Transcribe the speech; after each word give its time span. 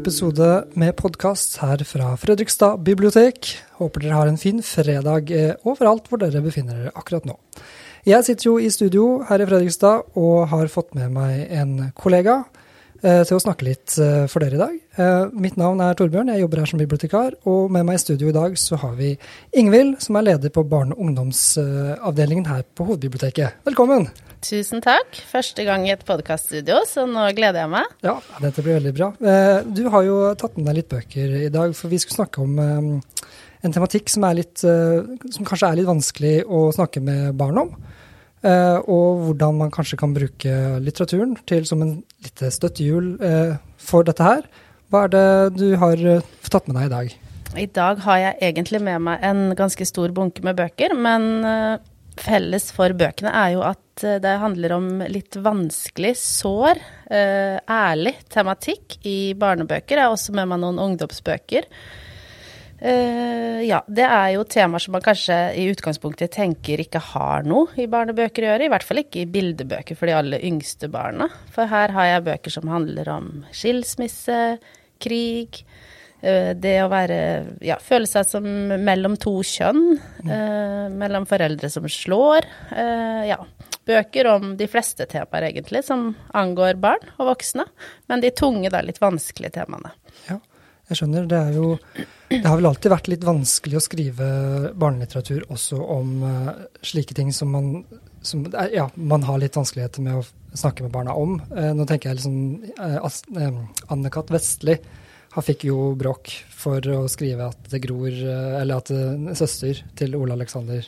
episode 0.00 0.46
med 0.80 0.94
podkast 0.96 1.58
her 1.60 1.82
fra 1.84 2.14
Fredrikstad 2.16 2.80
bibliotek. 2.86 3.50
Håper 3.76 4.04
dere 4.04 4.16
har 4.16 4.30
en 4.30 4.38
fin 4.40 4.62
fredag 4.64 5.28
eh, 5.34 5.52
overalt 5.68 6.06
hvor 6.08 6.22
dere 6.22 6.40
befinner 6.40 6.78
dere 6.78 6.92
akkurat 6.96 7.26
nå. 7.28 7.36
Jeg 8.08 8.24
sitter 8.24 8.48
jo 8.48 8.54
i 8.56 8.70
studio 8.72 9.04
her 9.28 9.42
i 9.42 9.48
Fredrikstad 9.50 10.16
og 10.16 10.48
har 10.54 10.72
fått 10.72 10.94
med 10.96 11.12
meg 11.12 11.52
en 11.52 11.90
kollega 11.92 12.38
til 13.00 13.36
å 13.36 13.42
snakke 13.42 13.66
litt 13.66 13.96
eh, 14.02 14.24
for 14.30 14.44
dere 14.44 14.58
i 14.58 14.60
dag. 14.60 14.78
Eh, 15.00 15.26
mitt 15.40 15.56
navn 15.60 15.80
er 15.84 15.96
Torbjørn, 15.96 16.32
jeg 16.34 16.42
jobber 16.42 16.62
her 16.62 16.70
som 16.70 16.80
bibliotekar. 16.80 17.36
Og 17.48 17.70
med 17.72 17.86
meg 17.88 17.96
i 17.96 18.02
studio 18.02 18.28
i 18.28 18.36
dag 18.36 18.56
så 18.60 18.78
har 18.82 18.96
vi 18.98 19.14
Ingvild, 19.56 20.00
som 20.04 20.18
er 20.20 20.26
leder 20.32 20.52
på 20.52 20.66
barne- 20.68 20.96
og 20.96 21.06
ungdomsavdelingen 21.06 22.50
her 22.50 22.66
på 22.76 22.88
Hovedbiblioteket. 22.88 23.62
Velkommen! 23.68 24.10
Tusen 24.40 24.80
takk. 24.80 25.18
Første 25.28 25.64
gang 25.68 25.84
i 25.84 25.92
et 25.92 26.04
podkaststudio, 26.08 26.80
så 26.88 27.04
nå 27.08 27.26
gleder 27.36 27.64
jeg 27.64 27.72
meg. 27.74 27.90
Ja, 28.04 28.16
dette 28.40 28.64
blir 28.64 28.78
veldig 28.78 28.92
bra. 28.96 29.10
Eh, 29.20 29.60
du 29.68 29.84
har 29.92 30.06
jo 30.06 30.20
tatt 30.40 30.56
med 30.56 30.70
deg 30.70 30.80
litt 30.80 30.90
bøker 30.92 31.34
i 31.42 31.50
dag, 31.52 31.74
for 31.76 31.92
vi 31.92 32.00
skulle 32.00 32.22
snakke 32.22 32.44
om 32.44 32.56
eh, 32.64 33.26
en 33.60 33.74
tematikk 33.76 34.08
som, 34.12 34.24
litt, 34.36 34.64
eh, 34.64 35.04
som 35.36 35.48
kanskje 35.48 35.68
er 35.68 35.80
litt 35.80 35.90
vanskelig 35.90 36.34
å 36.48 36.70
snakke 36.76 37.04
med 37.04 37.36
barn 37.40 37.64
om. 37.66 37.74
Og 38.40 39.18
hvordan 39.26 39.58
man 39.58 39.72
kanskje 39.74 39.98
kan 40.00 40.14
bruke 40.16 40.52
litteraturen 40.80 41.34
til 41.44 41.66
som 41.68 41.82
en 41.84 41.98
lite 42.24 42.50
støttehjul 42.52 43.14
for 43.80 44.06
dette 44.06 44.24
her. 44.24 44.44
Hva 44.90 45.06
er 45.06 45.12
det 45.14 45.28
du 45.56 45.66
har 45.80 46.02
tatt 46.50 46.66
med 46.68 46.76
deg 46.76 46.88
i 46.88 46.92
dag? 46.94 47.14
I 47.58 47.66
dag 47.74 48.02
har 48.04 48.18
jeg 48.20 48.38
egentlig 48.50 48.80
med 48.84 49.02
meg 49.06 49.24
en 49.26 49.54
ganske 49.58 49.86
stor 49.88 50.12
bunke 50.14 50.44
med 50.46 50.58
bøker, 50.58 50.94
men 50.94 51.26
felles 52.20 52.70
for 52.74 52.94
bøkene 52.96 53.32
er 53.32 53.54
jo 53.54 53.64
at 53.66 54.04
eh, 54.04 54.20
det 54.22 54.36
handler 54.42 54.76
om 54.76 54.88
litt 55.12 55.38
vanskelig, 55.40 56.14
sår, 56.20 56.80
eh, 57.12 57.56
ærlig 57.70 58.16
tematikk 58.32 58.98
i 59.06 59.32
barnebøker. 59.38 59.96
Jeg 59.96 60.08
har 60.08 60.14
også 60.14 60.36
med 60.36 60.50
meg 60.50 60.62
noen 60.62 60.80
ungdomsbøker. 60.82 61.68
Eh, 62.80 63.60
ja, 63.68 63.82
det 63.92 64.06
er 64.06 64.30
jo 64.34 64.44
temaer 64.48 64.80
som 64.80 64.94
man 64.96 65.04
kanskje 65.04 65.36
i 65.60 65.66
utgangspunktet 65.68 66.32
tenker 66.32 66.80
ikke 66.80 67.02
har 67.10 67.44
noe 67.44 67.68
i 67.76 67.88
barnebøker 67.90 68.46
å 68.46 68.52
gjøre. 68.54 68.66
I 68.66 68.72
hvert 68.72 68.86
fall 68.88 69.02
ikke 69.02 69.22
i 69.22 69.28
bildebøker 69.30 69.98
for 69.98 70.08
de 70.08 70.16
aller 70.16 70.46
yngste 70.48 70.88
barna. 70.92 71.28
For 71.52 71.68
her 71.70 71.92
har 71.96 72.10
jeg 72.14 72.26
bøker 72.30 72.56
som 72.56 72.72
handler 72.72 73.12
om 73.12 73.30
skilsmisse, 73.52 74.40
krig, 75.00 75.62
uh, 76.24 76.52
det 76.56 76.76
å 76.82 76.90
være 76.92 77.20
Ja, 77.64 77.78
føle 77.80 78.08
seg 78.08 78.28
som 78.28 78.48
mellom 78.80 79.16
to 79.20 79.38
kjønn. 79.44 79.98
Uh, 80.24 80.88
mellom 80.92 81.28
foreldre 81.28 81.72
som 81.72 81.88
slår. 81.88 82.48
Ja. 83.28 83.42
Bøker 83.90 84.28
om 84.36 84.52
de 84.60 84.68
fleste 84.70 85.06
temaer, 85.08 85.48
egentlig, 85.48 85.82
som 85.84 86.12
angår 86.36 86.76
barn 86.80 87.12
og 87.18 87.32
voksne. 87.32 87.64
Men 88.08 88.22
de 88.22 88.30
tunge, 88.36 88.70
da 88.72 88.84
litt 88.84 89.00
vanskelige 89.02 89.56
temaene. 89.56 89.92
Ja, 90.28 90.36
jeg 90.90 91.00
skjønner. 91.00 91.26
Det 91.30 91.38
er 91.38 91.56
jo 91.56 91.72
Det 92.30 92.44
har 92.46 92.58
vel 92.58 92.68
alltid 92.70 92.92
vært 92.92 93.10
litt 93.10 93.26
vanskelig 93.26 93.78
å 93.78 93.82
skrive 93.82 94.26
barnelitteratur 94.78 95.48
også 95.50 95.80
om 95.96 96.12
uh, 96.22 96.52
slike 96.86 97.16
ting 97.16 97.32
som 97.34 97.50
man 97.54 97.72
som, 98.22 98.44
ja, 98.74 98.84
man 98.94 99.24
har 99.24 99.40
litt 99.40 99.56
vanskeligheter 99.56 100.04
med 100.04 100.18
å 100.20 100.24
snakke 100.52 100.84
med 100.84 100.92
barna 100.92 101.14
om. 101.16 101.38
Uh, 101.50 101.72
nå 101.74 101.86
tenker 101.88 102.10
jeg 102.10 102.20
liksom 102.20 102.66
uh, 102.78 103.62
Anne-Kat. 103.88 104.32
Vestli 104.34 104.76
fikk 105.40 105.64
jo 105.70 105.92
bråk 105.98 106.32
for 106.60 106.84
å 106.90 107.04
skrive 107.08 107.48
at 107.52 107.68
det 107.70 107.78
gror 107.84 108.10
eh, 108.10 108.56
Eller 108.58 108.80
at 108.82 108.90
søster 109.38 109.78
til 109.96 110.16
Ole 110.18 110.34
Alexander 110.34 110.82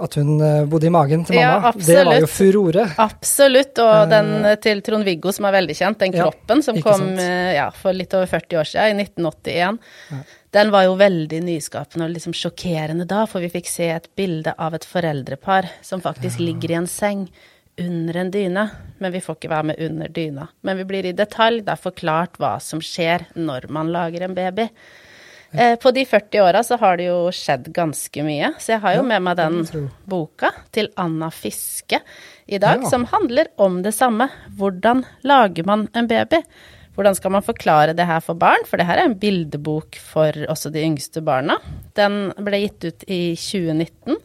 At 0.00 0.14
hun 0.16 0.36
uh, 0.40 0.64
bodde 0.70 0.88
i 0.88 0.92
magen 0.94 1.26
til 1.28 1.36
mamma. 1.36 1.72
Ja, 1.72 1.86
det 1.86 1.98
var 2.08 2.20
jo 2.22 2.28
furore. 2.30 2.86
Absolutt. 3.02 3.76
Og 3.82 4.12
den 4.12 4.32
til 4.64 4.80
Trond-Viggo 4.86 5.34
som 5.36 5.48
er 5.50 5.56
veldig 5.58 5.76
kjent, 5.76 6.00
den 6.00 6.14
kroppen 6.16 6.62
ja, 6.62 6.66
som 6.68 6.78
kom 6.84 7.08
ja, 7.18 7.66
for 7.76 7.96
litt 7.96 8.14
over 8.16 8.30
40 8.30 8.62
år 8.62 8.70
siden, 8.72 9.02
i 9.02 9.06
1981. 9.08 9.82
Ja. 10.12 10.22
Den 10.52 10.72
var 10.72 10.84
jo 10.84 10.98
veldig 11.00 11.38
nyskapende 11.46 12.04
og 12.04 12.12
liksom 12.12 12.34
sjokkerende 12.36 13.06
da, 13.08 13.22
for 13.28 13.40
vi 13.40 13.48
fikk 13.54 13.70
se 13.72 13.86
et 13.94 14.10
bilde 14.18 14.52
av 14.60 14.74
et 14.76 14.84
foreldrepar 14.84 15.70
som 15.80 16.02
faktisk 16.04 16.42
ligger 16.44 16.74
i 16.74 16.76
en 16.82 16.88
seng 16.90 17.22
under 17.80 18.18
en 18.20 18.30
dyne, 18.30 18.66
men 18.98 19.14
vi 19.14 19.22
får 19.24 19.38
ikke 19.38 19.48
være 19.48 19.68
med 19.70 19.80
under 19.80 20.12
dyna. 20.12 20.48
Men 20.60 20.76
vi 20.76 20.84
blir 20.90 21.08
i 21.08 21.14
detalj 21.16 21.62
da 21.64 21.76
forklart 21.80 22.36
hva 22.40 22.58
som 22.60 22.82
skjer 22.84 23.30
når 23.32 23.70
man 23.72 23.92
lager 23.94 24.26
en 24.26 24.36
baby. 24.36 24.68
Eh, 25.52 25.76
på 25.76 25.90
de 25.92 26.04
40 26.08 26.40
åra 26.40 26.62
så 26.64 26.78
har 26.80 26.96
det 26.96 27.10
jo 27.10 27.30
skjedd 27.34 27.68
ganske 27.76 28.24
mye, 28.24 28.52
så 28.58 28.74
jeg 28.74 28.82
har 28.84 28.96
jo 28.96 29.02
med 29.04 29.24
meg 29.24 29.36
den 29.36 29.58
boka 30.08 30.52
til 30.72 30.88
Anna 30.96 31.28
Fiske 31.30 32.00
i 32.46 32.60
dag, 32.62 32.86
som 32.88 33.04
handler 33.10 33.50
om 33.60 33.82
det 33.84 33.92
samme. 33.96 34.30
Hvordan 34.56 35.04
lager 35.28 35.68
man 35.68 35.88
en 35.92 36.08
baby? 36.08 36.40
Hvordan 36.96 37.16
skal 37.16 37.32
man 37.32 37.44
forklare 37.44 37.94
det 37.96 38.04
her 38.08 38.20
for 38.20 38.36
barn? 38.36 38.64
For 38.68 38.76
det 38.76 38.84
her 38.88 39.00
er 39.00 39.08
en 39.08 39.18
bildebok 39.20 39.96
for 39.96 40.36
også 40.52 40.72
de 40.72 40.82
yngste 40.84 41.22
barna. 41.24 41.56
Den 41.96 42.34
ble 42.36 42.64
gitt 42.66 42.84
ut 42.84 43.06
i 43.08 43.22
2019. 43.36 44.18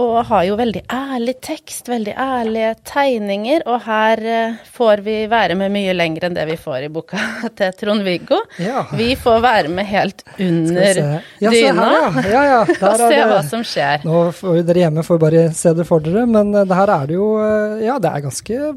Og 0.00 0.24
har 0.26 0.44
jo 0.48 0.56
veldig 0.58 0.82
ærlig 0.90 1.34
tekst, 1.44 1.88
veldig 1.90 2.14
ærlige 2.18 2.72
tegninger. 2.88 3.64
Og 3.70 3.82
her 3.86 4.22
uh, 4.24 4.56
får 4.76 5.02
vi 5.06 5.16
være 5.30 5.56
med 5.58 5.72
mye 5.74 5.94
lenger 5.94 6.28
enn 6.28 6.36
det 6.36 6.46
vi 6.48 6.56
får 6.60 6.86
i 6.86 6.90
boka 6.92 7.20
til 7.58 7.74
Trond-Viggo. 7.80 8.40
Ja. 8.62 8.84
Vi 8.98 9.12
får 9.20 9.42
være 9.44 9.72
med 9.74 9.88
helt 9.90 10.24
under 10.34 11.00
ja, 11.00 11.50
dyna 11.52 11.88
ja. 12.26 12.44
ja, 12.50 12.60
og 12.90 13.04
se 13.04 13.20
hva 13.30 13.42
som 13.46 13.66
skjer. 13.66 14.06
Nå 14.06 14.24
får 14.34 14.62
Dere 14.64 14.84
hjemme 14.86 15.04
får 15.06 15.20
bare 15.20 15.44
se 15.54 15.74
det 15.76 15.86
for 15.88 16.02
dere, 16.04 16.24
men 16.30 16.54
uh, 16.54 16.62
det 16.66 16.78
her 16.78 16.94
er 16.96 17.10
det 17.10 17.18
jo 17.18 17.28
uh, 17.38 17.76
Ja, 17.84 17.98
det 18.00 18.10
er 18.10 18.24
ganske 18.24 18.72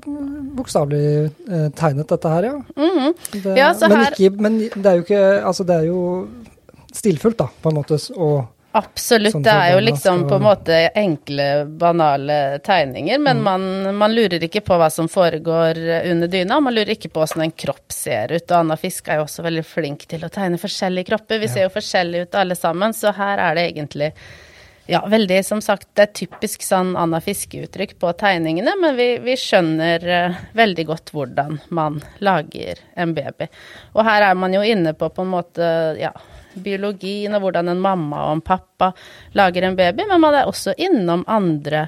bokstavelig 0.58 1.32
tegnet, 1.78 2.10
dette 2.10 2.30
her, 2.32 2.44
ja. 2.44 2.54
Mm 2.76 2.92
-hmm. 2.98 3.14
det, 3.32 3.90
men, 3.90 3.98
her... 3.98 4.12
ikke, 4.12 4.30
men 4.42 4.60
det 4.60 4.86
er 4.86 4.96
jo 4.96 5.04
ikke 5.06 5.46
Altså, 5.48 5.64
det 5.64 5.76
er 5.76 5.86
jo 5.88 6.28
stilfullt, 6.94 7.40
da, 7.40 7.48
på 7.62 7.70
en 7.70 7.76
måte. 7.76 8.00
og 8.16 8.46
Absolutt. 8.78 9.34
Sånn 9.34 9.46
det 9.46 9.54
er 9.58 9.72
jo 9.74 9.80
liksom 9.82 10.28
på 10.30 10.38
en 10.38 10.44
måte 10.46 10.76
enkle, 10.94 11.46
banale 11.82 12.60
tegninger, 12.66 13.18
men 13.18 13.40
mm. 13.40 13.44
man, 13.48 13.96
man, 13.98 14.14
lurer 14.14 14.44
ikke 14.46 14.62
på 14.68 14.78
hva 14.78 14.90
som 14.94 15.10
foregår 15.10 15.80
under 16.12 16.30
dyna. 16.30 16.60
Man 16.62 16.76
lurer 16.78 16.94
ikke 16.94 17.10
på 17.14 17.24
åssen 17.26 17.42
en 17.48 17.56
kropp 17.58 17.96
ser 17.96 18.36
ut. 18.36 18.46
Og 18.46 18.58
Anna 18.60 18.78
Fisk 18.78 19.10
er 19.10 19.18
jo 19.18 19.26
også 19.26 19.48
veldig 19.48 19.66
flink 19.66 20.06
til 20.12 20.28
å 20.28 20.30
tegne 20.34 20.62
forskjellige 20.62 21.10
kropper. 21.10 21.42
Vi 21.42 21.50
ja. 21.50 21.56
ser 21.56 21.66
jo 21.66 21.74
forskjellige 21.74 22.28
ut 22.28 22.38
alle 22.44 22.60
sammen, 22.60 22.94
så 22.94 23.16
her 23.18 23.42
er 23.48 23.58
det 23.58 23.66
egentlig 23.72 24.12
ja, 24.88 25.02
veldig, 25.10 25.42
som 25.44 25.60
sagt, 25.62 25.90
det 25.98 26.06
er 26.06 26.14
typisk 26.22 26.62
sånn 26.64 26.94
Anna 26.96 27.20
Fiske-uttrykk 27.20 27.98
på 28.00 28.14
tegningene, 28.22 28.78
men 28.80 28.96
vi, 28.96 29.10
vi 29.20 29.34
skjønner 29.36 30.06
uh, 30.08 30.38
veldig 30.56 30.86
godt 30.88 31.12
hvordan 31.18 31.58
man 31.76 31.98
lager 32.24 32.80
en 32.96 33.12
baby. 33.18 33.50
Og 33.98 34.06
her 34.08 34.30
er 34.30 34.40
man 34.40 34.56
jo 34.56 34.64
inne 34.64 34.94
på 34.96 35.10
på 35.12 35.26
en 35.26 35.34
måte, 35.34 35.68
ja 36.00 36.14
biologien 36.64 37.36
og 37.38 37.46
hvordan 37.46 37.72
en 37.74 37.84
mamma 37.84 38.28
og 38.28 38.38
en 38.38 38.46
pappa 38.46 38.92
lager 39.38 39.68
en 39.68 39.78
baby, 39.78 40.08
men 40.10 40.22
man 40.24 40.36
er 40.36 40.50
også 40.50 40.76
innom 40.78 41.26
andre 41.28 41.88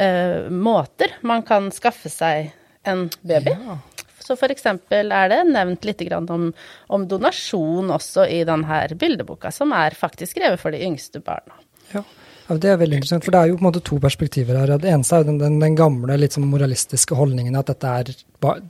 uh, 0.00 0.48
måter 0.50 1.18
man 1.26 1.44
kan 1.46 1.70
skaffe 1.74 2.12
seg 2.12 2.52
en 2.86 3.08
baby. 3.22 3.54
Ja. 3.56 3.78
Så 4.26 4.34
eksempel 4.50 5.12
er 5.14 5.30
det 5.30 5.42
nevnt 5.52 5.84
litt 5.86 6.02
om, 6.10 6.48
om, 6.90 7.06
donasjon 7.06 7.92
også 7.94 8.26
i 8.26 8.40
denne 8.46 8.80
bildeboka, 8.98 9.52
som 9.54 9.74
er 9.76 9.94
faktisk 9.94 10.34
skrevet 10.34 10.58
for 10.58 10.74
de 10.74 10.82
yngste 10.82 11.22
barna. 11.22 11.54
Ja. 11.92 12.02
Ja, 12.46 12.54
det 12.62 12.70
er 12.70 12.78
veldig 12.78 13.00
interessant, 13.00 13.24
for 13.26 13.34
det 13.34 13.40
er 13.40 13.50
jo 13.50 13.56
på 13.58 13.64
en 13.64 13.66
måte 13.66 13.82
to 13.82 13.96
perspektiver 14.02 14.58
her. 14.60 14.72
Det 14.78 14.90
eneste 14.90 15.16
er 15.16 15.24
jo 15.24 15.30
den, 15.32 15.38
den, 15.40 15.58
den 15.62 15.78
gamle 15.78 16.18
litt 16.20 16.36
sånn 16.36 16.46
moralistiske 16.46 17.18
holdningen 17.18 17.58
at 17.58 17.72
dette 17.72 17.94
er 18.00 18.12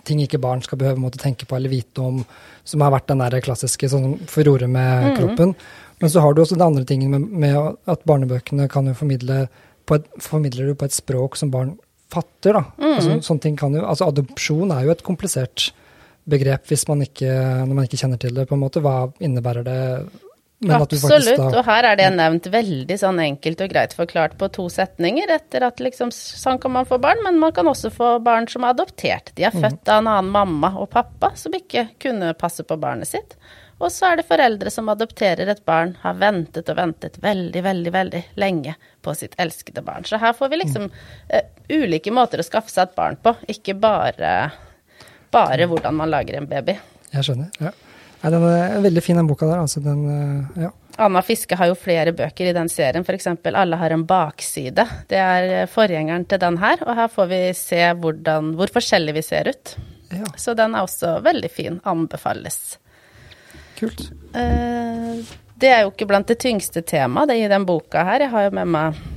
ting 0.09 0.23
ikke 0.25 0.41
barn 0.41 0.63
skal 0.65 0.81
behøve 0.81 1.03
måtte 1.03 1.21
tenke 1.21 1.49
på 1.49 1.59
eller 1.59 1.73
vite 1.73 2.01
om, 2.01 2.23
som 2.65 2.85
har 2.85 2.95
vært 2.95 3.11
den 3.13 3.21
der 3.21 3.37
klassiske 3.45 3.91
sånn 3.93 4.17
furore 4.33 4.69
med 4.71 5.11
mm. 5.11 5.17
kroppen. 5.19 5.57
Men 6.01 6.13
så 6.13 6.25
har 6.25 6.33
du 6.33 6.43
også 6.43 6.57
den 6.57 6.67
andre 6.67 6.87
tingen 6.89 7.13
med, 7.13 7.29
med 7.45 7.77
at 7.93 8.05
barnebøkene 8.09 8.69
kan 8.73 8.89
jo 8.89 8.97
formidle 8.97 9.45
på 9.87 10.01
et, 10.01 10.09
formidler 10.25 10.71
du 10.71 10.79
på 10.79 10.89
et 10.89 10.97
språk 10.97 11.37
som 11.37 11.53
barn 11.53 11.77
fatter. 12.13 12.57
da. 12.57 12.65
Mm. 12.81 12.93
Altså, 12.95 13.19
sånne 13.29 13.45
ting 13.45 13.59
kan 13.61 13.77
jo, 13.77 13.85
altså 13.85 14.09
Adopsjon 14.09 14.73
er 14.73 14.87
jo 14.87 14.95
et 14.97 15.05
komplisert 15.07 15.71
begrep 16.27 16.67
hvis 16.71 16.87
man 16.89 17.05
ikke, 17.05 17.29
når 17.29 17.75
man 17.75 17.87
ikke 17.87 18.01
kjenner 18.01 18.21
til 18.21 18.35
det. 18.35 18.49
på 18.49 18.57
en 18.57 18.65
måte. 18.65 18.83
Hva 18.85 19.11
innebærer 19.21 19.67
det? 19.67 19.81
Absolutt, 20.65 21.37
da, 21.37 21.51
og 21.59 21.67
her 21.69 21.85
er 21.85 21.99
det 22.01 22.07
nevnt 22.17 22.47
veldig 22.49 22.97
sånn 22.97 23.19
enkelt 23.21 23.61
og 23.61 23.69
greit 23.75 23.93
forklart 23.93 24.39
på 24.41 24.49
to 24.55 24.65
setninger 24.73 25.29
etter 25.35 25.67
at 25.67 25.83
liksom 25.85 26.09
sånn 26.15 26.57
kan 26.63 26.73
man 26.73 26.89
få 26.89 26.97
barn, 27.03 27.21
men 27.27 27.37
man 27.43 27.53
kan 27.53 27.69
også 27.69 27.91
få 27.93 28.15
barn 28.25 28.49
som 28.49 28.65
er 28.65 28.73
adoptert. 28.73 29.35
De 29.37 29.45
er 29.45 29.53
mm. 29.53 29.61
født 29.61 29.93
av 29.93 30.01
en 30.01 30.11
annen 30.15 30.33
mamma 30.33 30.73
og 30.81 30.89
pappa 30.95 31.35
som 31.37 31.53
ikke 31.57 31.91
kunne 32.01 32.33
passe 32.41 32.65
på 32.65 32.81
barnet 32.81 33.13
sitt. 33.13 33.37
Og 33.77 33.93
så 33.93 34.09
er 34.09 34.17
det 34.17 34.29
foreldre 34.31 34.73
som 34.73 34.89
adopterer 34.89 35.51
et 35.53 35.61
barn, 35.69 35.93
har 36.01 36.17
ventet 36.17 36.71
og 36.73 36.79
ventet 36.79 37.19
veldig, 37.21 37.63
veldig, 37.67 37.93
veldig 37.93 38.23
lenge 38.41 38.73
på 39.05 39.13
sitt 39.19 39.37
elskede 39.43 39.85
barn. 39.85 40.09
Så 40.09 40.17
her 40.23 40.33
får 40.37 40.49
vi 40.55 40.63
liksom 40.63 40.89
uh, 40.89 41.43
ulike 41.69 42.15
måter 42.17 42.41
å 42.41 42.47
skaffe 42.47 42.73
seg 42.73 42.89
et 42.89 42.97
barn 42.97 43.21
på, 43.21 43.35
ikke 43.53 43.77
bare, 43.77 44.33
bare 45.37 45.69
hvordan 45.69 46.01
man 46.01 46.15
lager 46.15 46.41
en 46.41 46.49
baby. 46.49 46.79
Jeg 47.13 47.29
skjønner, 47.29 47.53
ja. 47.61 47.75
Nei, 48.23 48.33
den 48.33 48.45
er 48.49 48.83
veldig 48.85 49.03
fin, 49.05 49.19
den 49.19 49.29
boka 49.29 49.49
der. 49.49 49.63
Altså, 49.63 49.83
den, 49.85 50.05
eh, 50.11 50.63
ja. 50.67 50.71
Anna 50.99 51.21
Fiske 51.23 51.57
har 51.61 51.69
jo 51.69 51.77
flere 51.77 52.15
bøker 52.17 52.49
i 52.49 52.55
den 52.57 52.71
serien, 52.73 53.05
f.eks. 53.05 53.27
'Alle 53.27 53.77
har 53.77 53.93
en 53.93 54.07
bakside'. 54.07 54.87
Det 55.09 55.19
er 55.21 55.67
forgjengeren 55.69 56.25
til 56.25 56.41
den 56.41 56.57
her, 56.59 56.81
og 56.87 56.97
her 56.97 57.09
får 57.13 57.29
vi 57.29 57.41
se 57.53 57.83
hvordan, 58.01 58.55
hvor 58.57 58.73
forskjellig 58.73 59.15
vi 59.15 59.23
ser 59.23 59.53
ut. 59.53 59.77
Ja. 60.11 60.25
Så 60.37 60.55
den 60.57 60.75
er 60.75 60.87
også 60.87 61.21
veldig 61.23 61.51
fin. 61.51 61.81
Anbefales. 61.85 62.79
Kult. 63.77 64.09
Eh, 64.33 65.21
det 65.61 65.69
er 65.69 65.85
jo 65.85 65.93
ikke 65.93 66.09
blant 66.09 66.29
det 66.29 66.39
tyngste 66.41 66.83
temaet 66.83 67.35
i 67.37 67.49
den 67.49 67.67
boka 67.69 68.05
her. 68.05 68.25
Jeg 68.25 68.33
har 68.33 68.49
jo 68.49 68.57
med 68.57 68.73
meg 68.73 68.97
eh, 68.97 69.16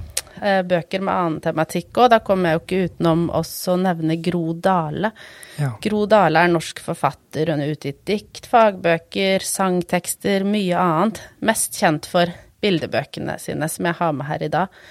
bøker 0.70 1.04
med 1.04 1.14
annen 1.14 1.40
tematikk 1.44 1.98
òg. 1.98 2.10
Da 2.14 2.20
kommer 2.26 2.50
jeg 2.50 2.58
jo 2.58 2.64
ikke 2.64 2.82
utenom 2.90 3.26
også 3.40 3.76
å 3.76 3.82
nevne 3.84 4.20
Gro 4.24 4.54
Dale. 4.54 5.12
Ja. 5.60 5.74
Gro 5.84 6.06
Dale 6.10 6.46
er 6.46 6.54
norsk 6.54 6.82
forfatter. 6.86 7.52
Hun 7.52 7.64
har 7.64 7.74
utgitt 7.74 8.02
dikt, 8.10 8.46
fagbøker, 8.50 9.46
sangtekster, 9.46 10.48
mye 10.48 10.80
annet. 10.80 11.22
Mest 11.46 11.80
kjent 11.80 12.10
for 12.10 12.32
bildebøkene 12.64 13.38
sine, 13.40 13.70
som 13.72 13.88
jeg 13.88 14.00
har 14.00 14.16
med 14.16 14.28
her 14.30 14.44
i 14.44 14.52
dag. 14.52 14.82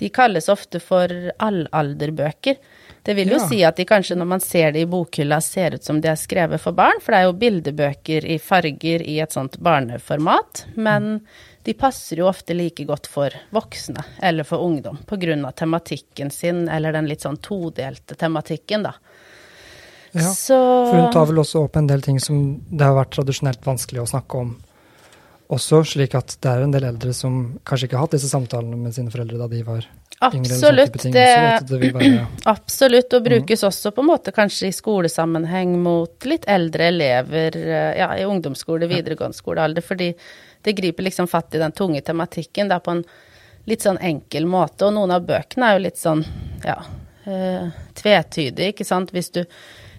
De 0.00 0.08
kalles 0.12 0.48
ofte 0.50 0.80
for 0.82 1.12
allalderbøker. 1.42 2.56
Det 3.02 3.14
vil 3.18 3.32
jo 3.34 3.38
ja. 3.40 3.46
si 3.50 3.62
at 3.66 3.78
de 3.80 3.86
kanskje, 3.88 4.14
når 4.18 4.28
man 4.30 4.42
ser 4.42 4.74
det 4.74 4.84
i 4.84 4.86
bokhylla, 4.86 5.40
ser 5.42 5.74
ut 5.74 5.84
som 5.84 5.98
de 6.00 6.10
er 6.12 6.18
skrevet 6.18 6.62
for 6.62 6.76
barn, 6.76 7.00
for 7.02 7.10
det 7.14 7.18
er 7.18 7.26
jo 7.26 7.38
bildebøker 7.40 8.26
i 8.30 8.36
farger 8.38 9.02
i 9.02 9.16
et 9.24 9.34
sånt 9.34 9.58
barneformat. 9.58 10.66
Men 10.78 11.16
de 11.66 11.74
passer 11.78 12.22
jo 12.22 12.28
ofte 12.30 12.54
like 12.54 12.86
godt 12.86 13.08
for 13.10 13.34
voksne 13.50 14.04
eller 14.22 14.46
for 14.46 14.62
ungdom, 14.62 15.00
av 15.02 15.50
tematikken 15.58 16.30
sin, 16.30 16.68
eller 16.68 16.94
den 16.94 17.10
litt 17.10 17.26
sånn 17.26 17.42
todelte 17.42 18.14
tematikken, 18.14 18.86
da. 18.86 18.94
Ja, 20.12 20.28
Så, 20.30 20.56
for 20.90 20.98
hun 20.98 21.12
tar 21.12 21.26
vel 21.26 21.40
også 21.40 21.64
opp 21.64 21.76
en 21.80 21.86
del 21.88 22.02
ting 22.04 22.18
som 22.20 22.60
det 22.68 22.84
har 22.84 22.98
vært 22.98 23.14
tradisjonelt 23.16 23.64
vanskelig 23.64 24.02
å 24.02 24.10
snakke 24.10 24.42
om 24.44 24.50
også, 25.52 25.82
slik 25.94 26.14
at 26.18 26.36
det 26.42 26.50
er 26.50 26.64
en 26.64 26.72
del 26.74 26.86
eldre 26.88 27.12
som 27.16 27.58
kanskje 27.68 27.88
ikke 27.88 27.98
har 27.98 28.06
hatt 28.06 28.16
disse 28.16 28.30
samtalene 28.30 28.78
med 28.80 28.94
sine 28.96 29.12
foreldre 29.12 29.40
da 29.40 29.50
de 29.52 29.60
var 29.66 29.88
Absolutt. 30.22 31.02
Det, 31.02 31.60
det 31.66 31.90
være... 31.94 32.26
Absolutt, 32.44 33.14
og 33.16 33.24
brukes 33.24 33.62
mm. 33.62 33.66
også 33.66 33.90
på 33.90 34.04
en 34.04 34.06
måte 34.06 34.34
kanskje 34.34 34.68
i 34.68 34.76
skolesammenheng 34.76 35.74
mot 35.82 36.26
litt 36.30 36.46
eldre 36.50 36.86
elever 36.92 37.58
eh, 37.58 37.90
ja, 37.98 38.06
i 38.14 38.26
ungdomsskole, 38.28 38.86
videregående 38.86 39.34
skolealder, 39.34 39.82
fordi 39.82 40.12
det 40.62 40.76
griper 40.78 41.08
liksom 41.08 41.26
fatt 41.26 41.56
i 41.56 41.62
den 41.62 41.74
tunge 41.74 42.04
tematikken 42.06 42.70
da 42.70 42.78
på 42.78 42.94
en 42.94 43.02
litt 43.66 43.82
sånn 43.82 43.98
enkel 43.98 44.46
måte. 44.46 44.86
Og 44.86 44.94
noen 44.94 45.14
av 45.16 45.26
bøkene 45.26 45.68
er 45.68 45.78
jo 45.78 45.84
litt 45.88 45.98
sånn, 45.98 46.22
ja, 46.62 46.78
uh, 47.26 47.82
tvetydige, 47.98 48.70
ikke 48.76 48.86
sant. 48.86 49.10
Hvis 49.14 49.32
du 49.34 49.42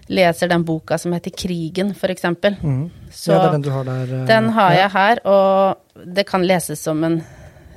leser 0.06 0.48
den 0.48 0.64
boka 0.64 0.98
som 0.98 1.12
heter 1.12 1.30
Krigen, 1.30 1.94
eksempel. 2.02 2.56
Mm. 2.62 2.90
Så 3.10 3.32
ja, 3.32 3.38
det 3.38 3.46
er 3.46 3.52
den 3.52 3.62
du 3.62 3.70
har 3.70 3.84
der. 3.84 4.12
Uh, 4.12 4.26
den 4.26 4.50
har 4.56 4.74
jeg 4.74 4.90
her, 4.94 5.22
og 5.26 6.04
det 6.16 6.26
kan 6.28 6.46
leses 6.46 6.82
som 6.82 7.04
en 7.04 7.22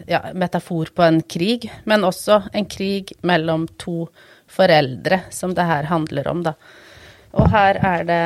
ja, 0.08 0.22
metafor 0.34 0.92
på 0.96 1.04
en 1.04 1.22
krig, 1.22 1.72
men 1.86 2.04
også 2.04 2.42
en 2.54 2.66
krig 2.66 3.14
mellom 3.22 3.68
to 3.78 4.08
foreldre, 4.48 5.22
som 5.30 5.54
det 5.56 5.66
her 5.68 5.90
handler 5.90 6.28
om, 6.28 6.44
da. 6.44 6.54
Og 7.38 7.50
her 7.52 7.80
er 7.84 8.06
det 8.08 8.22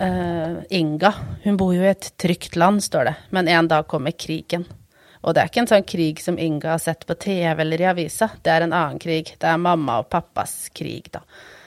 uh, 0.00 0.60
Inga. 0.70 1.12
Hun 1.44 1.56
bor 1.56 1.72
jo 1.74 1.84
i 1.84 1.90
et 1.90 2.12
trygt 2.20 2.56
land, 2.60 2.82
står 2.84 3.08
det, 3.08 3.16
men 3.30 3.48
en 3.48 3.68
dag 3.68 3.88
kommer 3.88 4.12
krigen. 4.12 4.66
Og 5.20 5.34
det 5.36 5.42
er 5.42 5.50
ikke 5.50 5.64
en 5.64 5.68
sånn 5.68 5.88
krig 5.88 6.20
som 6.24 6.38
Inga 6.40 6.74
har 6.74 6.80
sett 6.80 7.04
på 7.08 7.16
TV 7.20 7.60
eller 7.60 7.82
i 7.82 7.88
avisa, 7.90 8.30
det 8.40 8.52
er 8.52 8.64
en 8.64 8.76
annen 8.76 9.00
krig. 9.00 9.34
Det 9.36 9.48
er 9.48 9.60
mamma 9.60 9.98
og 10.00 10.08
pappas 10.12 10.70
krig, 10.76 11.10
da. 11.12 11.24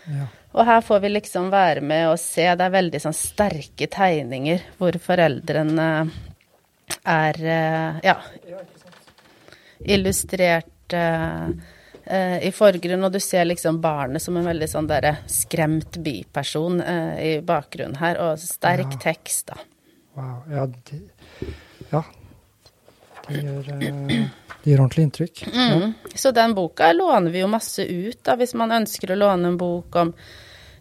Ja. 0.09 0.29
Og 0.53 0.65
her 0.67 0.81
får 0.85 0.99
vi 1.01 1.09
liksom 1.15 1.49
være 1.53 1.81
med 1.81 2.07
og 2.11 2.19
se, 2.21 2.45
det 2.45 2.65
er 2.65 2.75
veldig 2.75 3.01
sånn 3.01 3.15
sterke 3.17 3.87
tegninger 3.89 4.61
hvor 4.77 4.97
foreldrene 5.01 5.89
er 7.09 7.39
uh, 7.41 8.03
Ja 8.05 8.17
illustrert 9.83 10.93
uh, 10.93 11.49
uh, 12.07 12.37
i 12.39 12.51
forgrunnen, 12.55 13.03
og 13.03 13.11
du 13.11 13.19
ser 13.19 13.43
liksom 13.49 13.81
barnet 13.83 14.23
som 14.23 14.37
en 14.39 14.47
veldig 14.47 14.69
sånn 14.71 14.87
derre 14.87 15.17
skremt 15.27 15.97
biperson 16.03 16.79
i 17.19 17.33
bakgrunnen 17.43 17.97
her, 17.99 18.21
og 18.23 18.39
sterk 18.39 18.95
ja. 18.95 19.01
tekst, 19.09 19.51
da. 19.51 19.59
Wow. 20.15 20.37
Ja, 20.53 20.67
de, 20.67 21.01
ja. 21.89 22.03
Det 23.27 23.41
gjør, 23.41 23.67
det 23.73 24.71
gjør 24.71 24.85
ordentlig 24.85 25.05
inntrykk. 25.09 25.43
Mm. 25.51 25.67
Ja. 25.67 25.91
Så 26.15 26.31
den 26.31 26.55
boka 26.55 26.91
låner 26.93 27.31
vi 27.31 27.43
jo 27.43 27.51
masse 27.51 27.83
ut, 27.83 28.19
da, 28.23 28.37
hvis 28.39 28.55
man 28.59 28.71
ønsker 28.79 29.11
å 29.11 29.19
låne 29.19 29.51
en 29.51 29.59
bok 29.59 29.99
om 29.99 30.15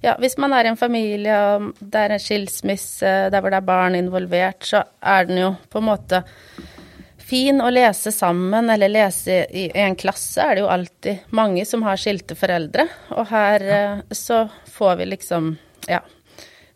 ja, 0.03 0.17
hvis 0.19 0.37
man 0.43 0.53
er 0.57 0.67
i 0.67 0.73
en 0.73 0.79
familie, 0.81 1.39
og 1.55 1.73
det 1.79 2.01
er 2.01 2.15
en 2.15 2.23
skilsmisse, 2.23 3.15
der 3.31 3.41
hvor 3.41 3.55
det 3.55 3.61
er 3.63 3.67
barn 3.69 3.97
involvert, 3.99 4.67
så 4.67 4.83
er 4.99 5.29
den 5.29 5.39
jo 5.45 5.53
på 5.71 5.83
en 5.83 5.89
måte 5.93 6.23
fin 7.33 7.63
å 7.65 7.71
lese 7.73 8.13
sammen, 8.13 8.71
eller 8.71 8.91
lese 8.93 9.45
i 9.47 9.69
en 9.79 9.95
klasse, 9.97 10.43
er 10.43 10.57
det 10.57 10.65
jo 10.65 10.73
alltid 10.73 11.31
mange 11.39 11.65
som 11.65 11.85
har 11.87 12.01
skilte 12.01 12.37
foreldre. 12.37 12.89
Og 13.17 13.31
her. 13.31 13.69
Eh, 13.77 14.03
så 14.11 14.43
får 14.75 14.99
vi 15.01 15.07
liksom, 15.15 15.55
ja, 15.89 16.03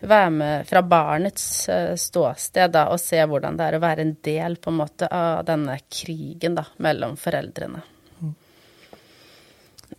være 0.00 0.30
med 0.30 0.70
fra 0.70 0.82
barnets 0.86 1.68
eh, 1.68 1.92
ståsted 2.00 2.72
da, 2.72 2.86
og 2.94 3.02
se 3.02 3.20
hvordan 3.20 3.58
det 3.58 3.66
er 3.66 3.76
å 3.76 3.82
være 3.84 4.06
en 4.06 4.14
del 4.24 4.56
på 4.56 4.72
en 4.72 4.80
måte 4.80 5.10
av 5.12 5.44
denne 5.50 5.76
krigen 5.92 6.56
da, 6.56 6.64
mellom 6.86 7.18
foreldrene. 7.20 7.82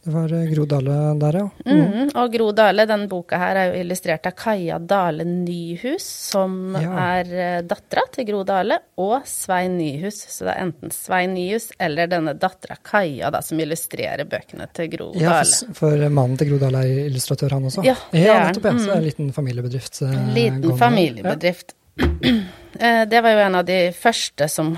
Det 0.07 0.13
var 0.13 0.33
eh, 0.33 0.50
Gro 0.50 0.65
Dale 0.65 1.13
der, 1.19 1.36
ja. 1.36 1.50
Mm. 1.65 1.80
Mm, 1.80 2.09
og 2.15 2.31
Gro 2.31 2.51
Dale, 2.56 2.86
den 2.88 3.01
boka 3.12 3.36
her 3.42 3.57
er 3.59 3.74
jo 3.74 3.81
illustrert 3.81 4.30
av 4.30 4.38
Kaja 4.39 4.77
Dale 4.80 5.25
Nyhus, 5.27 6.06
som 6.30 6.77
ja. 6.80 6.94
er 7.18 7.31
uh, 7.33 7.57
dattera 7.68 8.06
til 8.15 8.24
Gro 8.30 8.45
Dale, 8.48 8.77
og 9.04 9.27
Svein 9.27 9.75
Nyhus. 9.75 10.21
Så 10.31 10.48
det 10.48 10.54
er 10.54 10.63
enten 10.63 10.94
Svein 10.95 11.36
Nyhus 11.36 11.74
eller 11.75 12.07
denne 12.07 12.38
dattera 12.39 12.77
Kaja 12.80 13.33
da, 13.36 13.42
som 13.44 13.59
illustrerer 13.59 14.24
bøkene 14.31 14.69
til 14.80 14.88
Gro 14.95 15.09
ja, 15.19 15.42
For, 15.42 15.75
for 15.81 16.07
mannen 16.07 16.39
til 16.39 16.53
Gro 16.53 16.62
Dale 16.63 16.86
er 16.88 17.03
illustratør, 17.10 17.57
han 17.57 17.68
også? 17.68 17.83
Ja, 17.83 17.98
det 18.15 18.24
er 18.24 18.45
nettopp. 18.48 18.69
Ja. 18.71 18.77
Så 18.77 18.86
det 18.86 18.88
er 18.88 18.95
en 18.95 19.03
mm. 19.03 19.10
liten 19.10 19.36
familiebedrift. 19.42 20.01
Uh, 20.06 20.15
en 20.21 20.33
liten 20.39 20.80
familiebedrift. 20.86 21.75
det 23.12 23.25
var 23.27 23.36
jo 23.36 23.44
en 23.44 23.60
av 23.60 23.68
de 23.68 23.83
første 23.92 24.48
som 24.53 24.71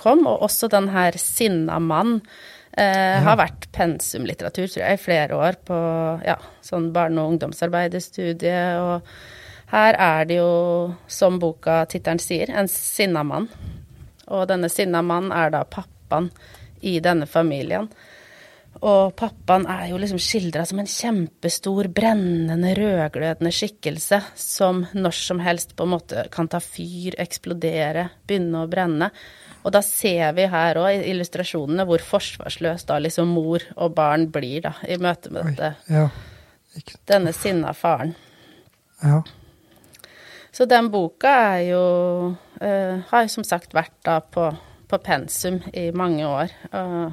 kom, 0.00 0.24
og 0.24 0.48
også 0.48 0.72
den 0.72 0.88
her 0.94 1.20
Sinna 1.20 1.76
mann 1.82 2.22
Eh, 2.74 3.20
har 3.22 3.38
vært 3.38 3.68
pensumlitteratur, 3.74 4.66
tror 4.66 4.80
jeg, 4.82 4.96
i 4.96 5.02
flere 5.02 5.36
år 5.38 5.60
på 5.62 5.76
ja, 6.26 6.34
sånn 6.64 6.88
barne- 6.94 7.22
og 7.22 7.36
ungdomsarbeiderstudie. 7.36 8.62
Og 8.82 9.70
her 9.70 9.94
er 9.94 10.26
det 10.26 10.40
jo, 10.40 10.94
som 11.06 11.38
boka 11.38 11.84
tittelen 11.90 12.22
sier, 12.22 12.50
en 12.50 12.70
sinna 12.70 13.22
mann. 13.22 13.46
Og 14.26 14.48
denne 14.50 14.70
sinna 14.72 15.04
mannen 15.06 15.30
er 15.36 15.54
da 15.54 15.62
pappaen 15.68 16.32
i 16.82 16.98
denne 17.04 17.30
familien. 17.30 17.86
Og 18.82 19.14
pappaen 19.14 19.68
er 19.70 19.86
jo 19.92 19.98
liksom 20.02 20.18
skildra 20.18 20.64
som 20.66 20.80
en 20.82 20.90
kjempestor, 20.90 21.86
brennende, 21.94 22.74
rødglødende 22.74 23.52
skikkelse 23.54 24.18
som 24.34 24.82
når 24.96 25.14
som 25.14 25.42
helst 25.44 25.76
på 25.78 25.86
en 25.86 25.94
måte 25.94 26.26
kan 26.34 26.50
ta 26.50 26.58
fyr, 26.58 27.14
eksplodere, 27.22 28.08
begynne 28.26 28.64
å 28.64 28.70
brenne. 28.70 29.12
Og 29.64 29.72
da 29.72 29.80
ser 29.84 30.34
vi 30.36 30.44
her 30.52 30.76
òg 30.76 30.90
i 30.92 31.12
illustrasjonene 31.14 31.86
hvor 31.88 32.02
forsvarsløs 32.04 32.84
da 32.88 32.98
liksom 33.00 33.32
mor 33.32 33.64
og 33.74 33.94
barn 33.96 34.28
blir 34.32 34.60
da, 34.66 34.74
i 34.84 34.98
møte 35.00 35.32
med 35.32 35.54
dette. 35.54 35.72
Ja. 35.88 36.08
Denne 37.08 37.32
sinna 37.32 37.72
faren. 37.76 38.12
Ja. 39.00 39.22
Så 40.54 40.68
den 40.70 40.90
boka 40.92 41.30
er 41.56 41.62
jo 41.66 41.82
uh, 42.60 42.94
Har 43.10 43.24
jo 43.24 43.30
som 43.32 43.44
sagt 43.44 43.74
vært 43.74 43.96
da 44.06 44.20
på, 44.22 44.46
på 44.88 44.98
pensum 45.02 45.58
i 45.72 45.88
mange 45.96 46.28
år. 46.28 46.52
Uh, 46.70 47.10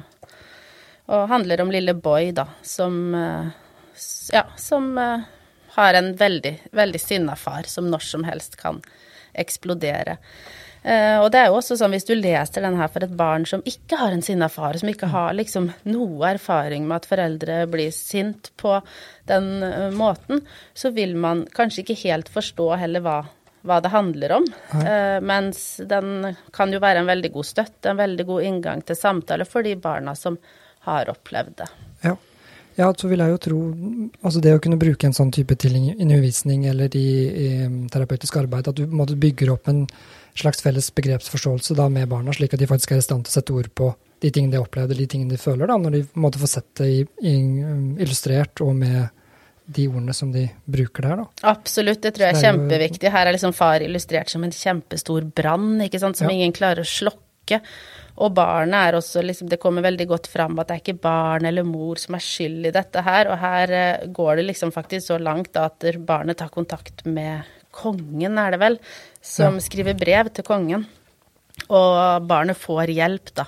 og 1.12 1.28
handler 1.32 1.64
om 1.64 1.72
lille 1.72 1.96
Boy, 1.98 2.30
da, 2.36 2.46
som 2.62 3.14
uh, 3.16 3.48
Ja, 4.32 4.44
som 4.56 4.94
har 5.72 5.94
en 5.94 6.12
veldig, 6.16 6.52
veldig 6.72 7.00
sinna 7.00 7.34
far 7.36 7.68
som 7.68 7.88
når 7.90 8.04
som 8.04 8.24
helst 8.28 8.58
kan 8.60 8.80
eksplodere. 9.32 10.18
Uh, 10.82 11.22
og 11.22 11.28
det 11.30 11.38
er 11.38 11.50
jo 11.50 11.58
også 11.60 11.76
sånn 11.78 11.92
hvis 11.94 12.08
du 12.08 12.16
leser 12.18 12.64
den 12.64 12.74
her 12.74 12.88
for 12.90 13.06
et 13.06 13.12
barn 13.14 13.44
som 13.46 13.60
ikke 13.68 14.00
har 14.00 14.14
en 14.14 14.24
sinna 14.24 14.48
far, 14.50 14.74
som 14.80 14.90
ikke 14.90 15.12
har 15.12 15.36
liksom 15.38 15.68
noe 15.86 16.32
erfaring 16.32 16.88
med 16.88 16.96
at 16.96 17.06
foreldre 17.06 17.60
blir 17.70 17.92
sint 17.94 18.50
på 18.58 18.80
den 19.30 19.52
uh, 19.62 19.92
måten, 19.94 20.42
så 20.74 20.90
vil 20.90 21.14
man 21.14 21.44
kanskje 21.54 21.84
ikke 21.84 22.00
helt 22.02 22.32
forstå 22.34 22.66
heller 22.82 23.04
hva, 23.04 23.20
hva 23.62 23.78
det 23.84 23.92
handler 23.94 24.34
om. 24.40 24.48
Uh, 24.74 25.20
mens 25.22 25.62
den 25.86 26.32
kan 26.50 26.74
jo 26.74 26.82
være 26.82 27.04
en 27.04 27.12
veldig 27.12 27.30
god 27.36 27.50
støtte, 27.52 27.92
en 27.92 28.02
veldig 28.02 28.26
god 28.32 28.50
inngang 28.50 28.82
til 28.82 28.98
samtale 28.98 29.46
for 29.46 29.62
de 29.62 29.76
barna 29.78 30.16
som 30.18 30.40
har 30.88 31.14
opplevd 31.14 31.56
det. 31.62 31.70
Ja. 32.08 32.18
Ja, 32.74 32.86
så 32.96 33.04
vil 33.10 33.20
jeg 33.20 33.34
jo 33.34 33.40
tro 33.44 33.56
Altså 34.24 34.40
det 34.40 34.54
å 34.56 34.60
kunne 34.64 34.78
bruke 34.80 35.04
en 35.04 35.12
sånn 35.12 35.28
type 35.34 35.52
til 35.60 35.74
undervisning 35.92 36.64
eller 36.70 36.94
i, 36.96 37.08
i 37.28 37.48
terapeutisk 37.92 38.38
arbeid, 38.40 38.70
at 38.70 38.78
du 38.78 38.86
på 38.86 38.94
en 38.94 39.00
måte 39.02 39.18
bygger 39.20 39.52
opp 39.52 39.68
en 39.68 39.82
slags 40.38 40.62
felles 40.64 40.88
begrepsforståelse 40.94 41.76
da 41.76 41.88
med 41.92 42.08
barna, 42.08 42.32
slik 42.32 42.54
at 42.54 42.62
de 42.62 42.68
faktisk 42.70 42.94
er 42.94 43.02
i 43.02 43.04
stand 43.04 43.26
til 43.26 43.32
å 43.32 43.38
sette 43.38 43.56
ord 43.56 43.70
på 43.76 43.92
de 44.22 44.30
tingene 44.30 44.54
de 44.54 44.62
opplevde, 44.62 44.96
de 44.96 45.08
tingene 45.10 45.34
de 45.34 45.40
føler, 45.40 45.66
da, 45.68 45.78
når 45.80 45.96
de 45.96 46.04
måtte 46.22 46.40
få 46.40 46.48
sett 46.50 46.68
det 46.78 46.88
i, 46.88 47.00
i, 47.26 47.34
um, 47.66 47.98
illustrert 48.00 48.62
og 48.64 48.74
med 48.78 49.10
de 49.72 49.86
ordene 49.88 50.14
som 50.14 50.30
de 50.34 50.46
bruker 50.70 51.06
der, 51.06 51.22
da. 51.22 51.48
Absolutt, 51.52 52.02
det 52.04 52.14
tror 52.16 52.28
jeg 52.28 52.36
er, 52.36 52.44
kjempeviktig. 52.46 53.10
Her 53.14 53.28
er 53.28 53.36
liksom 53.36 53.54
far 53.56 53.84
illustrert 53.84 54.30
som 54.32 54.44
en 54.46 54.54
kjempestor 54.54 55.26
brann, 55.36 55.76
ikke 55.86 56.00
sant, 56.02 56.18
som 56.18 56.30
ja. 56.30 56.36
ingen 56.36 56.54
klarer 56.54 56.82
å 56.82 56.88
slokke. 56.88 57.60
Og 58.22 58.34
barnet 58.36 58.76
er 58.76 58.96
også 58.98 59.22
liksom 59.24 59.48
Det 59.48 59.56
kommer 59.60 59.82
veldig 59.86 60.04
godt 60.10 60.26
fram 60.28 60.58
at 60.60 60.68
det 60.68 60.74
er 60.74 60.82
ikke 60.82 61.00
barn 61.02 61.46
eller 61.48 61.64
mor 61.64 61.96
som 62.00 62.18
er 62.18 62.24
skyld 62.24 62.68
i 62.68 62.74
dette 62.74 63.02
her. 63.06 63.30
Og 63.32 63.40
her 63.40 63.72
eh, 63.76 64.04
går 64.12 64.36
det 64.38 64.46
liksom 64.50 64.74
faktisk 64.74 65.08
så 65.08 65.18
langt 65.22 65.56
at 65.56 65.86
barnet 66.06 66.38
tar 66.42 66.52
kontakt 66.52 67.06
med 67.08 67.48
kongen, 67.72 68.36
er 68.36 68.52
det 68.52 68.60
vel, 68.60 68.76
som 69.22 69.56
ja. 69.58 69.64
skriver 69.64 69.96
brev 69.98 70.32
til 70.34 70.46
kongen. 70.46 70.84
Og 71.68 72.26
barnet 72.26 72.58
får 72.58 72.90
hjelp, 72.92 73.32
da. 73.38 73.46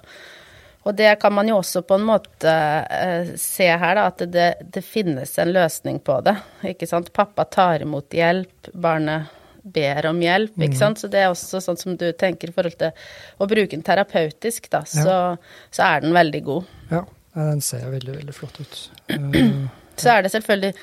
Og 0.85 0.93
det 0.95 1.15
kan 1.21 1.33
man 1.33 1.49
jo 1.49 1.57
også 1.63 1.81
på 1.89 1.97
en 1.97 2.05
måte 2.05 2.51
uh, 2.53 3.31
se 3.41 3.67
her, 3.67 3.97
da, 3.97 4.09
at 4.11 4.25
det, 4.29 4.49
det, 4.75 4.83
finnes 4.85 5.33
en 5.41 5.53
løsning 5.55 6.01
på 6.05 6.19
det. 6.27 6.37
Ikke 6.75 6.89
sant. 6.89 7.09
Pappa 7.17 7.47
tar 7.49 7.87
imot 7.87 8.13
hjelp, 8.13 8.69
barnet 8.73 9.33
ber 9.65 10.11
om 10.11 10.21
hjelp, 10.21 10.59
ikke 10.59 10.77
mm. 10.77 10.83
sant. 10.83 11.01
Så 11.01 11.09
det 11.09 11.23
er 11.23 11.33
også 11.33 11.63
sånn 11.65 11.81
som 11.81 11.97
du 12.01 12.11
tenker 12.13 12.53
i 12.53 12.57
forhold 12.57 12.77
til 12.83 12.93
å 13.41 13.49
bruke 13.49 13.73
den 13.73 13.87
terapeutisk, 13.87 14.69
da, 14.73 14.83
så, 14.85 15.09
ja. 15.09 15.71
så 15.73 15.89
er 15.89 16.05
den 16.05 16.13
veldig 16.17 16.43
god. 16.51 16.77
Ja, 16.93 17.01
den 17.39 17.65
ser 17.65 17.89
veldig, 17.89 18.19
veldig 18.21 18.37
flott 18.37 18.61
ut. 18.61 18.85
Uh, 19.15 20.01
så 20.01 20.11
er 20.11 20.25
det 20.25 20.33
selvfølgelig 20.35 20.75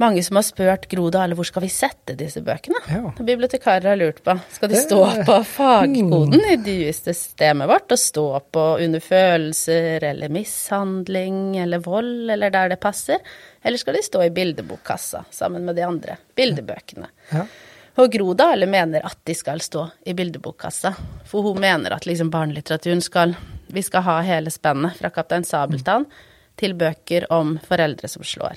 mange 0.00 0.22
som 0.24 0.38
har 0.38 0.44
spurt 0.46 0.86
Gro 0.90 1.08
Dale 1.12 1.36
hvor 1.36 1.46
skal 1.48 1.64
vi 1.64 1.70
sette 1.72 2.16
disse 2.18 2.40
bøkene. 2.44 2.80
Ja. 2.88 3.12
Bibliotekarer 3.18 3.92
har 3.92 3.98
lurt 4.00 4.22
på. 4.24 4.34
Skal 4.54 4.72
de 4.72 4.80
stå 4.80 5.00
på 5.28 5.38
fagkoden 5.44 6.46
i 6.48 6.56
DUI-systemet 6.64 7.68
vårt, 7.68 7.92
og 7.92 8.00
stå 8.00 8.26
på 8.52 8.66
under 8.80 9.04
følelser 9.04 10.06
eller 10.10 10.32
mishandling 10.32 11.58
eller 11.60 11.84
vold 11.84 12.30
eller 12.32 12.52
der 12.54 12.74
det 12.74 12.80
passer? 12.82 13.20
Eller 13.62 13.80
skal 13.80 13.98
de 13.98 14.04
stå 14.04 14.24
i 14.24 14.32
bildebokkassa 14.34 15.26
sammen 15.30 15.68
med 15.68 15.76
de 15.76 15.84
andre 15.84 16.16
bildebøkene? 16.38 17.10
Ja. 17.34 17.44
Og 18.00 18.12
Gro 18.12 18.32
Dale 18.38 18.66
mener 18.70 19.04
at 19.04 19.18
de 19.28 19.34
skal 19.36 19.60
stå 19.60 19.84
i 20.08 20.14
bildebokkassa. 20.16 20.94
For 21.28 21.44
hun 21.44 21.60
mener 21.60 21.92
at 21.92 22.06
liksom 22.08 22.30
barnelitteraturen 22.32 23.02
skal 23.04 23.36
Vi 23.70 23.82
skal 23.86 24.02
ha 24.02 24.16
hele 24.26 24.50
spennet 24.50 24.96
fra 24.98 25.12
Kaptein 25.14 25.44
Sabeltann 25.46 26.08
til 26.58 26.72
bøker 26.74 27.28
om 27.30 27.52
foreldre 27.62 28.08
som 28.10 28.24
slår. 28.26 28.56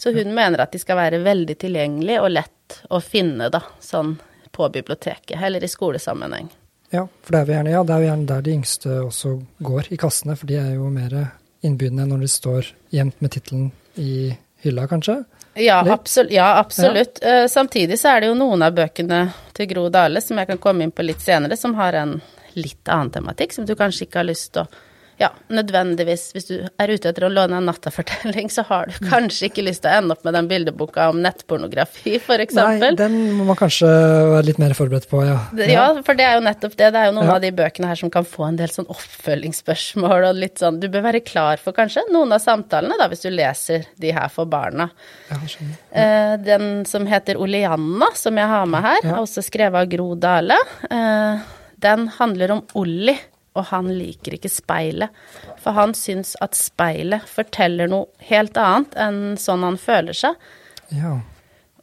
Så 0.00 0.14
hun 0.16 0.32
mener 0.34 0.62
at 0.64 0.72
de 0.72 0.80
skal 0.80 0.96
være 0.96 1.18
veldig 1.20 1.58
tilgjengelige 1.60 2.22
og 2.24 2.30
lett 2.32 2.76
å 2.88 3.02
finne, 3.04 3.50
da, 3.52 3.60
sånn 3.84 4.14
på 4.50 4.68
biblioteket, 4.72 5.36
eller 5.36 5.64
i 5.64 5.68
skolesammenheng. 5.68 6.48
Ja, 6.90 7.04
for 7.22 7.36
det 7.36 7.42
er, 7.42 7.52
gjerne, 7.58 7.74
ja, 7.74 7.82
det 7.84 7.94
er 7.94 8.00
jo 8.00 8.08
gjerne 8.08 8.30
der 8.30 8.46
de 8.46 8.54
yngste 8.56 8.94
også 9.04 9.34
går, 9.60 9.90
i 9.92 9.98
kassene. 10.00 10.38
For 10.40 10.48
de 10.48 10.56
er 10.56 10.72
jo 10.78 10.88
mer 10.90 11.18
innbydende 11.60 12.08
når 12.08 12.24
de 12.24 12.30
står 12.32 12.72
gjemt 12.96 13.20
med 13.20 13.34
tittelen 13.36 13.68
i 14.00 14.32
hylla, 14.64 14.88
kanskje. 14.88 15.20
Ja, 15.60 15.78
absolutt. 15.92 16.32
Ja, 16.32 16.48
absolutt. 16.58 17.20
Ja. 17.22 17.42
Uh, 17.44 17.48
samtidig 17.52 18.00
så 18.00 18.14
er 18.14 18.22
det 18.22 18.30
jo 18.30 18.38
noen 18.38 18.64
av 18.64 18.74
bøkene 18.74 19.24
til 19.56 19.68
Gro 19.70 19.88
Dale 19.92 20.22
som 20.24 20.40
jeg 20.40 20.48
kan 20.48 20.62
komme 20.62 20.86
inn 20.86 20.94
på 20.94 21.04
litt 21.04 21.20
senere, 21.20 21.60
som 21.60 21.76
har 21.76 21.98
en 22.00 22.16
litt 22.56 22.88
annen 22.88 23.12
tematikk, 23.14 23.52
som 23.52 23.68
du 23.68 23.76
kanskje 23.78 24.08
ikke 24.08 24.22
har 24.22 24.30
lyst 24.30 24.54
til 24.56 24.64
å 24.64 24.86
ja, 25.20 25.28
nødvendigvis. 25.52 26.30
Hvis 26.32 26.46
du 26.48 26.54
er 26.64 26.90
ute 26.90 27.10
etter 27.10 27.26
å 27.26 27.28
låne 27.28 27.58
en 27.58 27.66
nattafortelling, 27.68 28.48
så 28.52 28.64
har 28.70 28.88
du 28.88 28.94
kanskje 29.10 29.50
ikke 29.50 29.64
lyst 29.66 29.82
til 29.84 29.92
å 29.92 29.98
ende 30.00 30.14
opp 30.16 30.22
med 30.24 30.32
den 30.38 30.46
bildeboka 30.48 31.10
om 31.12 31.18
nettpornografi, 31.20 32.14
f.eks. 32.16 32.56
Nei, 32.56 32.92
den 32.96 33.18
må 33.36 33.44
man 33.50 33.58
kanskje 33.60 33.90
være 33.90 34.46
litt 34.48 34.60
mer 34.62 34.72
forberedt 34.78 35.10
på, 35.10 35.20
ja. 35.28 35.36
Ja, 35.68 35.84
for 36.06 36.16
det 36.16 36.24
er 36.24 36.38
jo 36.38 36.44
nettopp 36.46 36.76
det. 36.78 36.88
Det 36.94 37.02
er 37.02 37.10
jo 37.10 37.16
noen 37.18 37.28
ja. 37.28 37.34
av 37.36 37.44
de 37.44 37.50
bøkene 37.58 37.90
her 37.90 38.00
som 38.00 38.12
kan 38.12 38.24
få 38.24 38.46
en 38.48 38.56
del 38.60 38.72
sånn 38.72 38.88
oppfølgingsspørsmål 38.90 40.30
og 40.30 40.40
litt 40.40 40.62
sånn 40.62 40.78
Du 40.80 40.88
bør 40.92 41.04
være 41.10 41.20
klar 41.26 41.60
for 41.60 41.76
kanskje 41.76 42.06
noen 42.08 42.32
av 42.32 42.40
samtalene, 42.40 42.96
da, 42.96 43.08
hvis 43.12 43.26
du 43.26 43.28
leser 43.34 43.84
de 44.00 44.14
her 44.16 44.32
for 44.32 44.48
barna. 44.48 44.88
Ja, 45.28 45.40
skjønner. 45.44 45.74
Ja. 45.90 46.06
Eh, 46.06 46.36
den 46.46 46.70
som 46.88 47.04
heter 47.10 47.40
Oleanna, 47.40 48.08
som 48.16 48.40
jeg 48.40 48.48
har 48.54 48.72
med 48.72 48.88
her, 48.88 49.02
er 49.04 49.20
også 49.20 49.44
skrevet 49.44 49.84
av 49.84 49.92
Gro 49.92 50.14
Dale. 50.16 50.56
Eh, 50.88 51.44
den 51.84 52.08
handler 52.16 52.56
om 52.56 52.64
Olli 52.80 53.18
og 53.60 53.68
han 53.70 53.90
liker 53.92 54.36
ikke 54.36 54.50
speilet. 54.52 55.12
For 55.60 55.76
han 55.76 55.94
syns 55.96 56.34
at 56.44 56.58
speilet 56.58 57.28
forteller 57.28 57.90
noe 57.90 58.08
helt 58.30 58.58
annet 58.60 58.96
enn 59.00 59.22
sånn 59.40 59.66
han 59.66 59.78
føler 59.80 60.16
seg. 60.16 60.50
Ja. 60.96 61.18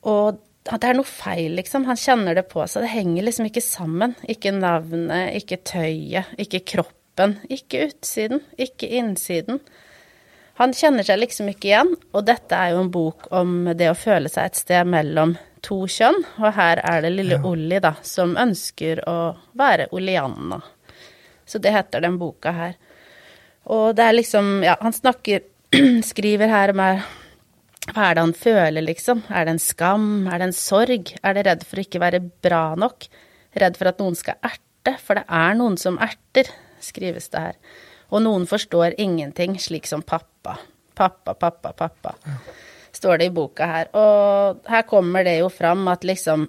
Og 0.08 0.44
det 0.68 0.84
er 0.90 0.98
noe 0.98 1.08
feil, 1.08 1.56
liksom. 1.56 1.86
Han 1.88 2.00
kjenner 2.00 2.36
det 2.36 2.48
på 2.52 2.66
seg. 2.68 2.84
Det 2.84 2.92
henger 2.92 3.24
liksom 3.24 3.48
ikke 3.48 3.64
sammen. 3.64 4.18
Ikke 4.28 4.52
navnet, 4.52 5.38
ikke 5.40 5.62
tøyet, 5.64 6.34
ikke 6.42 6.66
kroppen. 6.74 7.38
Ikke 7.54 7.88
utsiden, 7.88 8.44
ikke 8.60 8.90
innsiden. 9.00 9.62
Han 10.58 10.74
kjenner 10.74 11.06
seg 11.06 11.20
liksom 11.22 11.52
ikke 11.52 11.70
igjen, 11.70 11.92
og 12.18 12.26
dette 12.26 12.58
er 12.58 12.74
jo 12.74 12.82
en 12.82 12.94
bok 12.94 13.28
om 13.36 13.70
det 13.78 13.92
å 13.92 13.98
føle 13.98 14.30
seg 14.32 14.50
et 14.50 14.58
sted 14.58 14.90
mellom 14.90 15.36
to 15.66 15.84
kjønn, 15.92 16.18
og 16.42 16.56
her 16.58 16.82
er 16.82 17.04
det 17.06 17.12
lille 17.14 17.38
ja. 17.38 17.44
Olli, 17.46 17.78
da, 17.84 17.94
som 18.02 18.34
ønsker 18.40 19.04
å 19.10 19.18
være 19.58 19.90
Olianna. 19.94 20.60
Så 21.48 21.62
det 21.64 21.74
heter 21.76 22.04
den 22.04 22.20
boka 22.20 22.52
her. 22.52 22.76
Og 23.68 23.96
det 23.96 24.04
er 24.06 24.16
liksom 24.16 24.62
Ja, 24.66 24.76
han 24.82 24.96
snakker 24.96 25.46
Skriver 26.12 26.52
her 26.52 26.74
med 26.78 27.02
hva 27.88 28.10
er 28.10 28.18
det 28.18 28.24
han 28.26 28.34
føler, 28.36 28.84
liksom? 28.84 29.22
Er 29.32 29.46
det 29.48 29.54
en 29.56 29.62
skam? 29.64 30.08
Er 30.28 30.42
det 30.42 30.50
en 30.50 30.56
sorg? 30.56 31.14
Er 31.24 31.38
det 31.38 31.44
redd 31.48 31.62
for 31.64 31.80
å 31.80 31.86
ikke 31.86 32.02
være 32.04 32.20
bra 32.44 32.64
nok? 32.76 33.08
Redd 33.56 33.80
for 33.80 33.88
at 33.88 34.02
noen 34.04 34.18
skal 34.20 34.36
erte? 34.44 34.98
For 35.00 35.16
det 35.16 35.24
er 35.32 35.56
noen 35.56 35.78
som 35.80 36.00
erter, 36.04 36.50
skrives 36.84 37.32
det 37.32 37.44
her. 37.46 37.56
Og 38.12 38.24
noen 38.26 38.44
forstår 38.50 38.98
ingenting, 39.00 39.56
slik 39.60 39.88
som 39.88 40.04
pappa. 40.04 40.58
Pappa, 41.00 41.32
pappa, 41.40 41.72
pappa. 41.80 42.16
Står 42.92 43.22
det 43.22 43.30
i 43.30 43.36
boka 43.36 43.68
her. 43.72 43.90
Og 43.96 44.68
her 44.68 44.84
kommer 44.90 45.24
det 45.28 45.38
jo 45.40 45.50
fram 45.54 45.88
at 45.92 46.04
liksom 46.08 46.48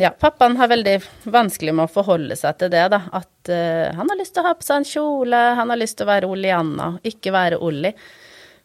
ja, 0.00 0.10
pappaen 0.10 0.56
har 0.56 0.68
veldig 0.68 0.96
vanskelig 1.24 1.74
med 1.74 1.88
å 1.88 1.92
forholde 1.92 2.36
seg 2.38 2.58
til 2.60 2.72
det, 2.72 2.84
da. 2.92 3.02
At 3.12 3.50
uh, 3.50 3.90
han 3.96 4.08
har 4.08 4.18
lyst 4.20 4.36
til 4.36 4.44
å 4.44 4.48
ha 4.48 4.54
på 4.58 4.66
seg 4.66 4.80
en 4.80 4.88
kjole, 4.88 5.42
han 5.58 5.72
har 5.72 5.80
lyst 5.80 5.98
til 5.98 6.06
å 6.06 6.12
være 6.12 6.30
Olianna, 6.30 6.88
ikke 7.06 7.34
være 7.34 7.60
Olli. 7.62 7.92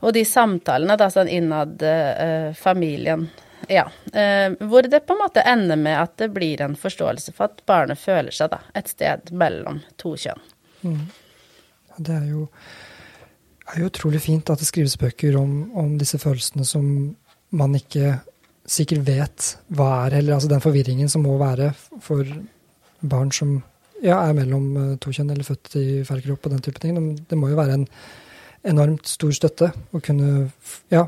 Og 0.06 0.14
de 0.14 0.24
samtalene 0.28 0.98
da 1.00 1.10
sånn 1.14 1.32
innad 1.34 1.82
uh, 1.82 2.54
familien, 2.58 3.28
ja, 3.72 3.88
uh, 4.14 4.58
hvor 4.70 4.86
det 4.86 5.04
på 5.08 5.16
en 5.16 5.24
måte 5.24 5.46
ender 5.48 5.80
med 5.82 5.98
at 6.00 6.18
det 6.22 6.30
blir 6.36 6.62
en 6.62 6.78
forståelse 6.78 7.34
for 7.34 7.50
at 7.50 7.64
barnet 7.70 8.00
føler 8.00 8.36
seg 8.36 8.54
da 8.54 8.62
et 8.78 8.92
sted 8.94 9.32
mellom 9.34 9.82
to 9.98 10.14
kjønn. 10.20 10.44
Mm. 10.86 11.06
Det 11.98 12.14
er 12.14 12.28
jo, 12.30 12.46
er 13.74 13.82
jo 13.82 13.90
utrolig 13.90 14.22
fint 14.22 14.50
at 14.54 14.62
det 14.62 14.70
skrives 14.70 14.98
bøker 15.02 15.40
om, 15.40 15.72
om 15.78 15.96
disse 15.98 16.20
følelsene 16.22 16.66
som 16.68 16.86
man 17.58 17.78
ikke 17.78 18.20
sikkert 18.68 19.06
vet 19.08 19.50
hva 19.74 19.90
er, 20.06 20.20
eller 20.20 20.38
altså 20.38 20.52
den 20.52 20.64
forvirringen 20.64 21.10
som 21.12 21.24
må 21.26 21.38
være 21.40 21.72
for 22.04 22.28
barn 23.00 23.32
som 23.36 23.58
ja, 24.04 24.20
er 24.20 24.34
mellom 24.38 24.66
eh, 24.78 24.96
to 25.02 25.14
kjønn 25.16 25.32
eller 25.34 25.48
født 25.48 25.78
i 25.80 25.86
feil 26.08 26.24
kropp 26.26 26.48
og 26.48 26.56
den 26.56 26.66
type 26.66 26.82
ting. 26.84 26.98
Det 27.30 27.40
må 27.40 27.52
jo 27.52 27.60
være 27.60 27.80
en 27.80 27.88
enormt 28.68 29.08
stor 29.08 29.32
støtte 29.36 29.72
å 29.96 30.02
kunne 30.04 30.50
ja, 30.94 31.06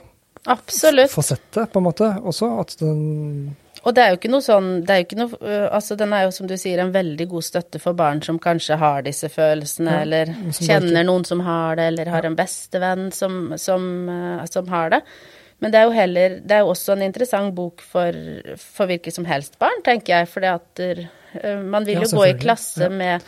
Absolutt. 0.49 1.11
få 1.11 1.25
sett 1.25 1.49
det, 1.57 1.67
på 1.73 1.81
en 1.81 1.89
måte, 1.89 2.13
også. 2.23 2.53
At 2.61 2.77
den 2.79 3.55
og 3.79 3.95
det 3.95 4.03
er 4.03 4.09
jo 4.11 4.17
ikke 4.17 4.31
noe 4.31 4.43
sånn 4.43 4.69
det 4.83 4.91
er 4.91 5.03
ikke 5.05 5.17
noe, 5.21 5.37
øh, 5.39 5.67
altså 5.71 5.95
Den 5.95 6.11
er 6.11 6.25
jo, 6.25 6.33
som 6.35 6.49
du 6.49 6.55
sier, 6.59 6.81
en 6.83 6.91
veldig 6.91 7.29
god 7.31 7.45
støtte 7.47 7.79
for 7.79 7.95
barn 7.95 8.19
som 8.25 8.39
kanskje 8.41 8.75
har 8.81 9.05
disse 9.05 9.29
følelsene, 9.31 9.93
ja, 9.93 10.01
eller 10.03 10.33
kjenner 10.57 11.05
noen 11.07 11.23
som 11.27 11.43
har 11.47 11.79
det, 11.79 11.85
eller 11.93 12.11
har 12.11 12.27
en 12.27 12.35
bestevenn 12.35 13.07
som, 13.15 13.53
som, 13.55 13.85
øh, 14.11 14.43
som 14.51 14.67
har 14.73 14.97
det. 14.97 15.01
Men 15.59 15.73
det 15.73 15.79
er 15.79 15.89
jo 15.89 15.95
heller 15.95 16.39
Det 16.39 16.55
er 16.55 16.63
jo 16.63 16.71
også 16.71 16.95
en 16.95 17.05
interessant 17.09 17.53
bok 17.55 17.83
for, 17.83 18.15
for 18.59 18.89
hvilket 18.89 19.15
som 19.15 19.27
helst 19.27 19.59
barn, 19.59 19.83
tenker 19.85 20.19
jeg. 20.19 20.31
For 20.31 20.45
uh, 20.45 21.63
man 21.63 21.87
vil 21.87 22.01
jo 22.01 22.07
ja, 22.07 22.15
gå 22.15 22.27
i 22.29 22.35
klasse 22.39 22.89
med 22.91 23.25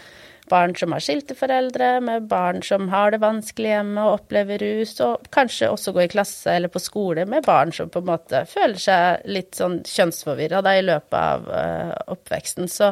barn 0.52 0.74
som 0.76 0.92
har 0.92 1.04
skilte 1.04 1.36
foreldre, 1.38 1.94
med 2.04 2.28
barn 2.32 2.60
som 2.66 2.90
har 2.92 3.14
det 3.14 3.22
vanskelig 3.24 3.70
hjemme 3.72 4.04
og 4.04 4.18
opplever 4.20 4.60
rus, 4.60 4.98
og 5.04 5.28
kanskje 5.32 5.70
også 5.72 5.94
gå 5.96 6.06
i 6.06 6.12
klasse 6.12 6.56
eller 6.58 6.72
på 6.72 6.82
skole 6.82 7.24
med 7.30 7.46
barn 7.46 7.72
som 7.76 7.92
på 7.92 8.02
en 8.02 8.10
måte 8.10 8.44
føler 8.50 8.82
seg 8.82 9.28
litt 9.32 9.56
sånn 9.60 9.80
kjønnsforvirra 9.88 10.64
i 10.76 10.88
løpet 10.88 11.20
av 11.20 11.48
uh, 11.48 11.94
oppveksten. 12.16 12.68
Så 12.72 12.92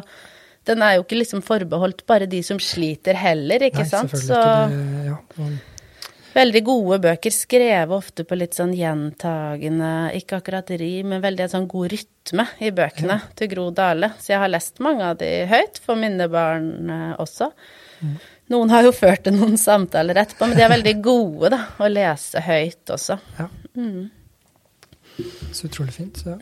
den 0.68 0.84
er 0.84 0.96
jo 0.96 1.04
ikke 1.04 1.20
liksom 1.20 1.44
forbeholdt 1.44 2.06
bare 2.08 2.28
de 2.30 2.42
som 2.46 2.60
sliter 2.62 3.18
heller, 3.18 3.68
ikke 3.70 3.84
Nei, 3.84 3.92
sant? 3.92 4.16
Så 4.16 4.36
ikke 4.36 4.72
det, 4.72 5.04
ja. 5.10 5.20
Veldig 6.30 6.60
gode 6.62 6.98
bøker, 7.02 7.32
skrevet 7.34 7.94
ofte 7.94 8.24
på 8.28 8.36
litt 8.38 8.54
sånn 8.54 8.70
gjentagende, 8.76 9.90
ikke 10.18 10.38
akkurat 10.38 10.68
rim, 10.78 11.10
men 11.10 11.24
veldig 11.24 11.48
sånn 11.50 11.66
god 11.70 11.90
rytme 11.90 12.46
i 12.62 12.70
bøkene 12.74 13.16
ja. 13.18 13.32
til 13.38 13.50
Gro 13.50 13.66
Dale. 13.74 14.12
Så 14.22 14.34
jeg 14.34 14.42
har 14.42 14.52
lest 14.52 14.78
mange 14.84 15.08
av 15.08 15.18
de 15.18 15.30
høyt 15.50 15.80
for 15.82 15.98
mine 15.98 16.28
barn 16.30 16.92
eh, 16.94 17.16
også. 17.18 17.50
Mm. 18.00 18.14
Noen 18.54 18.72
har 18.74 18.86
jo 18.86 18.94
ført 18.94 19.26
til 19.26 19.34
noen 19.36 19.58
samtaler 19.58 20.22
etterpå, 20.22 20.46
men 20.46 20.58
de 20.58 20.64
er 20.66 20.72
veldig 20.72 20.96
gode 21.02 21.52
da, 21.56 21.60
å 21.82 21.90
lese 21.90 22.42
høyt 22.46 22.94
også. 22.94 23.18
Ja. 23.40 23.50
Mm. 23.78 24.08
Så 25.50 25.66
utrolig 25.66 25.96
fint. 25.98 26.22
Så. 26.22 26.38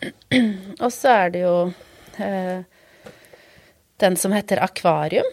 Og 0.85 0.91
så 0.95 1.15
er 1.15 1.33
det 1.35 1.47
jo 1.47 1.57
eh, 2.21 2.59
den 4.05 4.21
som 4.21 4.37
heter 4.37 4.61
Akvarium 4.63 5.29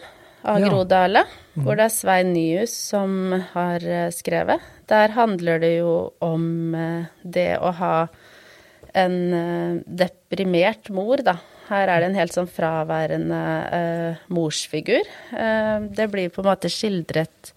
av 0.46 0.60
ja. 0.62 0.70
Gro 0.70 0.84
Dale, 0.88 1.24
mm. 1.54 1.64
hvor 1.64 1.78
det 1.78 1.88
er 1.88 1.94
Svein 1.94 2.32
Nyhus 2.34 2.74
som 2.92 3.34
har 3.52 3.82
eh, 3.82 4.08
skrevet. 4.14 4.62
Der 4.90 5.14
handler 5.16 5.60
det 5.62 5.72
jo 5.80 5.92
om 6.24 6.74
eh, 6.78 7.10
det 7.22 7.50
å 7.58 7.72
ha 7.80 7.96
en 8.96 9.18
eh, 9.34 9.82
deprimert 10.04 10.90
mor, 10.94 11.22
da. 11.26 11.38
Her 11.66 11.90
er 11.90 12.02
det 12.02 12.10
en 12.12 12.20
helt 12.20 12.34
sånn 12.36 12.46
fraværende 12.46 13.38
uh, 13.66 14.18
morsfigur. 14.30 15.08
Uh, 15.32 15.88
det 15.90 16.04
blir 16.12 16.30
på 16.30 16.44
en 16.44 16.46
måte 16.46 16.70
skildret 16.70 17.50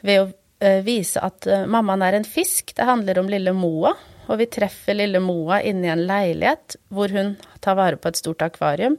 ved 0.00 0.22
å 0.22 0.30
uh, 0.30 0.78
vise 0.86 1.20
at 1.20 1.44
mammaen 1.68 2.00
er 2.06 2.16
en 2.16 2.24
fisk. 2.24 2.72
Det 2.78 2.86
handler 2.88 3.20
om 3.20 3.28
lille 3.28 3.52
Moa. 3.52 3.92
Og 4.30 4.40
vi 4.40 4.48
treffer 4.48 4.96
lille 4.96 5.20
Moa 5.20 5.58
inne 5.68 5.90
i 5.90 5.92
en 5.92 6.06
leilighet 6.08 6.78
hvor 6.88 7.12
hun 7.12 7.34
tar 7.60 7.76
vare 7.76 8.00
på 8.00 8.08
et 8.08 8.22
stort 8.22 8.40
akvarium 8.46 8.96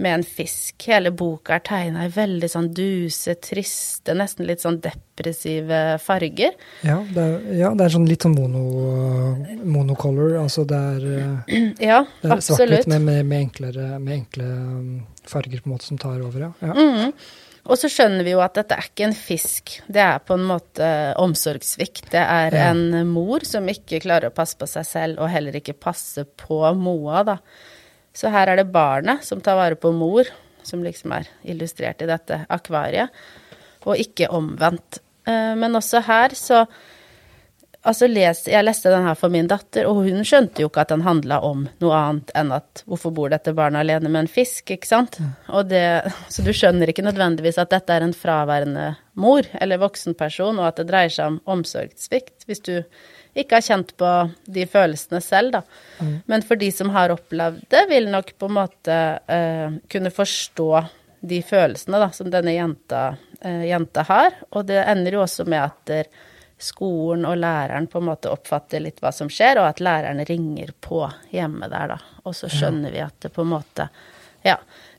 med 0.00 0.14
en 0.14 0.24
fisk. 0.24 0.86
Hele 0.88 1.12
boka 1.12 1.58
er 1.58 1.64
tegna 1.66 2.06
i 2.06 2.12
veldig 2.14 2.48
sånn 2.50 2.70
duse, 2.76 3.34
triste, 3.42 4.14
nesten 4.16 4.48
litt 4.48 4.62
sånn 4.64 4.80
depressive 4.82 5.98
farger. 6.02 6.56
Ja, 6.86 6.98
det 7.14 7.26
er, 7.26 7.36
ja, 7.58 7.72
det 7.76 7.86
er 7.86 7.94
sånn 7.96 8.08
litt 8.08 8.24
sånn 8.24 8.38
mono, 8.38 8.64
monocolor. 9.60 10.38
Altså 10.40 10.64
det 10.68 10.80
er, 10.94 11.06
ja, 11.90 12.00
det 12.22 12.32
er 12.32 12.42
svart-hvitt 12.46 12.90
med, 12.90 13.06
med, 13.06 13.22
med, 13.28 13.46
enklere, 13.46 13.92
med 14.00 14.22
enkle 14.22 14.48
um, 14.48 14.90
farger 15.28 15.60
på 15.62 15.70
en 15.70 15.76
måte 15.76 15.90
som 15.90 16.00
tar 16.00 16.18
over, 16.24 16.48
ja. 16.48 16.52
ja. 16.64 16.74
Mm. 16.74 17.14
Og 17.70 17.76
så 17.76 17.90
skjønner 17.92 18.24
vi 18.24 18.32
jo 18.32 18.40
at 18.40 18.56
dette 18.56 18.76
er 18.76 18.86
ikke 18.88 19.04
en 19.10 19.16
fisk, 19.16 19.74
det 19.92 20.00
er 20.00 20.22
på 20.24 20.34
en 20.38 20.46
måte 20.48 20.86
omsorgssvikt. 21.20 22.08
Det 22.14 22.22
er 22.22 22.56
ja. 22.56 22.70
en 22.72 23.10
mor 23.10 23.44
som 23.46 23.68
ikke 23.68 24.00
klarer 24.02 24.30
å 24.30 24.34
passe 24.34 24.56
på 24.58 24.68
seg 24.70 24.88
selv, 24.88 25.20
og 25.20 25.28
heller 25.30 25.60
ikke 25.60 25.76
passe 25.76 26.24
på 26.40 26.62
Moa, 26.80 27.20
da. 27.28 27.36
Så 28.16 28.30
her 28.32 28.50
er 28.50 28.60
det 28.60 28.70
barnet 28.74 29.24
som 29.26 29.42
tar 29.42 29.58
vare 29.58 29.78
på 29.78 29.92
mor, 29.94 30.28
som 30.66 30.82
liksom 30.84 31.14
er 31.16 31.28
illustrert 31.48 32.02
i 32.02 32.08
dette 32.10 32.42
akvariet, 32.52 33.12
og 33.86 34.00
ikke 34.00 34.30
omvendt. 34.34 35.00
Eh, 35.28 35.54
men 35.58 35.78
også 35.78 36.02
her 36.06 36.36
så 36.36 36.64
Altså, 37.80 38.10
les, 38.12 38.42
jeg 38.44 38.60
leste 38.60 38.90
den 38.92 39.06
her 39.08 39.16
for 39.16 39.32
min 39.32 39.46
datter, 39.48 39.86
og 39.88 40.02
hun 40.04 40.20
skjønte 40.28 40.60
jo 40.60 40.68
ikke 40.68 40.82
at 40.82 40.90
den 40.92 41.00
handla 41.00 41.38
om 41.48 41.62
noe 41.80 41.96
annet 41.96 42.32
enn 42.36 42.50
at 42.52 42.82
hvorfor 42.84 43.14
bor 43.16 43.30
dette 43.32 43.54
barnet 43.56 43.80
alene 43.80 44.10
med 44.12 44.26
en 44.26 44.28
fisk, 44.28 44.74
ikke 44.74 44.88
sant? 44.88 45.16
Det, 45.70 45.80
så 46.28 46.44
du 46.44 46.50
skjønner 46.52 46.92
ikke 46.92 47.06
nødvendigvis 47.06 47.56
at 47.62 47.72
dette 47.72 47.96
er 47.96 48.04
en 48.04 48.12
fraværende 48.12 48.84
mor 49.20 49.46
eller 49.60 49.80
voksen 49.82 50.16
person, 50.18 50.58
og 50.58 50.70
at 50.70 50.80
det 50.80 50.88
dreier 50.90 51.12
seg 51.12 51.34
om 51.34 51.40
omsorgssvikt, 51.58 52.46
hvis 52.48 52.64
du 52.66 52.74
ikke 53.38 53.58
har 53.58 53.66
kjent 53.66 53.92
på 54.00 54.08
de 54.50 54.64
følelsene 54.66 55.20
selv, 55.22 55.54
da. 55.54 55.60
Mm. 56.00 56.14
Men 56.32 56.46
for 56.46 56.58
de 56.60 56.70
som 56.74 56.90
har 56.94 57.12
opplevd 57.14 57.62
det, 57.70 57.84
vil 57.90 58.10
nok 58.10 58.32
på 58.38 58.48
en 58.50 58.56
måte 58.56 58.96
eh, 59.30 59.76
kunne 59.92 60.10
forstå 60.14 60.70
de 61.20 61.42
følelsene 61.44 62.00
da, 62.00 62.10
som 62.16 62.30
denne 62.32 62.56
jenta, 62.56 63.04
eh, 63.40 63.68
jenta, 63.68 64.04
har. 64.08 64.34
Og 64.50 64.66
det 64.66 64.80
ender 64.82 65.18
jo 65.18 65.24
også 65.26 65.46
med 65.46 65.62
at 65.68 66.10
skolen 66.60 67.24
og 67.24 67.38
læreren 67.40 67.86
på 67.86 68.00
en 68.00 68.08
måte 68.10 68.32
oppfatter 68.32 68.82
litt 68.84 69.00
hva 69.00 69.12
som 69.14 69.30
skjer, 69.32 69.60
og 69.60 69.68
at 69.70 69.82
læreren 69.84 70.24
ringer 70.28 70.72
på 70.80 71.04
hjemme 71.32 71.68
der, 71.72 71.94
da. 71.94 72.00
Og 72.24 72.36
så 72.36 72.50
skjønner 72.52 72.90
ja. 72.90 72.94
vi 72.94 73.04
at 73.06 73.20
det 73.26 73.34
på 73.36 73.46
en 73.46 73.54
måte 73.56 73.90
Ja, 74.40 74.54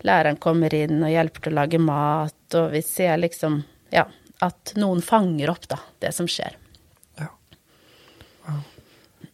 læreren 0.06 0.38
kommer 0.38 0.70
inn 0.78 1.00
og 1.01 1.10
hjelper 1.10 1.42
til 1.42 1.56
å 1.56 1.58
lage 1.58 1.78
mat, 1.82 2.56
og 2.60 2.75
vi 2.75 2.82
ser 2.86 3.16
liksom 3.18 3.56
Ja, 3.91 4.07
at 4.41 4.74
noen 4.79 5.03
fanger 5.05 5.53
opp, 5.53 5.67
da, 5.69 5.79
det 6.01 6.13
som 6.17 6.29
skjer. 6.31 6.57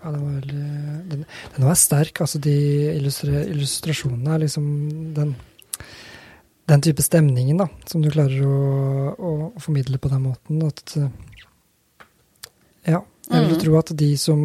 Ja, 0.00 0.10
den 0.10 0.22
var 0.24 0.32
veldig 0.40 0.64
Den, 1.10 1.24
den 1.56 1.66
var 1.66 1.76
sterk. 1.76 2.20
Altså, 2.24 2.40
de 2.40 2.56
illustre, 2.94 3.44
illustrasjonene 3.52 4.34
er 4.34 4.44
liksom 4.46 4.66
den 5.16 5.36
den 6.70 6.82
type 6.86 7.02
stemningen 7.02 7.58
da, 7.58 7.66
som 7.90 7.98
du 7.98 8.12
klarer 8.14 8.44
å, 8.46 8.58
å, 9.10 9.30
å 9.56 9.62
formidle 9.62 9.98
på 9.98 10.10
den 10.12 10.22
måten. 10.28 10.60
At 10.66 10.94
Ja. 12.86 13.00
Jeg 13.30 13.46
vil 13.46 13.54
mm. 13.54 13.60
tro 13.62 13.74
at 13.78 13.90
de 13.94 14.08
som 14.18 14.40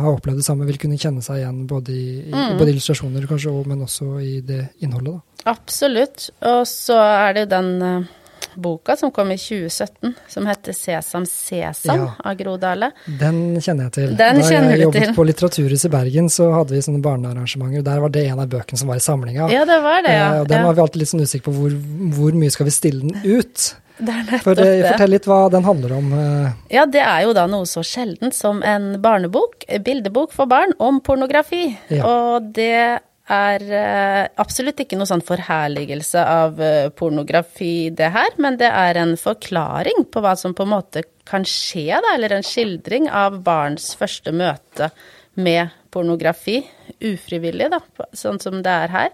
har 0.00 0.14
opplevd 0.16 0.38
det 0.40 0.44
samme, 0.46 0.64
vil 0.68 0.78
kunne 0.80 0.96
kjenne 1.00 1.20
seg 1.24 1.42
igjen 1.42 1.58
både 1.68 1.92
i, 1.92 2.04
i 2.22 2.32
mm. 2.32 2.54
både 2.56 2.72
illustrasjoner, 2.72 3.26
kanskje, 3.28 3.52
men 3.68 3.82
også 3.84 4.06
i 4.24 4.38
det 4.44 4.62
innholdet. 4.80 5.18
da. 5.18 5.29
Absolutt. 5.48 6.30
Og 6.44 6.64
så 6.68 6.98
er 7.00 7.38
det 7.40 7.50
den 7.54 7.76
uh 7.82 8.16
boka 8.54 8.96
som 8.96 9.10
kom 9.10 9.30
i 9.32 9.38
2017, 9.38 10.14
som 10.28 10.46
heter 10.46 10.72
'Sesam 10.72 11.24
Sesam' 11.24 11.96
ja. 11.96 12.12
av 12.24 12.34
Gro 12.34 12.56
Dale. 12.56 12.90
Den 13.06 13.60
kjenner 13.60 13.88
jeg 13.88 13.92
til. 13.92 14.16
Den 14.16 14.40
da 14.40 14.48
jeg 14.50 14.80
jobbet 14.80 15.14
på 15.16 15.26
Litteraturhuset 15.26 15.88
i 15.90 15.92
Bergen, 15.92 16.30
så 16.30 16.50
hadde 16.52 16.74
vi 16.74 16.82
sånne 16.84 17.02
barnearrangementer. 17.02 17.84
Der 17.86 18.00
var 18.00 18.08
det 18.08 18.26
en 18.28 18.40
av 18.40 18.48
bøkene 18.48 18.78
som 18.78 18.88
var 18.88 18.96
i 19.00 19.04
samlinga. 19.04 19.50
Ja, 19.52 19.64
det 19.64 19.80
var 19.82 20.02
det, 20.02 20.16
ja. 20.16 20.32
Eh, 20.34 20.40
og 20.40 20.48
den 20.48 20.58
ja. 20.58 20.66
var 20.66 20.74
vi 20.74 20.80
alltid 20.86 21.04
litt 21.04 21.12
sånn 21.12 21.22
usikre 21.22 21.50
på 21.50 21.56
hvor, 21.58 21.76
hvor 22.16 22.32
mye 22.36 22.50
skal 22.50 22.68
vi 22.68 22.74
stille 22.74 23.00
den 23.00 23.38
ut. 23.38 23.74
Det 24.00 24.14
er 24.16 24.40
For, 24.40 24.56
det. 24.56 24.68
Fortell 24.88 25.12
litt 25.12 25.26
hva 25.28 25.42
den 25.52 25.64
handler 25.64 25.92
om. 25.92 26.12
Eh. 26.16 26.52
Ja, 26.72 26.86
det 26.88 27.02
er 27.04 27.26
jo 27.26 27.34
da 27.36 27.44
noe 27.50 27.68
så 27.68 27.84
sjeldent 27.84 28.34
som 28.34 28.62
en 28.64 28.94
barnebok, 29.02 29.66
bildebok 29.84 30.32
for 30.32 30.48
barn, 30.48 30.72
om 30.78 31.02
pornografi. 31.04 31.66
Ja. 31.92 32.08
Og 32.08 32.50
det 32.56 33.00
er 33.30 33.62
eh, 33.74 34.24
absolutt 34.42 34.80
ikke 34.82 34.98
noe 34.98 35.08
sånn 35.08 35.22
forherligelse 35.24 36.22
av 36.26 36.60
eh, 36.62 36.88
pornografi, 36.94 37.90
det 37.94 38.10
her, 38.14 38.34
men 38.42 38.58
det 38.60 38.70
er 38.70 38.98
en 39.00 39.14
forklaring 39.20 40.06
på 40.10 40.22
hva 40.24 40.34
som 40.38 40.54
på 40.56 40.66
en 40.66 40.72
måte 40.74 41.04
kan 41.28 41.46
skje, 41.46 41.94
da, 41.94 42.14
eller 42.16 42.34
en 42.34 42.46
skildring 42.46 43.06
av 43.06 43.38
barns 43.46 43.92
første 43.98 44.34
møte 44.34 44.90
med 45.38 45.70
pornografi, 45.94 46.58
ufrivillig, 46.98 47.70
da, 47.72 47.80
sånn 48.16 48.40
som 48.42 48.58
det 48.64 48.74
er 48.86 48.94
her. 48.94 49.12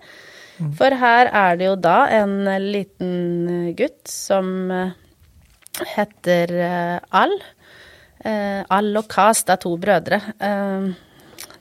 Mm. 0.56 0.70
For 0.78 0.96
her 0.96 1.28
er 1.28 1.60
det 1.60 1.68
jo 1.68 1.76
da 1.76 1.98
en 2.16 2.38
liten 2.64 3.74
gutt 3.76 4.08
som 4.08 4.70
eh, 4.72 4.94
heter 5.92 6.56
Al. 7.12 7.36
Al 8.26 8.88
og 8.96 9.04
Kas, 9.12 9.42
det 9.44 9.52
er 9.54 9.60
to 9.60 9.74
brødre. 9.78 10.18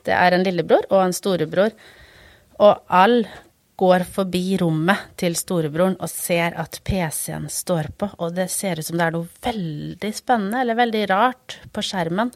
Det 0.07 0.13
er 0.15 0.33
en 0.33 0.45
lillebror 0.45 0.87
og 0.87 1.01
en 1.03 1.13
storebror. 1.13 1.75
Og 2.63 2.85
all 2.87 3.23
går 3.75 4.05
forbi 4.07 4.55
rommet 4.61 5.09
til 5.19 5.35
storebroren 5.35 5.97
og 5.99 6.11
ser 6.11 6.55
at 6.61 6.79
PC-en 6.87 7.49
står 7.51 7.91
på, 7.99 8.07
og 8.23 8.37
det 8.37 8.47
ser 8.53 8.79
ut 8.79 8.87
som 8.87 8.99
det 8.99 9.09
er 9.09 9.17
noe 9.17 9.43
veldig 9.43 10.11
spennende 10.15 10.61
eller 10.63 10.79
veldig 10.79 11.03
rart 11.11 11.57
på 11.75 11.83
skjermen. 11.83 12.31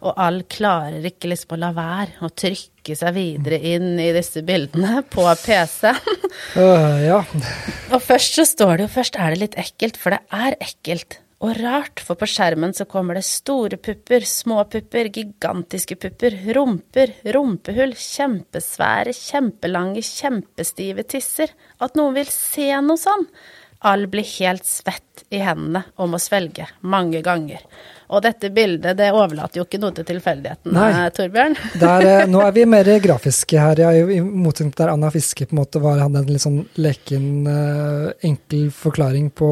Og 0.00 0.16
all 0.16 0.40
klarer 0.48 1.04
ikke 1.04 1.28
liksom 1.28 1.58
å 1.58 1.60
la 1.60 1.74
være 1.76 2.24
å 2.24 2.30
trykke 2.32 2.94
seg 2.96 3.12
videre 3.12 3.58
inn 3.74 3.98
i 4.00 4.08
disse 4.16 4.40
bildene 4.46 5.02
på 5.12 5.26
PC-en. 5.42 6.00
Uh, 6.56 6.96
ja. 7.04 7.18
og 7.92 8.00
først 8.00 8.38
så 8.38 8.46
står 8.48 8.78
det 8.78 8.86
jo 8.86 8.92
Først 8.94 9.18
er 9.20 9.34
det 9.34 9.42
litt 9.42 9.58
ekkelt, 9.60 10.00
for 10.00 10.16
det 10.16 10.22
er 10.32 10.56
ekkelt. 10.64 11.20
Og 11.40 11.54
rart, 11.56 12.02
for 12.04 12.20
på 12.20 12.26
skjermen 12.28 12.74
så 12.76 12.84
kommer 12.84 13.16
det 13.16 13.24
store 13.24 13.78
pupper, 13.80 14.26
små 14.28 14.60
pupper, 14.68 15.08
gigantiske 15.08 15.96
pupper, 15.96 16.34
rumper, 16.52 17.14
rumpehull, 17.32 17.94
kjempesvære, 17.96 19.14
kjempelange, 19.16 20.02
kjempestive 20.04 21.06
tisser. 21.08 21.54
At 21.80 21.96
noen 21.96 22.18
vil 22.18 22.28
se 22.34 22.68
noe 22.84 23.00
sånn. 23.00 23.24
All 23.88 24.04
blir 24.12 24.26
helt 24.36 24.68
svett 24.68 25.22
i 25.32 25.40
hendene 25.40 25.80
og 25.96 26.10
må 26.12 26.20
svelge 26.20 26.66
mange 26.84 27.22
ganger. 27.24 27.64
Og 28.12 28.20
dette 28.26 28.50
bildet 28.52 28.98
det 28.98 29.08
overlater 29.16 29.62
jo 29.62 29.64
ikke 29.64 29.80
noe 29.80 29.96
til 29.96 30.04
tilfeldigheten, 30.10 30.74
Nei. 30.76 30.90
Eh, 30.92 31.08
Torbjørn. 31.16 31.56
Der, 31.80 32.04
eh, 32.10 32.26
nå 32.28 32.44
er 32.44 32.52
vi 32.52 32.66
mer 32.68 32.92
grafiske 33.00 33.56
her, 33.56 33.80
ja, 33.80 33.94
i 33.96 34.20
motsetning 34.20 34.74
til 34.74 34.84
der 34.84 34.92
Anna 34.92 35.08
Fiske 35.14 35.48
på 35.48 35.56
en 35.56 35.62
måte 35.62 35.80
var, 35.80 36.04
hadde 36.04 36.20
en 36.20 36.28
litt 36.28 36.44
sånn 36.44 36.60
leken, 36.76 37.32
eh, 37.48 38.06
enkel 38.28 38.68
forklaring 38.76 39.32
på 39.32 39.50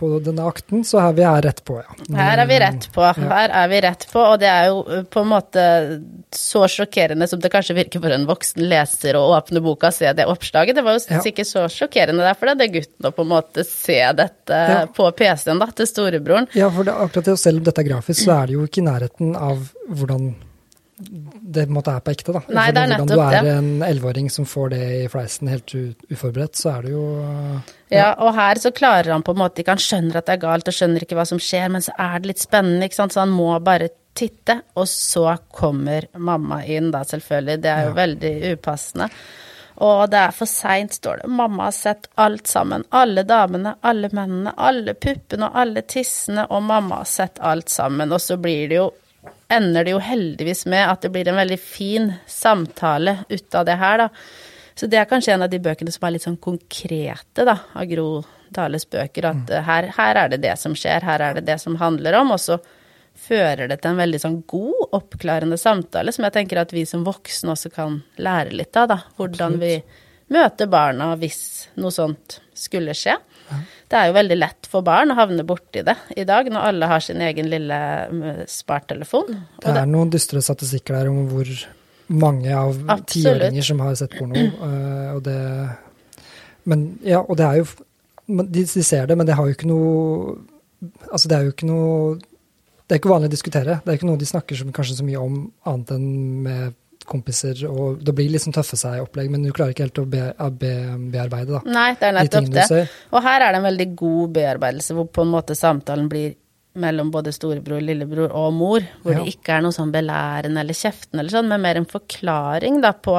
på 0.00 0.08
denne 0.24 0.46
akten, 0.48 0.82
så 0.86 1.00
er 1.02 1.16
vi 1.18 1.24
her 1.26 1.42
rett 1.44 1.62
på, 1.66 1.76
ja. 1.80 1.96
Her 2.16 2.42
er 2.42 2.48
vi 2.48 2.58
rett 2.62 2.88
på. 2.94 3.04
Her 3.04 3.54
er 3.62 3.70
vi 3.70 3.80
rett 3.84 4.06
på, 4.10 4.22
og 4.24 4.40
det 4.40 4.48
er 4.48 4.70
jo 4.70 4.80
uh, 4.88 5.02
på 5.04 5.24
en 5.24 5.30
måte 5.30 5.64
så 6.34 6.64
sjokkerende 6.70 7.28
som 7.30 7.42
det 7.42 7.52
kanskje 7.52 7.76
virker 7.76 8.02
for 8.02 8.14
en 8.14 8.26
voksen 8.28 8.64
leser 8.70 9.18
å 9.18 9.26
åpne 9.36 9.62
boka 9.64 9.90
og 9.90 9.96
se 9.96 10.12
det 10.16 10.26
oppslaget. 10.30 10.78
Det 10.78 10.84
var 10.86 10.98
jo 10.98 11.04
ja. 11.04 11.22
sikkert 11.24 11.50
så 11.50 11.66
sjokkerende 11.72 12.24
derfor 12.26 12.54
det 12.54 12.68
er 12.68 12.76
gutten 12.80 13.10
å 13.10 13.14
på 13.14 13.26
en 13.26 13.32
måte 13.32 13.66
se 13.68 14.00
dette 14.16 14.60
ja. 14.74 14.84
på 14.96 15.08
PC-en 15.16 15.60
da, 15.62 15.70
til 15.76 15.88
storebroren. 15.90 16.48
Ja, 16.56 16.70
for 16.72 16.88
det, 16.88 16.96
akkurat 16.96 17.32
det, 17.32 17.38
selv 17.40 17.60
om 17.60 17.68
dette 17.68 17.84
er 17.84 17.90
grafisk, 17.92 18.24
så 18.24 18.38
er 18.40 18.50
det 18.50 18.58
jo 18.58 18.68
ikke 18.68 18.82
i 18.82 18.88
nærheten 18.88 19.36
av 19.38 19.68
hvordan 19.88 20.32
det 21.00 21.64
på 21.64 21.70
en 21.70 21.76
måte 21.76 21.94
er 21.96 22.04
på 22.04 22.12
ekte, 22.12 22.34
da. 22.36 22.42
Nei, 22.52 22.66
det 22.76 22.82
er 22.82 22.90
nettopp 22.92 23.10
det. 23.10 23.16
Hvordan 23.18 23.46
du 23.46 23.50
er 23.50 23.58
en 23.58 23.84
elleveåring 23.86 24.30
som 24.32 24.46
får 24.48 24.72
det 24.74 24.80
i 24.98 25.06
fleisen 25.12 25.50
helt 25.50 25.74
uforberedt, 26.10 26.58
så 26.60 26.74
er 26.74 26.86
det 26.86 26.92
jo 26.94 27.04
ja. 27.20 27.62
ja. 27.94 28.10
og 28.20 28.34
her 28.36 28.60
så 28.62 28.72
klarer 28.76 29.14
han 29.14 29.24
på 29.26 29.34
en 29.34 29.40
måte 29.42 29.62
ikke 29.62 29.76
Han 29.76 29.84
skjønner 29.84 30.20
at 30.20 30.28
det 30.28 30.36
er 30.36 30.44
galt 30.44 30.70
og 30.70 30.76
skjønner 30.76 31.06
ikke 31.06 31.18
hva 31.18 31.26
som 31.28 31.40
skjer, 31.42 31.68
men 31.72 31.84
så 31.84 31.96
er 31.96 32.20
det 32.20 32.32
litt 32.32 32.44
spennende, 32.44 32.86
ikke 32.86 33.00
sant, 33.00 33.16
så 33.16 33.24
han 33.24 33.34
må 33.34 33.52
bare 33.64 33.90
titte. 34.18 34.60
Og 34.78 34.88
så 34.88 35.36
kommer 35.54 36.10
mamma 36.18 36.62
inn, 36.64 36.90
da, 36.94 37.04
selvfølgelig. 37.06 37.62
Det 37.62 37.70
er 37.72 37.86
jo 37.86 37.94
ja. 37.94 38.00
veldig 38.02 38.34
upassende. 38.56 39.10
Og 39.80 40.10
det 40.12 40.18
er 40.20 40.32
for 40.36 40.50
seint, 40.50 40.92
står 40.98 41.22
det. 41.22 41.28
Mamma 41.32 41.70
har 41.70 41.76
sett 41.76 42.10
alt 42.20 42.50
sammen. 42.50 42.84
Alle 42.92 43.24
damene, 43.24 43.78
alle 43.80 44.10
mennene, 44.12 44.52
alle 44.56 44.92
puppene 44.92 45.48
og 45.48 45.56
alle 45.62 45.86
tissene, 45.88 46.44
og 46.52 46.66
mamma 46.68 47.00
har 47.00 47.08
sett 47.08 47.40
alt 47.40 47.72
sammen. 47.72 48.12
Og 48.12 48.20
så 48.20 48.36
blir 48.36 48.68
det 48.68 48.76
jo 48.76 48.90
ender 49.50 49.84
det 49.84 49.94
jo 49.94 50.02
heldigvis 50.02 50.64
med 50.70 50.86
at 50.86 51.02
det 51.04 51.12
blir 51.14 51.28
en 51.28 51.40
veldig 51.40 51.58
fin 51.60 52.12
samtale 52.26 53.18
ut 53.28 53.54
av 53.54 53.66
det 53.68 53.76
her, 53.80 54.04
da. 54.04 54.08
Så 54.78 54.88
det 54.88 54.96
er 54.96 55.08
kanskje 55.10 55.34
en 55.34 55.44
av 55.44 55.50
de 55.52 55.58
bøkene 55.60 55.92
som 55.92 56.06
er 56.06 56.14
litt 56.14 56.24
sånn 56.24 56.38
konkrete, 56.40 57.44
da, 57.44 57.56
av 57.76 57.88
Gro 57.90 58.22
Dales 58.54 58.86
bøker. 58.88 59.26
At 59.28 59.50
mm. 59.50 59.64
her, 59.66 59.88
her, 59.96 60.20
er 60.22 60.30
det 60.32 60.40
det 60.44 60.54
som 60.60 60.76
skjer, 60.78 61.04
her 61.04 61.20
er 61.26 61.36
det 61.36 61.44
det 61.48 61.58
som 61.60 61.76
handler 61.80 62.16
om. 62.22 62.32
Og 62.32 62.40
så 62.40 62.56
fører 63.20 63.68
det 63.68 63.80
til 63.82 63.92
en 63.92 64.00
veldig 64.00 64.20
sånn 64.22 64.38
god, 64.48 64.86
oppklarende 64.96 65.58
samtale, 65.60 66.14
som 66.14 66.24
jeg 66.24 66.36
tenker 66.38 66.62
at 66.62 66.72
vi 66.72 66.86
som 66.88 67.04
voksne 67.04 67.52
også 67.52 67.72
kan 67.74 68.00
lære 68.22 68.56
litt 68.56 68.78
av, 68.80 68.88
da. 68.94 68.98
Hvordan 69.18 69.58
Absolutt. 69.58 69.90
vi 69.92 70.36
møter 70.38 70.70
barna 70.70 71.12
hvis 71.20 71.42
noe 71.82 71.92
sånt 71.94 72.40
skulle 72.56 72.94
skje. 72.96 73.18
Det 73.90 73.98
er 73.98 74.08
jo 74.10 74.14
veldig 74.16 74.38
lett 74.38 74.68
for 74.70 74.86
barn 74.86 75.12
å 75.12 75.18
havne 75.18 75.44
borti 75.46 75.82
det 75.86 75.96
i 76.16 76.24
dag, 76.28 76.48
når 76.52 76.70
alle 76.70 76.88
har 76.92 77.02
sin 77.04 77.22
egen 77.26 77.50
lille 77.50 77.80
spartelefon. 78.50 79.34
Det 79.62 79.74
er 79.74 79.90
noen 79.90 80.12
dystre 80.12 80.42
statistikker 80.44 81.00
der 81.00 81.10
om 81.10 81.24
hvor 81.32 81.50
mange 82.10 82.54
av 82.56 82.78
tiåringer 83.06 83.62
som 83.62 83.82
har 83.84 83.94
sett 83.98 84.16
porno, 84.18 84.38
uh, 84.62 85.10
og 85.16 85.22
det 85.26 85.38
Men 86.64 86.98
ja, 87.06 87.22
og 87.22 87.38
det 87.38 87.46
er 87.46 87.60
jo 87.62 87.68
de, 88.30 88.62
de, 88.62 88.82
ser 88.84 89.06
det, 89.06 89.16
men 89.18 89.26
det 89.26 89.34
har 89.34 89.46
jo 89.46 89.56
ikke 89.56 89.70
noe 89.70 90.36
Altså, 91.10 91.28
det 91.28 91.36
er 91.36 91.46
jo 91.46 91.54
ikke 91.54 91.68
noe 91.68 92.18
Det 92.18 92.94
er 92.94 93.00
ikke 93.00 93.10
vanlig 93.10 93.28
å 93.28 93.32
diskutere. 93.34 93.80
Det 93.84 93.90
er 93.92 93.98
ikke 93.98 94.08
noe 94.08 94.18
de 94.18 94.28
snakker 94.28 94.58
som, 94.58 94.70
kanskje 94.74 94.96
så 94.98 95.06
mye 95.06 95.20
om, 95.22 95.42
annet 95.68 95.92
enn 95.94 96.06
med 96.46 96.78
kompiser, 97.08 97.62
og 97.70 98.02
det 98.04 98.14
blir 98.16 98.40
sånn 98.40 98.54
tøffe 98.54 98.78
seg-opplegg, 98.78 99.30
men 99.32 99.46
du 99.46 99.52
klarer 99.56 99.74
ikke 99.74 99.86
helt 99.88 100.02
å 100.02 100.06
be, 100.10 100.26
be, 100.60 100.72
bearbeide 101.12 101.56
da. 101.56 101.62
Nei, 101.66 101.88
det 101.98 102.08
er 102.10 102.16
nettopp 102.18 102.50
de 102.50 102.60
det. 102.60 102.82
Og 103.10 103.24
her 103.24 103.46
er 103.46 103.54
det 103.54 103.60
en 103.60 103.68
veldig 103.68 103.88
god 103.98 104.34
bearbeidelse, 104.36 104.96
hvor 104.98 105.08
på 105.10 105.24
en 105.24 105.32
måte 105.32 105.56
samtalen 105.58 106.10
blir 106.12 106.36
mellom 106.80 107.10
både 107.10 107.32
storebror, 107.34 107.80
lillebror 107.82 108.34
og 108.36 108.52
mor, 108.54 108.84
hvor 109.02 109.16
ja. 109.16 109.22
det 109.22 109.34
ikke 109.34 109.56
er 109.56 109.64
noe 109.64 109.74
sånn 109.74 109.90
belærende 109.94 110.62
eller 110.62 110.76
kjeftende 110.76 111.24
eller 111.24 111.34
sånn, 111.34 111.50
men 111.50 111.64
mer 111.64 111.80
en 111.80 111.88
forklaring 111.90 112.78
da 112.84 112.92
på 112.94 113.16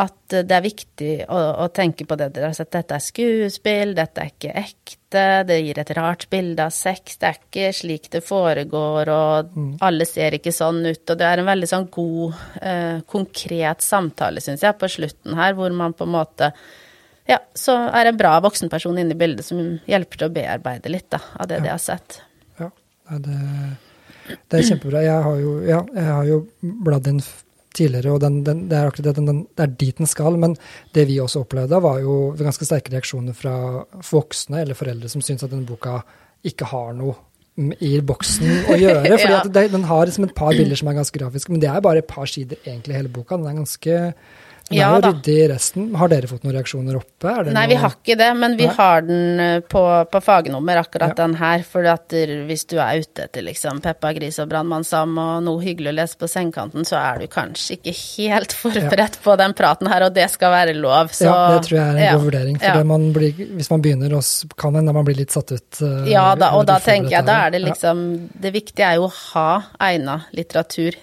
at 0.00 0.32
det 0.32 0.54
er 0.56 0.64
viktig 0.64 1.12
å, 1.28 1.38
å, 1.64 1.68
tenke 1.74 2.06
på 2.08 2.16
det 2.16 2.30
dere 2.32 2.48
har 2.48 2.56
sett. 2.56 2.70
Dette 2.72 2.96
er 2.96 3.04
skuespill, 3.04 3.92
dette 3.96 4.22
er 4.22 4.30
ikke 4.30 4.54
ekte, 4.56 5.24
det 5.48 5.58
gir 5.60 5.80
et 5.82 5.92
rart 5.98 6.24
bilde 6.32 6.64
av 6.64 6.72
sex. 6.72 7.18
Det 7.20 7.28
er 7.28 7.40
ikke 7.40 7.72
slik 7.76 8.08
det 8.14 8.22
foregår, 8.24 9.12
og 9.12 9.52
mm. 9.52 9.74
alle 9.84 10.08
ser 10.08 10.38
ikke 10.38 10.54
sånn 10.56 10.80
ut. 10.86 11.04
Og 11.04 11.20
det 11.20 11.28
er 11.28 11.42
en 11.42 11.50
veldig 11.50 11.68
sånn 11.68 11.90
god, 11.92 12.40
eh, 12.62 13.04
konkret 13.12 13.84
samtale, 13.84 14.44
syns 14.44 14.64
jeg, 14.64 14.78
på 14.80 14.90
slutten 14.96 15.36
her, 15.36 15.58
hvor 15.58 15.76
man 15.76 15.96
på 15.96 16.08
en 16.08 16.16
måte 16.16 16.52
Ja, 17.28 17.36
så 17.54 17.76
er 17.94 18.08
en 18.10 18.16
bra 18.18 18.32
voksenperson 18.42 18.96
inne 18.98 19.14
i 19.14 19.18
bildet 19.18 19.46
som 19.46 19.60
hjelper 19.86 20.18
til 20.18 20.26
å 20.26 20.34
bearbeide 20.34 20.90
litt 20.90 21.06
da, 21.12 21.20
av 21.38 21.46
det 21.52 21.60
ja. 21.60 21.66
de 21.68 21.70
har 21.70 21.82
sett. 21.84 22.18
Ja, 22.58 22.72
det, 23.12 23.36
det 24.50 24.58
er 24.58 24.66
kjempebra. 24.72 25.04
Jeg 25.06 25.22
har 25.28 25.38
jo, 25.38 25.54
ja, 25.68 25.78
jeg 25.94 26.08
har 26.08 26.26
jo 26.26 26.40
bladd 26.82 27.12
inn 27.12 27.22
tidligere, 27.76 28.14
og 28.14 28.22
den, 28.22 28.40
den, 28.46 28.66
det, 28.70 28.78
er 28.78 28.90
akkurat 28.90 29.10
det, 29.10 29.24
den, 29.26 29.42
det 29.56 29.64
er 29.64 29.74
dit 29.80 29.98
den 29.98 30.10
skal. 30.10 30.38
Men 30.40 30.56
det 30.94 31.06
vi 31.10 31.20
også 31.22 31.44
opplevde, 31.44 31.82
var 31.84 32.00
jo 32.04 32.16
ganske 32.38 32.68
sterke 32.68 32.94
reaksjoner 32.94 33.36
fra 33.36 33.56
voksne 34.10 34.62
eller 34.62 34.78
foreldre 34.78 35.10
som 35.12 35.24
syns 35.24 35.44
at 35.44 35.52
denne 35.52 35.68
boka 35.68 36.00
ikke 36.48 36.68
har 36.72 36.94
noe 36.98 37.18
i 37.84 37.98
boksen 38.00 38.70
å 38.72 38.78
gjøre. 38.82 39.02
fordi 39.04 39.34
ja. 39.34 39.42
det, 39.44 39.66
Den 39.74 39.84
har 39.88 40.06
liksom 40.08 40.28
et 40.28 40.36
par 40.36 40.54
bilder 40.56 40.78
som 40.78 40.88
er 40.88 40.96
ganske 41.02 41.18
grafiske, 41.18 41.52
men 41.52 41.60
det 41.62 41.68
er 41.70 41.84
bare 41.84 42.00
et 42.00 42.08
par 42.08 42.30
sider 42.30 42.60
egentlig 42.64 42.96
hele 42.96 43.12
boka. 43.12 43.36
Den 43.36 43.50
er 43.50 43.60
ganske 43.60 43.98
den 44.68 44.78
ja, 44.78 44.88
er 44.88 45.00
jo 45.00 45.10
ryddig 45.10 45.34
i 45.38 45.46
resten. 45.50 45.88
Har 45.98 46.10
dere 46.12 46.28
fått 46.30 46.44
noen 46.46 46.54
reaksjoner 46.56 46.96
oppe? 46.98 47.34
Nei, 47.52 47.64
vi 47.70 47.78
har 47.82 47.94
ikke 47.96 48.16
det, 48.18 48.28
men 48.38 48.56
vi 48.58 48.68
Nei? 48.68 48.74
har 48.78 49.04
den 49.06 49.42
eh, 49.42 49.58
på, 49.60 49.82
på 50.12 50.20
fagnummer, 50.24 50.80
akkurat 50.82 51.14
ja. 51.14 51.18
den 51.24 51.36
her. 51.40 51.64
For 51.66 51.86
at 51.90 52.14
hvis 52.48 52.64
du 52.70 52.78
er 52.82 53.02
ute 53.02 53.26
etter 53.26 53.44
liksom 53.46 53.82
Peppa 53.84 54.12
Gris 54.16 54.38
og 54.42 54.50
Brannmannsam 54.52 55.16
og 55.20 55.42
noe 55.46 55.62
hyggelig 55.64 55.92
å 55.92 55.96
lese 56.00 56.20
på 56.20 56.30
sengekanten, 56.30 56.86
så 56.88 56.98
er 57.00 57.22
du 57.22 57.28
kanskje 57.32 57.78
ikke 57.78 57.96
helt 57.98 58.56
forberedt 58.62 59.20
ja. 59.20 59.24
på 59.26 59.36
den 59.40 59.56
praten 59.58 59.90
her, 59.92 60.06
og 60.08 60.16
det 60.16 60.28
skal 60.32 60.54
være 60.54 60.76
lov. 60.78 61.12
Så, 61.12 61.28
ja, 61.28 61.38
det 61.56 61.68
tror 61.68 61.78
jeg 61.78 61.86
er 61.90 62.02
en 62.06 62.18
god 62.18 62.26
vurdering. 62.30 62.60
For 62.62 62.90
man 62.94 63.08
blir, 63.16 63.46
hvis 63.58 63.72
man 63.72 63.84
begynner, 63.84 64.18
kan 64.58 64.76
hende 64.78 64.94
man 64.94 65.06
blir 65.06 65.18
litt 65.18 65.34
satt 65.34 65.52
ut. 65.52 65.70
Uh, 65.80 66.02
ja 66.10 66.32
da, 66.38 66.52
og 66.58 66.66
da 66.68 66.78
tenker 66.82 67.16
jeg 67.18 67.26
da 67.26 67.38
er 67.46 67.54
det 67.54 67.62
liksom 67.62 68.02
Det 68.42 68.52
viktige 68.54 68.86
er 68.86 69.00
jo 69.00 69.08
å 69.08 69.14
ha 69.32 69.48
egna 69.88 70.22
litteratur 70.36 70.96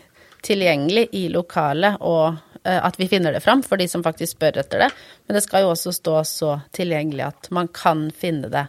tilgjengelig 0.46 1.10
i 1.20 1.28
lokalet 1.32 2.00
og 2.06 2.38
at 2.64 2.98
vi 3.00 3.08
finner 3.12 3.34
det 3.36 3.44
fram 3.46 3.64
for 3.66 3.80
de 3.80 3.88
som 3.88 4.04
faktisk 4.06 4.38
spør 4.38 4.60
etter 4.62 4.86
det. 4.86 4.90
Men 5.28 5.38
det 5.38 5.44
skal 5.46 5.64
jo 5.66 5.74
også 5.74 5.94
stå 5.96 6.16
så 6.28 6.56
tilgjengelig 6.76 7.28
at 7.30 7.52
man 7.56 7.70
kan 7.74 8.10
finne 8.16 8.52
det 8.52 8.66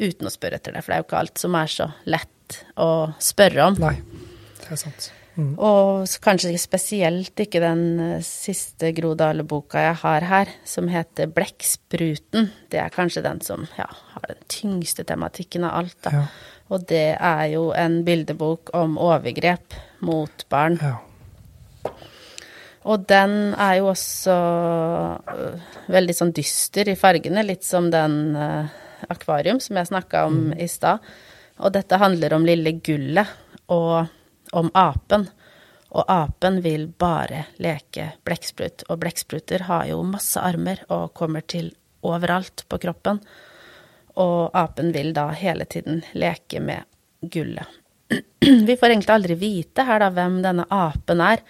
uten 0.00 0.28
å 0.28 0.32
spørre 0.32 0.60
etter 0.60 0.74
det. 0.74 0.82
For 0.82 0.92
det 0.92 0.98
er 0.98 1.02
jo 1.02 1.08
ikke 1.08 1.22
alt 1.22 1.40
som 1.40 1.56
er 1.58 1.72
så 1.72 1.88
lett 2.10 2.60
å 2.80 2.90
spørre 3.22 3.70
om. 3.70 3.80
Nei, 3.80 3.96
det 4.60 4.70
er 4.76 4.80
sant. 4.80 5.10
Mm. 5.38 5.52
Og 5.62 6.10
kanskje 6.24 6.52
spesielt 6.60 7.38
ikke 7.40 7.62
den 7.62 7.84
eh, 8.02 8.24
siste 8.26 8.90
Gro 8.96 9.14
Dale-boka 9.16 9.84
jeg 9.86 9.98
har 10.02 10.26
her, 10.26 10.54
som 10.68 10.90
heter 10.90 11.30
'Blekkspruten'. 11.30 12.50
Det 12.68 12.80
er 12.82 12.92
kanskje 12.92 13.22
den 13.24 13.40
som 13.40 13.66
ja, 13.78 13.86
har 14.14 14.26
den 14.28 14.42
tyngste 14.48 15.06
tematikken 15.06 15.64
av 15.64 15.78
alt. 15.82 15.96
Da. 16.04 16.10
Ja. 16.10 16.24
Og 16.70 16.86
det 16.90 17.16
er 17.16 17.46
jo 17.54 17.70
en 17.72 18.02
bildebok 18.06 18.74
om 18.76 18.98
overgrep 18.98 19.78
mot 20.06 20.44
barn. 20.50 20.78
Ja. 20.82 20.98
Og 22.88 23.02
den 23.08 23.52
er 23.60 23.74
jo 23.80 23.90
også 23.90 24.36
øh, 25.20 25.72
veldig 25.92 26.16
sånn 26.16 26.32
dyster 26.36 26.88
i 26.88 26.96
fargene, 26.96 27.44
litt 27.44 27.66
som 27.66 27.90
den 27.92 28.36
uh, 28.36 28.70
akvarium 29.12 29.60
som 29.60 29.76
jeg 29.76 29.90
snakka 29.90 30.24
om 30.30 30.38
mm. 30.48 30.54
i 30.64 30.68
stad. 30.70 31.04
Og 31.60 31.74
dette 31.74 32.00
handler 32.00 32.32
om 32.32 32.46
lille 32.48 32.78
gullet 32.80 33.28
og 33.68 34.08
om 34.56 34.72
apen. 34.72 35.28
Og 35.90 36.06
apen 36.08 36.60
vil 36.64 36.86
bare 36.88 37.44
leke 37.60 38.14
blekksprut, 38.24 38.86
og 38.88 39.02
blekkspruter 39.02 39.66
har 39.68 39.88
jo 39.90 40.00
masse 40.06 40.40
armer 40.40 40.80
og 40.88 41.12
kommer 41.18 41.44
til 41.44 41.72
overalt 42.06 42.64
på 42.70 42.78
kroppen. 42.80 43.20
Og 44.16 44.56
apen 44.56 44.94
vil 44.94 45.12
da 45.16 45.28
hele 45.36 45.66
tiden 45.68 46.00
leke 46.16 46.62
med 46.64 46.86
gullet. 47.20 47.66
Vi 48.40 48.76
får 48.76 48.94
egentlig 48.94 49.14
aldri 49.14 49.36
vite 49.38 49.84
her 49.84 50.00
da 50.00 50.08
hvem 50.14 50.40
denne 50.46 50.64
apen 50.72 51.20
er 51.26 51.44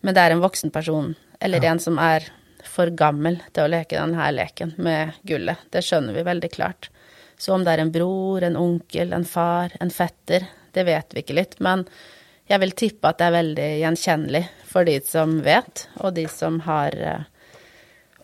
men 0.00 0.16
det 0.16 0.22
er 0.22 0.34
en 0.34 0.44
voksen 0.44 0.72
person, 0.72 1.14
eller 1.40 1.64
ja. 1.64 1.72
en 1.72 1.82
som 1.82 1.98
er 2.00 2.28
for 2.66 2.92
gammel 2.96 3.38
til 3.54 3.64
å 3.64 3.72
leke 3.72 3.98
denne 3.98 4.30
leken 4.34 4.74
med 4.80 5.16
gullet. 5.26 5.60
Det 5.72 5.82
skjønner 5.84 6.16
vi 6.16 6.26
veldig 6.26 6.50
klart. 6.52 6.90
Så 7.40 7.54
om 7.54 7.64
det 7.64 7.72
er 7.72 7.84
en 7.84 7.92
bror, 7.92 8.44
en 8.44 8.58
onkel, 8.60 9.14
en 9.16 9.24
far, 9.24 9.72
en 9.80 9.92
fetter, 9.92 10.44
det 10.76 10.84
vet 10.86 11.14
vi 11.14 11.22
ikke 11.24 11.36
litt. 11.38 11.56
Men 11.64 11.86
jeg 12.50 12.60
vil 12.62 12.74
tippe 12.76 13.10
at 13.10 13.20
det 13.20 13.28
er 13.28 13.36
veldig 13.38 13.68
gjenkjennelig 13.80 14.42
for 14.68 14.88
de 14.88 14.96
som 15.06 15.38
vet, 15.44 15.86
og 16.04 16.14
de 16.16 16.26
som 16.30 16.58
har 16.66 16.96
uh, 17.00 17.22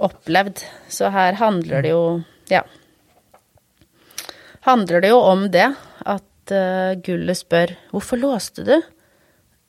opplevd. 0.04 0.64
Så 0.92 1.12
her 1.14 1.38
handler 1.40 1.86
det 1.86 1.94
jo 1.94 2.06
Ja. 2.52 2.64
Handler 4.66 5.00
det 5.00 5.12
jo 5.12 5.18
om 5.22 5.46
det, 5.54 5.68
at 6.04 6.52
uh, 6.52 6.98
gullet 7.06 7.38
spør 7.38 7.76
'Hvorfor 7.90 8.20
låste 8.20 8.64
du?' 8.66 8.82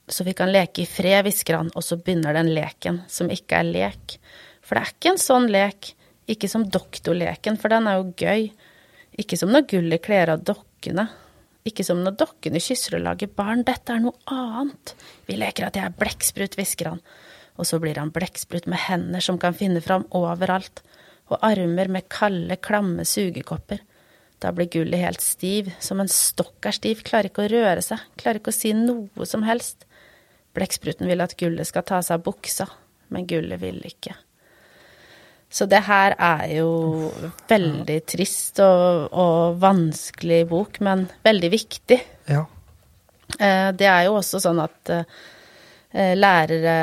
Så 0.07 0.23
vi 0.23 0.33
kan 0.37 0.51
leke 0.53 0.83
i 0.83 0.89
fred, 0.89 1.25
hvisker 1.25 1.59
han, 1.59 1.71
og 1.75 1.83
så 1.83 1.97
begynner 1.99 2.37
den 2.37 2.53
leken, 2.55 3.01
som 3.11 3.31
ikke 3.33 3.59
er 3.59 3.67
lek. 3.67 4.17
For 4.63 4.77
det 4.77 4.83
er 4.83 4.93
ikke 4.93 5.13
en 5.13 5.21
sånn 5.21 5.47
lek, 5.51 5.91
ikke 6.31 6.49
som 6.51 6.65
doktorleken, 6.71 7.59
for 7.59 7.71
den 7.71 7.87
er 7.87 7.99
jo 7.99 8.11
gøy. 8.19 8.49
Ikke 9.19 9.39
som 9.39 9.51
når 9.51 9.65
gullet 9.71 10.03
kler 10.03 10.33
av 10.33 10.43
dokkene. 10.47 11.07
Ikke 11.67 11.83
som 11.83 12.03
når 12.03 12.17
dokkene 12.19 12.61
kysser 12.63 12.97
og 12.99 13.05
lager 13.05 13.31
barn. 13.31 13.63
Dette 13.67 13.95
er 13.95 14.03
noe 14.03 14.15
annet. 14.31 14.93
Vi 15.27 15.39
leker 15.39 15.67
at 15.67 15.79
jeg 15.79 15.87
er 15.87 15.95
blekksprut, 15.99 16.55
hvisker 16.59 16.91
han. 16.93 17.01
Og 17.57 17.67
så 17.67 17.79
blir 17.81 17.97
han 17.99 18.13
blekksprut 18.13 18.67
med 18.69 18.83
hender 18.85 19.23
som 19.23 19.39
kan 19.41 19.55
finne 19.57 19.81
fram 19.83 20.05
overalt, 20.15 20.83
og 21.27 21.41
armer 21.43 21.89
med 21.91 22.07
kalde, 22.13 22.59
klamme 22.63 23.03
sugekopper. 23.07 23.81
Da 24.43 24.51
blir 24.53 24.69
gullet 24.71 25.01
helt 25.01 25.23
stiv, 25.23 25.71
som 25.81 25.99
en 25.99 26.11
stokk 26.11 26.69
er 26.69 26.75
stiv, 26.77 27.01
klarer 27.07 27.31
ikke 27.31 27.47
å 27.47 27.51
røre 27.51 27.81
seg, 27.83 28.03
klarer 28.21 28.39
ikke 28.39 28.53
å 28.53 28.59
si 28.59 28.71
noe 28.77 29.25
som 29.27 29.43
helst. 29.47 29.87
Blekkspruten 30.57 31.09
vil 31.09 31.21
at 31.21 31.35
gullet 31.37 31.69
skal 31.69 31.85
ta 31.85 32.01
seg 32.01 32.17
av 32.17 32.25
buksa, 32.25 32.65
men 33.13 33.27
gullet 33.29 33.61
vil 33.61 33.77
ikke. 33.85 34.15
Så 35.49 35.67
det 35.69 35.83
her 35.87 36.15
er 36.19 36.43
jo 36.57 36.69
veldig 37.47 37.97
trist 38.09 38.59
og, 38.63 39.07
og 39.13 39.61
vanskelig 39.61 40.43
bok, 40.49 40.81
men 40.83 41.05
veldig 41.23 41.51
viktig. 41.53 41.99
Ja. 42.27 42.43
Eh, 43.39 43.69
det 43.77 43.87
er 43.87 44.07
jo 44.07 44.17
også 44.17 44.41
sånn 44.43 44.59
at 44.59 44.91
eh, 44.91 46.15
lærere 46.17 46.75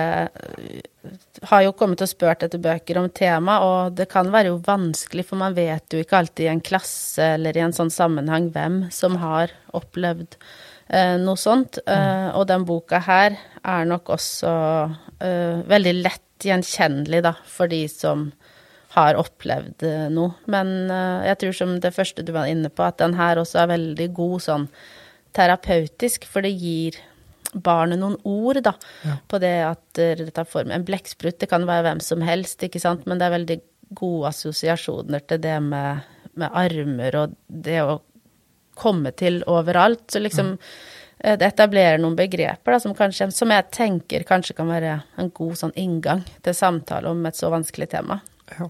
har 1.51 1.65
jo 1.67 1.75
kommet 1.77 2.01
og 2.01 2.09
spurt 2.09 2.47
etter 2.47 2.63
bøker 2.63 3.03
om 3.03 3.11
tema, 3.13 3.59
og 3.67 3.99
det 3.99 4.07
kan 4.13 4.31
være 4.33 4.55
jo 4.55 4.63
vanskelig, 4.65 5.27
for 5.29 5.43
man 5.43 5.57
vet 5.59 5.93
jo 5.93 6.01
ikke 6.01 6.23
alltid 6.23 6.47
i 6.47 6.53
en 6.55 6.65
klasse 6.65 7.35
eller 7.35 7.59
i 7.59 7.67
en 7.67 7.77
sånn 7.77 7.93
sammenheng 7.93 8.49
hvem 8.55 8.87
som 8.95 9.19
har 9.21 9.53
opplevd 9.77 10.39
Eh, 10.39 10.74
noe 11.25 11.41
sånt. 11.41 11.79
Mm. 11.87 12.35
og 12.37 12.43
den 12.51 12.65
boka 12.69 12.99
her 13.07 13.39
er 13.65 13.87
nok 13.89 14.11
også 14.13 14.51
eh, 15.25 15.63
veldig 15.65 15.95
lett 16.03 16.45
gjenkjennelig, 16.45 17.23
da, 17.25 17.33
for 17.49 17.71
de 17.73 17.87
som 17.89 18.27
har 18.93 19.17
opplevd 19.19 19.87
noe. 20.13 20.35
Men 20.53 20.91
jeg 21.25 21.39
tror 21.41 21.57
som 21.57 21.73
det 21.83 21.95
første 21.97 22.23
du 22.23 22.35
var 22.37 22.51
inne 22.51 22.69
på, 22.69 22.85
at 22.85 23.01
den 23.01 23.17
her 23.19 23.41
også 23.41 23.63
er 23.63 23.73
veldig 23.73 24.11
god 24.15 24.45
sånn 24.45 24.69
terapeutisk, 25.35 26.29
for 26.31 26.45
det 26.45 26.53
gir 26.53 27.01
barnet 27.55 28.01
noen 28.01 28.17
ord, 28.27 28.61
da, 28.65 28.75
ja. 29.05 29.17
på 29.31 29.39
det 29.43 29.55
at 29.67 30.01
det 30.01 30.33
tar 30.35 30.49
form 30.49 30.73
En 30.75 30.87
blekksprut, 30.87 31.39
det 31.41 31.51
kan 31.51 31.67
være 31.69 31.89
hvem 31.89 32.03
som 32.03 32.25
helst, 32.25 32.63
ikke 32.63 32.83
sant, 32.83 33.07
men 33.07 33.21
det 33.21 33.29
er 33.29 33.37
veldig 33.39 33.59
gode 33.95 34.31
assosiasjoner 34.33 35.23
til 35.29 35.43
det 35.45 35.57
med, 35.63 36.05
med 36.35 36.51
armer 36.65 37.21
og 37.21 37.39
det 37.47 37.81
å 37.85 38.01
komme 38.79 39.15
til 39.17 39.43
overalt. 39.51 40.07
Så 40.13 40.23
liksom 40.23 40.55
Eh, 41.25 41.39
det 41.39 41.47
etablerer 41.53 42.01
noen 42.01 42.17
begreper 42.19 42.77
da, 42.77 42.81
som, 42.83 42.95
kanskje, 42.97 43.31
som, 43.35 43.53
jeg 43.55 43.71
tenker 43.75 44.27
kanskje 44.29 44.57
kan 44.59 44.71
være 44.71 44.99
en 45.21 45.31
god 45.35 45.61
sånn 45.61 45.77
inngang 45.81 46.25
til 46.45 46.57
samtale 46.57 47.11
om 47.11 47.23
et 47.29 47.39
så 47.39 47.53
vanskelig 47.55 47.89
tema. 47.95 48.21
Ja, 48.53 48.69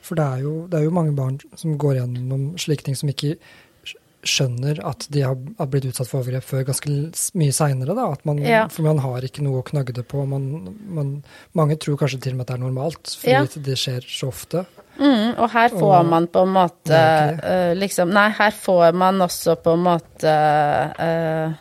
for 0.00 0.18
det 0.18 0.26
er, 0.26 0.44
jo, 0.44 0.54
det 0.70 0.78
er 0.78 0.86
jo 0.86 0.94
mange 0.94 1.16
barn 1.16 1.40
som 1.58 1.74
går 1.80 2.00
gjennom 2.00 2.52
slike 2.60 2.86
ting 2.86 2.98
som 2.98 3.10
ikke 3.12 3.36
skjønner 4.20 4.82
at 4.84 5.06
de 5.08 5.22
har, 5.24 5.36
blitt 5.72 5.86
utsatt 5.88 6.10
for 6.10 6.20
overgrep 6.20 6.44
før 6.44 6.66
ganske 6.68 6.90
mye 7.40 7.54
seinere. 7.56 7.94
Ja. 8.44 8.66
For 8.68 8.84
man 8.84 9.00
har 9.00 9.24
ikke 9.24 9.44
noe 9.46 9.62
å 9.62 9.66
knagge 9.66 9.94
det 9.96 10.04
på. 10.10 10.26
Man, 10.28 10.74
man, 10.92 11.14
mange 11.56 11.78
tror 11.80 11.96
kanskje 12.02 12.20
til 12.26 12.36
og 12.36 12.42
med 12.42 12.44
at 12.44 12.52
det 12.52 12.58
er 12.58 12.64
normalt, 12.66 13.14
fordi 13.22 13.38
ja. 13.38 13.62
det 13.70 13.78
skjer 13.80 14.04
så 14.04 14.28
ofte. 14.28 14.66
Mm, 15.00 15.38
og 15.40 15.48
her 15.54 15.72
får 15.72 15.96
og, 16.02 16.08
man 16.10 16.26
på 16.28 16.42
en 16.44 16.52
måte 16.52 17.00
uh, 17.40 17.72
liksom 17.78 18.10
Nei, 18.12 18.26
her 18.36 18.52
får 18.52 18.96
man 19.00 19.22
også 19.24 19.54
på 19.64 19.72
en 19.72 19.84
måte 19.86 20.34
uh, 21.00 21.54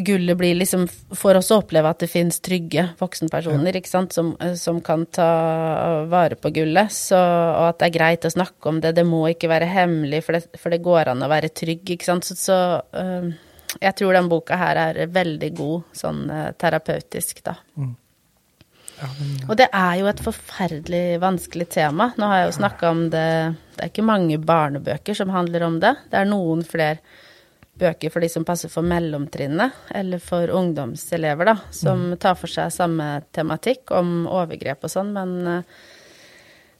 gullet 0.00 0.38
blir 0.38 0.56
liksom 0.56 0.86
For 1.18 1.36
oss 1.36 1.50
å 1.52 1.58
oppleve 1.60 1.92
at 1.92 2.00
det 2.00 2.08
finnes 2.08 2.40
trygge 2.40 2.86
voksenpersoner 3.00 3.74
ja. 3.74 3.82
ikke 3.82 3.92
sant, 3.92 4.16
som, 4.16 4.32
som, 4.56 4.80
kan 4.80 5.04
ta 5.12 5.28
vare 6.08 6.40
på 6.40 6.54
gullet, 6.56 6.94
så, 6.94 7.20
og 7.20 7.68
at 7.68 7.82
det 7.82 7.90
er 7.90 7.96
greit 7.98 8.24
å 8.24 8.32
snakke 8.32 8.70
om 8.70 8.80
det. 8.80 8.94
Det 8.96 9.04
må 9.04 9.26
ikke 9.28 9.50
være 9.50 9.68
hemmelig, 9.68 10.22
for 10.24 10.38
det, 10.38 10.60
for 10.62 10.72
det 10.72 10.80
går 10.86 11.12
an 11.12 11.26
å 11.26 11.30
være 11.30 11.52
trygg, 11.52 11.84
ikke 11.96 12.06
sant. 12.06 12.30
Så, 12.30 12.38
så 12.38 12.60
uh, 12.96 13.74
jeg 13.76 13.98
tror 13.98 14.16
den 14.16 14.30
boka 14.30 14.56
her 14.58 14.80
er 14.88 15.02
veldig 15.10 15.50
god 15.58 15.98
sånn 16.00 16.24
terapeutisk, 16.58 17.42
da. 17.46 17.58
Mm. 17.76 17.92
Og 19.48 19.56
det 19.58 19.66
er 19.72 19.96
jo 20.00 20.08
et 20.10 20.22
forferdelig 20.24 21.04
vanskelig 21.22 21.66
tema. 21.72 22.10
Nå 22.20 22.28
har 22.28 22.42
jeg 22.42 22.50
jo 22.50 22.58
snakka 22.58 22.90
om 22.90 23.02
det 23.12 23.26
Det 23.74 23.84
er 23.84 23.92
ikke 23.92 24.04
mange 24.04 24.36
barnebøker 24.38 25.16
som 25.16 25.32
handler 25.32 25.64
om 25.64 25.80
det. 25.80 25.94
Det 26.12 26.18
er 26.20 26.28
noen 26.28 26.64
flere 26.66 27.00
bøker 27.80 28.12
for 28.12 28.20
de 28.20 28.28
som 28.28 28.44
passer 28.44 28.68
for 28.68 28.84
mellomtrinnet, 28.84 29.72
eller 29.96 30.20
for 30.20 30.50
ungdomselever, 30.52 31.48
da, 31.48 31.54
som 31.72 32.10
mm. 32.10 32.18
tar 32.20 32.36
for 32.36 32.52
seg 32.52 32.68
samme 32.74 33.06
tematikk 33.32 33.94
om 33.96 34.26
overgrep 34.28 34.84
og 34.84 34.92
sånn, 34.92 35.14
men 35.16 35.32
uh, 35.48 35.80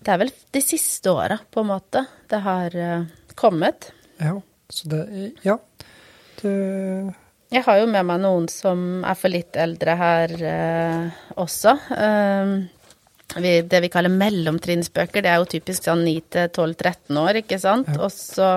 det 0.05 0.13
er 0.13 0.21
vel 0.21 0.35
de 0.53 0.63
siste 0.65 1.13
åra, 1.13 1.39
på 1.41 1.65
en 1.65 1.71
måte, 1.71 2.05
det 2.29 2.43
har 2.45 2.77
uh, 2.77 3.09
kommet. 3.33 3.95
Ja, 4.21 4.37
så 4.69 4.93
det 4.93 5.03
Ja. 5.47 5.57
Det 6.41 6.53
Jeg 7.51 7.65
har 7.67 7.81
jo 7.81 7.87
med 7.91 8.07
meg 8.07 8.21
noen 8.23 8.47
som 8.53 9.03
er 9.03 9.17
for 9.19 9.33
litt 9.33 9.57
eldre 9.59 9.97
her 9.99 10.35
eh, 10.39 11.23
også. 11.41 11.75
Vi, 13.39 13.55
det 13.63 13.81
vi 13.85 13.91
kaller 13.91 14.11
mellomtrinnsbøker, 14.11 15.23
det 15.23 15.31
er 15.31 15.39
jo 15.39 15.49
typisk 15.51 15.87
sånn 15.87 16.03
9 16.07 16.15
til 16.35 16.49
12-13 16.49 17.19
år, 17.21 17.41
ikke 17.43 17.59
sant. 17.63 17.91
Ja. 17.91 18.07
Og 18.07 18.15
så 18.15 18.53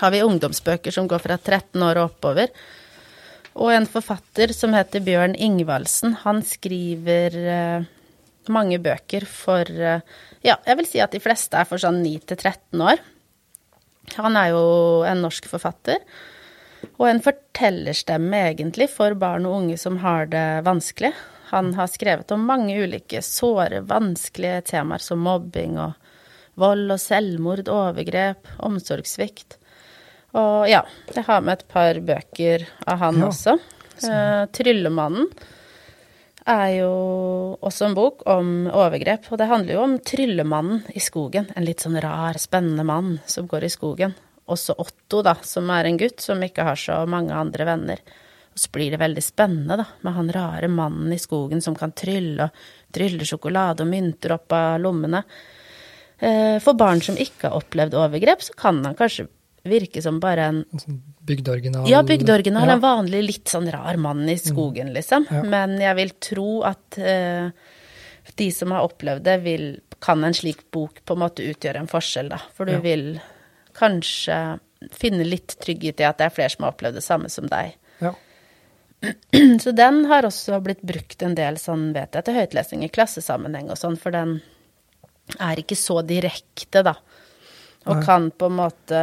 har 0.00 0.12
vi 0.14 0.22
ungdomsbøker 0.24 0.94
som 0.94 1.08
går 1.10 1.20
fra 1.24 1.36
13 1.36 1.82
år 1.84 2.00
og 2.00 2.12
oppover. 2.12 2.52
Og 3.52 3.72
en 3.74 3.88
forfatter 3.88 4.54
som 4.56 4.72
heter 4.72 5.04
Bjørn 5.04 5.36
Ingvaldsen, 5.36 6.16
han 6.22 6.40
skriver 6.46 7.36
eh, 7.36 7.88
mange 8.52 8.80
bøker 8.82 9.26
for 9.28 9.68
eh, 9.68 10.04
Ja, 10.42 10.56
jeg 10.66 10.78
vil 10.80 10.88
si 10.88 11.02
at 11.04 11.12
de 11.12 11.20
fleste 11.22 11.60
er 11.60 11.68
for 11.68 11.78
sånn 11.78 12.00
9 12.02 12.14
til 12.32 12.40
13 12.40 12.80
år. 12.82 13.02
Han 14.16 14.36
er 14.40 14.54
jo 14.54 14.64
en 15.06 15.20
norsk 15.22 15.46
forfatter. 15.52 16.00
Og 16.98 17.06
en 17.08 17.22
fortellerstemme, 17.22 18.40
egentlig, 18.52 18.88
for 18.92 19.16
barn 19.18 19.46
og 19.48 19.62
unge 19.62 19.78
som 19.80 20.00
har 20.02 20.28
det 20.32 20.62
vanskelig. 20.66 21.12
Han 21.52 21.72
har 21.76 21.90
skrevet 21.92 22.32
om 22.32 22.46
mange 22.48 22.76
ulike 22.80 23.22
såre, 23.24 23.82
vanskelige 23.86 24.62
temaer 24.72 25.02
som 25.04 25.22
mobbing 25.24 25.76
og 25.80 25.98
vold 26.60 26.94
og 26.94 27.00
selvmord, 27.00 27.68
overgrep, 27.72 28.48
omsorgssvikt. 28.64 29.58
Og 30.38 30.68
ja, 30.70 30.80
jeg 31.12 31.26
har 31.28 31.42
med 31.44 31.60
et 31.60 31.66
par 31.68 32.00
bøker 32.00 32.66
av 32.88 33.02
han 33.04 33.20
ja. 33.20 33.28
også. 33.28 33.58
Uh, 34.02 34.48
'Tryllemannen' 34.48 35.28
er 36.48 36.68
jo 36.80 36.92
også 37.62 37.86
en 37.86 37.94
bok 37.94 38.24
om 38.30 38.66
overgrep. 38.66 39.28
Og 39.30 39.38
det 39.38 39.50
handler 39.50 39.76
jo 39.76 39.84
om 39.84 39.96
tryllemannen 40.02 40.82
i 40.94 41.02
skogen. 41.02 41.48
En 41.56 41.66
litt 41.66 41.84
sånn 41.84 42.00
rar, 42.02 42.38
spennende 42.40 42.86
mann 42.86 43.18
som 43.26 43.46
går 43.50 43.68
i 43.68 43.72
skogen. 43.72 44.16
Også 44.52 44.76
Otto, 44.78 45.22
da, 45.24 45.36
som 45.46 45.70
er 45.74 45.88
en 45.88 45.98
gutt 46.00 46.22
som 46.22 46.42
ikke 46.44 46.66
har 46.68 46.78
så 46.78 47.02
mange 47.08 47.34
andre 47.36 47.66
venner. 47.68 48.04
Og 48.52 48.60
så 48.60 48.68
blir 48.72 48.92
det 48.92 49.00
veldig 49.00 49.24
spennende, 49.24 49.78
da, 49.80 49.86
med 50.04 50.16
han 50.18 50.32
rare 50.34 50.68
mannen 50.68 51.12
i 51.14 51.20
skogen 51.20 51.64
som 51.64 51.76
kan 51.78 51.94
trylle 51.96 52.50
og 52.50 52.64
trylle 52.92 53.26
sjokolade 53.28 53.84
og 53.84 53.88
mynter 53.88 54.36
opp 54.36 54.52
av 54.56 54.80
lommene. 54.82 55.22
Eh, 56.22 56.58
for 56.62 56.76
barn 56.78 57.00
som 57.02 57.16
ikke 57.18 57.48
har 57.48 57.62
opplevd 57.62 57.96
overgrep, 57.96 58.44
så 58.44 58.54
kan 58.58 58.82
han 58.84 58.98
kanskje 58.98 59.26
virke 59.66 60.02
som 60.02 60.20
bare 60.22 60.50
en, 60.50 60.62
sånn 60.78 61.00
Bygdeoriginal? 61.22 61.86
Ja, 61.90 62.02
bygdeoriginal. 62.02 62.66
Ja. 62.66 62.74
En 62.76 62.82
vanlig, 62.82 63.20
litt 63.28 63.50
sånn 63.50 63.68
rar 63.70 63.96
mann 64.02 64.24
i 64.28 64.34
skogen, 64.38 64.90
mm. 64.90 64.94
liksom. 64.96 65.26
Ja. 65.30 65.42
Men 65.46 65.76
jeg 65.78 65.94
vil 66.00 66.10
tro 66.18 66.48
at 66.66 66.98
uh, 66.98 67.50
de 68.38 68.48
som 68.54 68.74
har 68.74 68.88
opplevd 68.88 69.22
det, 69.28 69.36
vil, 69.44 69.68
kan 70.02 70.24
en 70.26 70.34
slik 70.34 70.64
bok 70.74 70.98
på 71.06 71.14
en 71.14 71.22
måte 71.22 71.46
utgjøre 71.46 71.84
en 71.84 71.90
forskjell, 71.90 72.32
da. 72.34 72.40
For 72.56 72.66
du 72.66 72.74
ja. 72.74 72.82
vil 72.82 73.06
kanskje 73.76 74.38
finne 74.90 75.24
litt 75.24 75.56
trygghet 75.62 76.00
i 76.02 76.06
at 76.08 76.18
det 76.18 76.28
er 76.28 76.34
flere 76.34 76.52
som 76.52 76.66
har 76.66 76.74
opplevd 76.74 76.98
det 76.98 77.04
samme 77.04 77.30
som 77.32 77.48
deg. 77.50 77.76
Ja. 78.02 78.14
Så 79.62 79.74
den 79.76 80.04
har 80.10 80.26
også 80.26 80.60
blitt 80.62 80.82
brukt 80.86 81.22
en 81.22 81.36
del 81.38 81.58
sånn, 81.60 81.90
vet 81.96 82.14
jeg, 82.14 82.26
til 82.26 82.38
høytlesning 82.38 82.84
i 82.86 82.90
klassesammenheng 82.92 83.70
og 83.72 83.78
sånn, 83.80 83.98
for 84.00 84.14
den 84.14 84.40
er 85.40 85.58
ikke 85.62 85.78
så 85.78 86.00
direkte, 86.06 86.82
da. 86.84 86.96
Og 87.82 87.98
Nei. 87.98 88.04
kan 88.06 88.28
på 88.30 88.46
en 88.46 88.58
måte 88.60 89.00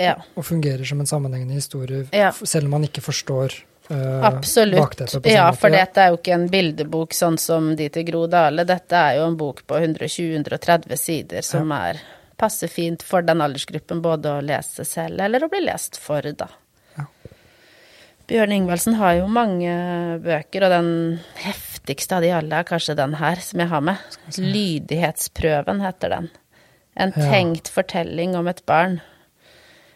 Ja. 0.00 0.14
Og, 0.16 0.40
og 0.40 0.46
fungerer 0.48 0.88
som 0.88 1.00
en 1.00 1.08
sammenhengende 1.08 1.58
historie, 1.58 2.06
ja. 2.16 2.30
selv 2.32 2.70
om 2.70 2.78
man 2.78 2.86
ikke 2.88 3.02
forstår 3.04 3.58
uh, 3.90 4.24
Absolutt. 4.24 5.02
Ja, 5.28 5.50
for 5.52 5.68
måte. 5.68 5.82
dette 5.82 6.00
er 6.00 6.12
jo 6.12 6.20
ikke 6.20 6.36
en 6.38 6.48
bildebok 6.52 7.12
sånn 7.16 7.36
som 7.40 7.74
de 7.76 7.90
til 7.92 8.06
Gro 8.08 8.24
Dale. 8.32 8.64
Dette 8.68 8.96
er 8.96 9.18
jo 9.18 9.26
en 9.28 9.36
bok 9.36 9.64
på 9.68 9.80
120-130 9.80 10.96
sider 11.00 11.44
som 11.44 11.72
ja. 11.74 11.90
er 11.90 12.00
passer 12.42 12.70
fint 12.70 13.04
for 13.06 13.24
den 13.26 13.42
aldersgruppen 13.44 14.02
både 14.04 14.36
å 14.36 14.42
lese 14.44 14.86
selv 14.88 15.22
eller 15.22 15.44
å 15.44 15.50
bli 15.52 15.62
lest 15.64 15.98
for, 16.00 16.26
da. 16.36 16.48
Ja. 16.98 17.06
Bjørn 18.30 18.56
Ingvaldsen 18.56 18.98
har 18.98 19.16
jo 19.20 19.30
mange 19.30 19.72
bøker, 20.24 20.66
og 20.66 20.74
den 20.74 20.90
heftigste 21.42 22.18
av 22.18 22.26
de 22.26 22.32
alle 22.34 22.62
er 22.62 22.68
kanskje 22.68 22.98
den 22.98 23.16
her 23.20 23.42
som 23.44 23.62
jeg 23.62 23.72
har 23.72 23.86
med. 23.92 24.18
'Lydighetsprøven' 24.34 25.82
heter 25.86 26.16
den. 26.16 26.28
En 26.94 27.14
tenkt 27.14 27.70
ja. 27.70 27.76
fortelling 27.78 28.36
om 28.36 28.50
et 28.50 28.60
barn. 28.68 29.00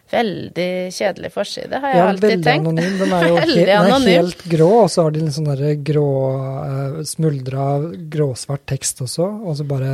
Veldig 0.07 0.87
kjedelig 0.95 1.33
forside, 1.33 1.81
har 1.83 1.91
jeg 1.91 1.99
ja, 1.99 2.07
alltid 2.13 2.43
tenkt. 2.45 2.69
Anonym. 2.69 2.95
Den 3.01 3.13
er 3.17 3.27
jo 3.31 3.35
helt, 3.41 3.57
den 3.59 3.95
er 3.97 4.07
helt 4.07 4.43
grå, 4.55 4.69
og 4.85 4.89
så 4.93 5.03
har 5.03 5.15
de 5.15 5.25
en 5.25 5.33
sånn 5.35 5.49
derre 5.49 5.73
grå, 5.89 6.07
uh, 6.31 7.01
smuldra 7.07 7.67
gråsvart 8.15 8.63
tekst 8.71 9.03
også, 9.03 9.27
og 9.43 9.59
så 9.59 9.67
bare 9.67 9.93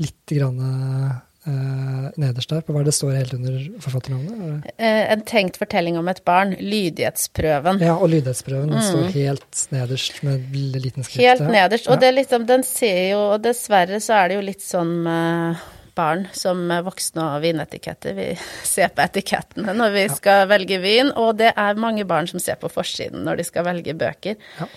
litt 0.00 0.32
grann 0.32 0.60
eh, 0.62 2.06
nederst 2.20 2.52
der. 2.52 2.62
På 2.64 2.76
hva 2.76 2.84
det 2.86 2.94
står 2.96 3.16
helt 3.18 3.34
under 3.36 3.58
forfatternavnet? 3.84 4.70
Eh, 4.76 5.02
en 5.12 5.24
tenkt 5.28 5.58
fortelling 5.60 5.98
om 6.00 6.08
et 6.12 6.22
barn. 6.26 6.56
Lydighetsprøven. 6.60 7.82
Ja, 7.84 7.98
og 7.98 8.10
lydighetsprøven. 8.14 8.72
Den 8.72 8.80
mm. 8.80 8.88
står 8.88 9.12
helt 9.18 9.62
nederst 9.74 10.22
med 10.26 10.56
liten 10.56 11.06
skrift. 11.06 11.22
Helt 11.22 11.46
nederst. 11.48 11.88
Og 11.88 11.98
ja. 11.98 12.02
det 12.04 12.10
er 12.10 12.18
liksom, 12.22 12.48
den 12.50 12.66
ser 12.66 13.00
jo 13.12 13.22
Og 13.34 13.38
dessverre 13.44 14.00
så 14.02 14.18
er 14.22 14.30
det 14.30 14.40
jo 14.40 14.48
litt 14.52 14.64
sånn 14.64 14.98
med 15.04 15.70
barn 15.94 16.24
som 16.34 16.66
voksne 16.86 17.22
og 17.36 17.44
vinetiketter. 17.44 18.16
Vi 18.16 18.30
ser 18.74 18.90
på 18.94 19.04
etikettene 19.04 19.76
når 19.76 19.94
vi 19.94 20.08
skal 20.14 20.48
velge 20.50 20.80
vin, 20.82 21.12
og 21.14 21.36
det 21.40 21.52
er 21.54 21.80
mange 21.80 22.06
barn 22.08 22.28
som 22.30 22.42
ser 22.42 22.58
på 22.60 22.70
forsiden 22.72 23.24
når 23.26 23.40
de 23.40 23.48
skal 23.50 23.66
velge 23.68 23.96
bøker. 23.98 24.40
Ja. 24.58 24.68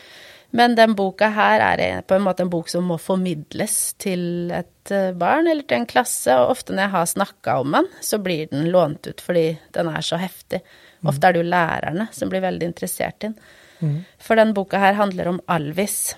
Men 0.56 0.76
den 0.78 0.96
boka 0.96 1.28
her 1.36 1.60
er 1.60 2.02
på 2.08 2.16
en 2.16 2.24
måte 2.24 2.46
en 2.46 2.52
bok 2.52 2.70
som 2.72 2.86
må 2.88 2.96
formidles 3.02 3.98
til 4.00 4.52
et 4.56 4.92
eh, 4.96 5.12
barn 5.18 5.50
eller 5.50 5.68
til 5.68 5.82
en 5.82 5.90
klasse, 5.90 6.32
og 6.40 6.54
ofte 6.56 6.74
når 6.74 6.86
jeg 6.86 6.94
har 6.96 7.10
snakka 7.12 7.58
om 7.62 7.76
den, 7.76 7.90
så 8.02 8.20
blir 8.24 8.48
den 8.52 8.70
lånt 8.72 9.10
ut 9.10 9.24
fordi 9.24 9.50
den 9.76 9.92
er 9.92 10.06
så 10.06 10.20
heftig. 10.22 10.62
Mm. 11.02 11.10
Ofte 11.12 11.28
er 11.28 11.36
det 11.36 11.44
jo 11.44 11.52
lærerne 11.52 12.08
som 12.16 12.32
blir 12.32 12.46
veldig 12.46 12.72
interessert 12.72 13.20
i 13.20 13.30
den. 13.30 13.38
Mm. 13.78 13.98
For 14.24 14.40
den 14.40 14.56
boka 14.58 14.80
her 14.82 14.98
handler 14.98 15.34
om 15.34 15.42
Alvis. 15.52 16.16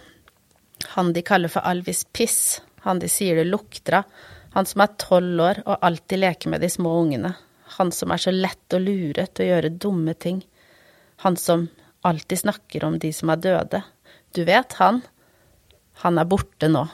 Han 0.96 1.12
de 1.14 1.26
kaller 1.26 1.52
for 1.52 1.66
Alvis 1.68 2.06
Piss. 2.14 2.62
Han 2.86 3.02
de 3.02 3.10
sier 3.12 3.42
det 3.42 3.50
lukter 3.50 4.00
av. 4.00 4.22
Han 4.54 4.66
som 4.66 4.86
er 4.86 4.96
tolv 5.02 5.42
år 5.44 5.64
og 5.66 5.84
alltid 5.86 6.22
leker 6.22 6.54
med 6.54 6.64
de 6.64 6.70
små 6.72 6.94
ungene. 7.02 7.34
Han 7.78 7.92
som 7.94 8.14
er 8.14 8.22
så 8.22 8.32
lett 8.34 8.74
å 8.74 8.82
lure 8.82 9.28
til 9.28 9.46
å 9.46 9.50
gjøre 9.52 9.76
dumme 9.82 10.16
ting. 10.18 10.40
Han 11.26 11.36
som 11.38 11.68
alltid 12.08 12.40
snakker 12.40 12.86
om 12.88 12.98
de 13.00 13.12
som 13.14 13.30
er 13.34 13.42
døde. 13.44 13.84
Du 14.36 14.44
vet, 14.48 14.74
han. 14.82 15.02
Han 16.04 16.18
er 16.22 16.28
borte 16.30 16.70
nå. 16.72 16.86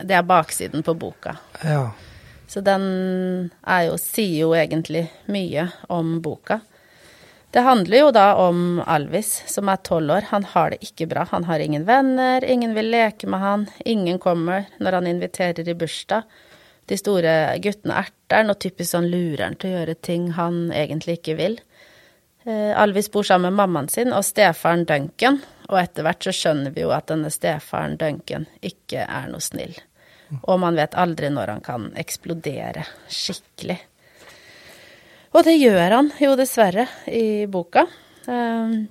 Det 0.00 0.16
er 0.16 0.26
baksiden 0.26 0.84
på 0.84 0.94
boka. 0.94 1.36
Ja. 1.64 1.90
Så 2.48 2.60
den 2.60 2.84
er 3.64 3.86
jo, 3.88 3.96
sier 4.00 4.44
jo 4.44 4.52
egentlig 4.56 5.06
mye 5.32 5.70
om 5.92 6.18
boka. 6.24 6.60
Det 7.52 7.60
handler 7.60 7.98
jo 7.98 8.12
da 8.16 8.26
om 8.40 8.80
Alvis, 8.88 9.42
som 9.48 9.68
er 9.68 9.80
tolv 9.84 10.14
år. 10.14 10.28
Han 10.30 10.44
har 10.54 10.72
det 10.72 10.78
ikke 10.86 11.06
bra. 11.10 11.26
Han 11.32 11.44
har 11.44 11.60
ingen 11.60 11.84
venner, 11.84 12.44
ingen 12.44 12.72
vil 12.76 12.88
leke 12.92 13.28
med 13.28 13.40
han, 13.40 13.66
ingen 13.84 14.20
kommer 14.20 14.64
når 14.80 14.98
han 14.98 15.10
inviterer 15.10 15.68
i 15.68 15.74
bursdag. 15.76 16.24
De 16.88 16.96
store 16.96 17.34
guttene 17.62 17.98
erter 18.00 18.48
og 18.48 18.56
typisk 18.60 18.94
sånn 18.94 19.10
lurer 19.12 19.44
han 19.46 19.58
til 19.60 19.68
å 19.68 19.76
gjøre 19.78 19.98
ting 20.00 20.30
han 20.38 20.64
egentlig 20.72 21.18
ikke 21.20 21.36
vil. 21.40 21.58
Eh, 22.48 22.72
Alvis 22.72 23.10
bor 23.12 23.24
sammen 23.28 23.52
med 23.52 23.60
mammaen 23.60 23.92
sin 23.92 24.16
og 24.16 24.24
stefaren 24.26 24.86
Duncan, 24.88 25.42
og 25.72 25.78
etter 25.80 26.04
hvert 26.04 26.26
så 26.26 26.34
skjønner 26.36 26.74
vi 26.74 26.84
jo 26.84 26.92
at 26.92 27.08
denne 27.08 27.30
stefaren 27.32 27.96
Duncan 28.00 28.44
ikke 28.60 29.06
er 29.06 29.30
noe 29.32 29.40
snill. 29.40 29.72
Og 30.42 30.60
man 30.60 30.76
vet 30.76 30.96
aldri 30.96 31.28
når 31.32 31.54
han 31.54 31.64
kan 31.64 31.88
eksplodere 31.98 32.84
skikkelig. 33.08 33.78
Og 35.32 35.44
det 35.46 35.56
gjør 35.56 35.96
han 35.96 36.10
jo 36.20 36.34
dessverre 36.36 36.86
i 37.08 37.44
boka. 37.48 37.86
Um, 38.28 38.84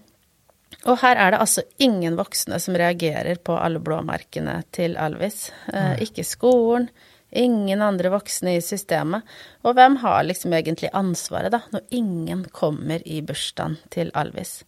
og 0.89 0.97
her 1.03 1.19
er 1.21 1.33
det 1.33 1.41
altså 1.43 1.63
ingen 1.81 2.17
voksne 2.17 2.57
som 2.61 2.77
reagerer 2.77 3.37
på 3.37 3.53
alle 3.57 3.81
blåmerkene 3.83 4.57
til 4.73 4.97
Alvis. 4.97 5.51
Uh, 5.69 5.93
ikke 6.01 6.25
skolen, 6.25 6.89
ingen 7.29 7.83
andre 7.85 8.09
voksne 8.13 8.55
i 8.57 8.63
systemet. 8.65 9.27
Og 9.61 9.77
hvem 9.77 9.99
har 10.01 10.25
liksom 10.25 10.57
egentlig 10.57 10.89
ansvaret, 10.97 11.53
da, 11.53 11.61
når 11.73 11.85
ingen 11.93 12.47
kommer 12.49 13.05
i 13.05 13.21
bursdagen 13.25 13.77
til 13.93 14.09
Alvis? 14.17 14.63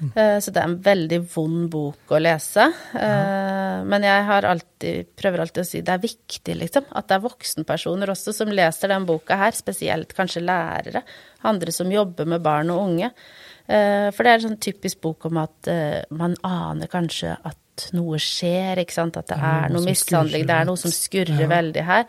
Uh, 0.00 0.38
så 0.42 0.50
det 0.50 0.60
er 0.60 0.66
en 0.68 0.76
veldig 0.84 1.20
vond 1.34 1.68
bok 1.72 2.12
å 2.14 2.20
lese. 2.22 2.66
Ja. 2.94 3.14
men 3.84 4.04
jeg 4.06 4.26
har 4.28 4.46
alltid, 4.48 5.08
prøver 5.18 5.42
alltid 5.44 5.62
å 5.62 5.66
si 5.68 5.80
det 5.84 5.94
er 5.94 6.02
viktig, 6.02 6.54
liksom. 6.60 6.86
At 6.96 7.08
det 7.10 7.18
er 7.18 7.24
voksenpersoner 7.24 8.12
også 8.12 8.34
som 8.36 8.52
leser 8.52 8.92
den 8.92 9.06
boka 9.08 9.38
her. 9.40 9.56
Spesielt 9.56 10.14
kanskje 10.16 10.44
lærere. 10.44 11.04
Andre 11.48 11.74
som 11.74 11.90
jobber 11.92 12.28
med 12.30 12.44
barn 12.44 12.72
og 12.74 12.84
unge. 12.88 13.10
Eh, 13.66 14.10
for 14.12 14.24
det 14.24 14.30
er 14.30 14.40
en 14.40 14.46
sånn 14.50 14.60
typisk 14.60 15.00
bok 15.04 15.24
om 15.30 15.38
at 15.40 15.70
eh, 15.72 16.00
man 16.12 16.36
aner 16.44 16.90
kanskje 16.92 17.32
at 17.32 17.88
noe 17.96 18.20
skjer, 18.22 18.82
ikke 18.82 18.96
sant. 18.96 19.18
At 19.20 19.30
det 19.32 19.38
er 19.40 19.72
noe 19.72 19.86
mishandling, 19.86 20.46
det 20.48 20.58
er 20.58 20.68
noe 20.68 20.80
som 20.80 20.92
skurrer 20.94 21.48
veldig 21.50 21.86
her. 21.88 22.08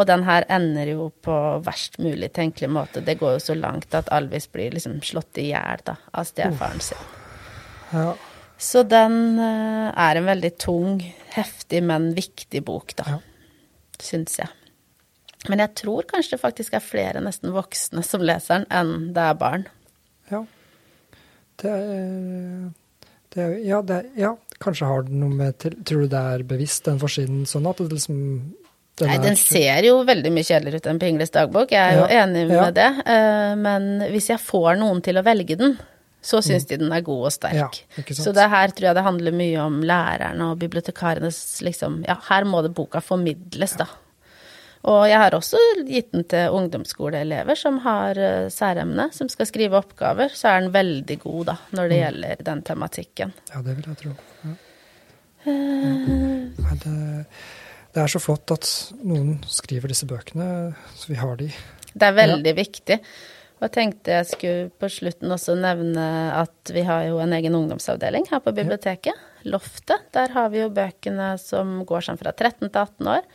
Og 0.00 0.06
den 0.08 0.22
her 0.24 0.46
ender 0.48 0.88
jo 0.94 1.10
på 1.24 1.36
verst 1.66 1.98
mulig 2.00 2.30
tenkelig 2.32 2.70
måte. 2.72 3.02
Det 3.04 3.18
går 3.20 3.36
jo 3.36 3.42
så 3.50 3.56
langt 3.58 3.92
at 3.96 4.08
Alvis 4.14 4.46
blir 4.48 4.72
liksom 4.72 5.00
slått 5.04 5.40
i 5.42 5.50
hjel 5.50 5.82
av 5.92 6.24
stefaren 6.28 6.80
sin. 6.80 7.02
Ja. 7.92 8.14
Så 8.60 8.84
den 8.84 9.36
uh, 9.40 9.90
er 9.92 10.20
en 10.20 10.28
veldig 10.28 10.52
tung, 10.60 11.02
heftig, 11.34 11.82
men 11.84 12.10
viktig 12.16 12.62
bok, 12.64 12.94
da. 12.96 13.16
Ja. 13.16 13.20
Syns 14.00 14.38
jeg. 14.40 14.48
Men 15.48 15.62
jeg 15.64 15.72
tror 15.80 16.08
kanskje 16.08 16.36
det 16.36 16.42
faktisk 16.42 16.76
er 16.76 16.84
flere 16.84 17.22
nesten 17.24 17.54
voksne 17.54 18.04
som 18.04 18.24
leser 18.24 18.60
den, 18.60 18.66
enn 18.72 19.12
det 19.16 19.24
er 19.24 19.38
barn. 19.40 19.66
Ja. 20.32 20.42
Det, 21.60 21.74
det 23.34 23.48
ja, 23.64 23.80
det, 23.84 24.02
ja, 24.20 24.34
kanskje 24.60 24.88
har 24.88 25.04
det 25.08 25.16
noe 25.16 25.32
med 25.32 25.56
til, 25.60 25.76
Tror 25.84 26.04
du 26.04 26.12
det 26.12 26.24
er 26.34 26.44
bevisst, 26.48 26.84
den 26.88 27.00
forsiden, 27.00 27.46
sånn 27.48 27.68
at 27.68 27.80
det 27.80 27.96
liksom 27.96 28.20
den 28.98 29.08
Nei, 29.08 29.18
den 29.22 29.38
ser 29.38 29.86
jo 29.86 30.00
veldig 30.04 30.32
mye 30.34 30.44
kjedeligere 30.44 30.82
ut 30.82 30.88
enn 30.90 31.00
Pingles 31.00 31.32
dagbok, 31.32 31.72
jeg 31.72 31.80
er 31.80 32.00
jo 32.00 32.08
enig 32.10 32.42
med 32.50 32.58
ja. 32.58 32.66
det. 32.76 32.90
Eh, 33.14 33.54
men 33.60 33.88
hvis 34.12 34.28
jeg 34.32 34.42
får 34.42 34.76
noen 34.80 35.00
til 35.04 35.20
å 35.20 35.24
velge 35.24 35.56
den, 35.60 35.78
så 36.20 36.42
syns 36.44 36.66
mm. 36.66 36.68
de 36.68 36.78
den 36.82 36.92
er 36.92 37.04
god 37.06 37.30
og 37.30 37.32
sterk. 37.32 37.80
Ja, 37.96 38.04
så 38.18 38.34
det 38.36 38.50
her 38.52 38.74
tror 38.74 38.90
jeg 38.90 38.98
det 38.98 39.06
handler 39.06 39.36
mye 39.40 39.62
om 39.62 39.80
lærerne 39.88 40.50
og 40.52 40.60
bibliotekarenes 40.60 41.40
liksom 41.64 42.02
Ja, 42.08 42.18
her 42.28 42.44
må 42.48 42.60
det 42.66 42.74
boka 42.76 43.00
formidles, 43.04 43.78
da. 43.80 43.88
Og 44.88 45.02
jeg 45.10 45.20
har 45.20 45.34
også 45.36 45.58
gitt 45.84 46.12
den 46.14 46.24
til 46.28 46.54
ungdomsskoleelever 46.56 47.58
som 47.58 47.82
har 47.84 48.16
uh, 48.16 48.48
særemne, 48.52 49.10
som 49.12 49.28
skal 49.28 49.48
skrive 49.48 49.76
oppgaver. 49.80 50.32
Så 50.32 50.48
er 50.48 50.62
den 50.64 50.72
veldig 50.72 51.18
god, 51.20 51.42
da, 51.50 51.56
når 51.76 51.90
det 51.90 51.98
mm. 51.98 52.02
gjelder 52.04 52.44
den 52.48 52.62
tematikken. 52.68 53.34
Ja, 53.52 53.60
det 53.66 53.76
vil 53.76 53.90
jeg 53.90 54.00
tro. 54.00 54.14
Ja. 54.44 54.56
Uh, 55.40 56.46
det, 57.94 58.02
er 58.02 58.12
så 58.12 58.22
flott 58.22 58.52
at 58.54 58.68
noen 59.02 59.38
skriver 59.50 59.92
disse 59.92 60.08
bøkene, 60.08 60.72
så 60.96 61.10
vi 61.10 61.18
har 61.20 61.36
de. 61.40 61.50
Det 61.90 62.06
er 62.06 62.16
veldig 62.16 62.54
ja. 62.54 62.58
viktig. 62.58 62.98
Og 63.60 63.66
jeg 63.66 63.74
tenkte 63.74 64.14
jeg 64.14 64.28
skulle 64.30 64.70
på 64.80 64.88
slutten 64.88 65.34
også 65.34 65.52
nevne 65.60 66.06
at 66.32 66.72
vi 66.72 66.84
har 66.86 67.04
jo 67.10 67.18
en 67.20 67.34
egen 67.36 67.58
ungdomsavdeling 67.58 68.24
her 68.30 68.40
på 68.44 68.54
biblioteket. 68.56 69.12
Ja. 69.12 69.26
Loftet. 69.52 70.08
Der 70.12 70.32
har 70.32 70.50
vi 70.52 70.62
jo 70.62 70.72
bøkene 70.72 71.34
som 71.40 71.80
går 71.88 72.04
sånn 72.04 72.20
fra 72.20 72.32
13 72.32 72.68
til 72.68 72.80
18 72.80 73.10
år. 73.18 73.28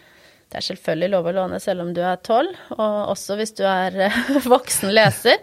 Det 0.49 0.59
er 0.59 0.65
selvfølgelig 0.67 1.11
lov 1.13 1.29
å 1.29 1.33
låne 1.39 1.59
selv 1.61 1.85
om 1.85 1.93
du 1.93 2.01
er 2.05 2.19
tolv, 2.25 2.53
og 2.77 2.97
også 3.11 3.37
hvis 3.39 3.55
du 3.57 3.63
er 3.69 3.97
eh, 4.07 4.19
voksen 4.53 4.93
leser. 4.93 5.41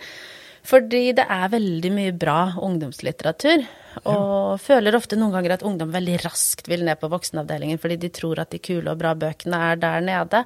Fordi 0.66 1.09
det 1.18 1.27
er 1.27 1.51
veldig 1.51 1.90
mye 1.94 2.12
bra 2.14 2.53
ungdomslitteratur. 2.62 3.64
Og 4.03 4.57
ja. 4.57 4.61
føler 4.63 4.97
ofte 4.99 5.19
noen 5.19 5.35
ganger 5.37 5.57
at 5.57 5.65
ungdom 5.67 5.93
veldig 5.95 6.19
raskt 6.25 6.71
vil 6.71 6.85
ned 6.87 7.01
på 7.01 7.11
voksenavdelingen 7.13 7.81
fordi 7.83 7.99
de 8.03 8.13
tror 8.15 8.43
at 8.43 8.53
de 8.55 8.61
kule 8.63 8.89
og 8.91 9.01
bra 9.01 9.15
bøkene 9.19 9.61
er 9.71 9.81
der 9.83 10.05
nede. 10.05 10.45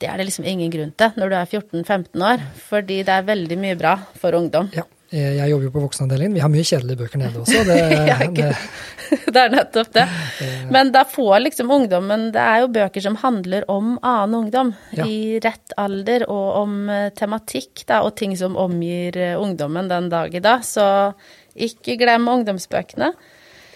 Det 0.00 0.08
er 0.08 0.16
det 0.16 0.30
liksom 0.30 0.46
ingen 0.48 0.72
grunn 0.72 0.94
til 0.96 1.20
når 1.20 1.32
du 1.32 1.36
er 1.36 1.50
14-15 1.50 2.24
år, 2.24 2.46
fordi 2.70 3.02
det 3.04 3.18
er 3.18 3.28
veldig 3.28 3.60
mye 3.60 3.76
bra 3.80 3.98
for 4.20 4.36
ungdom. 4.38 4.72
Ja. 4.76 4.86
Jeg 5.10 5.50
jobber 5.50 5.66
jo 5.66 5.72
på 5.74 5.80
voksenavdelingen. 5.82 6.36
Vi 6.38 6.42
har 6.44 6.50
mye 6.52 6.62
kjedelige 6.62 7.00
bøker 7.00 7.18
nede 7.18 7.40
også. 7.42 7.64
Det, 7.66 7.78
ja, 8.10 8.18
det, 8.30 8.50
det 9.34 9.40
er 9.42 9.50
nettopp 9.50 9.90
det. 9.96 10.04
Men 10.70 10.92
da 10.94 11.02
får 11.02 11.40
liksom 11.42 11.72
ungdommen 11.74 12.28
Det 12.30 12.44
er 12.44 12.60
jo 12.62 12.68
bøker 12.70 13.02
som 13.02 13.16
handler 13.18 13.66
om 13.72 13.96
annen 14.06 14.36
ungdom 14.38 14.70
ja. 14.94 15.08
i 15.10 15.40
rett 15.42 15.74
alder, 15.82 16.28
og 16.30 16.60
om 16.62 16.76
eh, 16.94 17.08
tematikk 17.18 17.82
da, 17.90 18.04
og 18.06 18.14
ting 18.22 18.36
som 18.38 18.54
omgir 18.54 19.18
eh, 19.18 19.34
ungdommen 19.34 19.90
den 19.90 20.06
dag 20.14 20.30
i 20.30 20.44
dag. 20.46 20.62
Så 20.62 20.86
ikke 21.54 21.98
glem 22.00 22.28
ungdomsbøkene. 22.30 23.12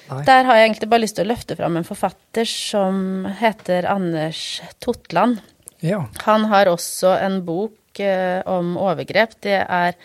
Nei. 0.05 0.21
Der 0.29 0.45
har 0.45 0.59
jeg 0.59 0.69
egentlig 0.69 0.91
bare 0.93 1.05
lyst 1.07 1.17
til 1.17 1.25
å 1.25 1.33
løfte 1.33 1.57
fram 1.57 1.79
en 1.81 1.87
forfatter 1.87 2.49
som 2.49 3.25
heter 3.41 3.89
Anders 3.89 4.61
Totland. 4.85 5.41
Ja. 5.85 6.05
Han 6.27 6.47
har 6.51 6.69
også 6.69 7.15
en 7.21 7.41
bok 7.45 8.01
eh, 8.01 8.41
om 8.49 8.77
overgrep. 8.81 9.39
Det 9.45 9.63
er 9.65 9.97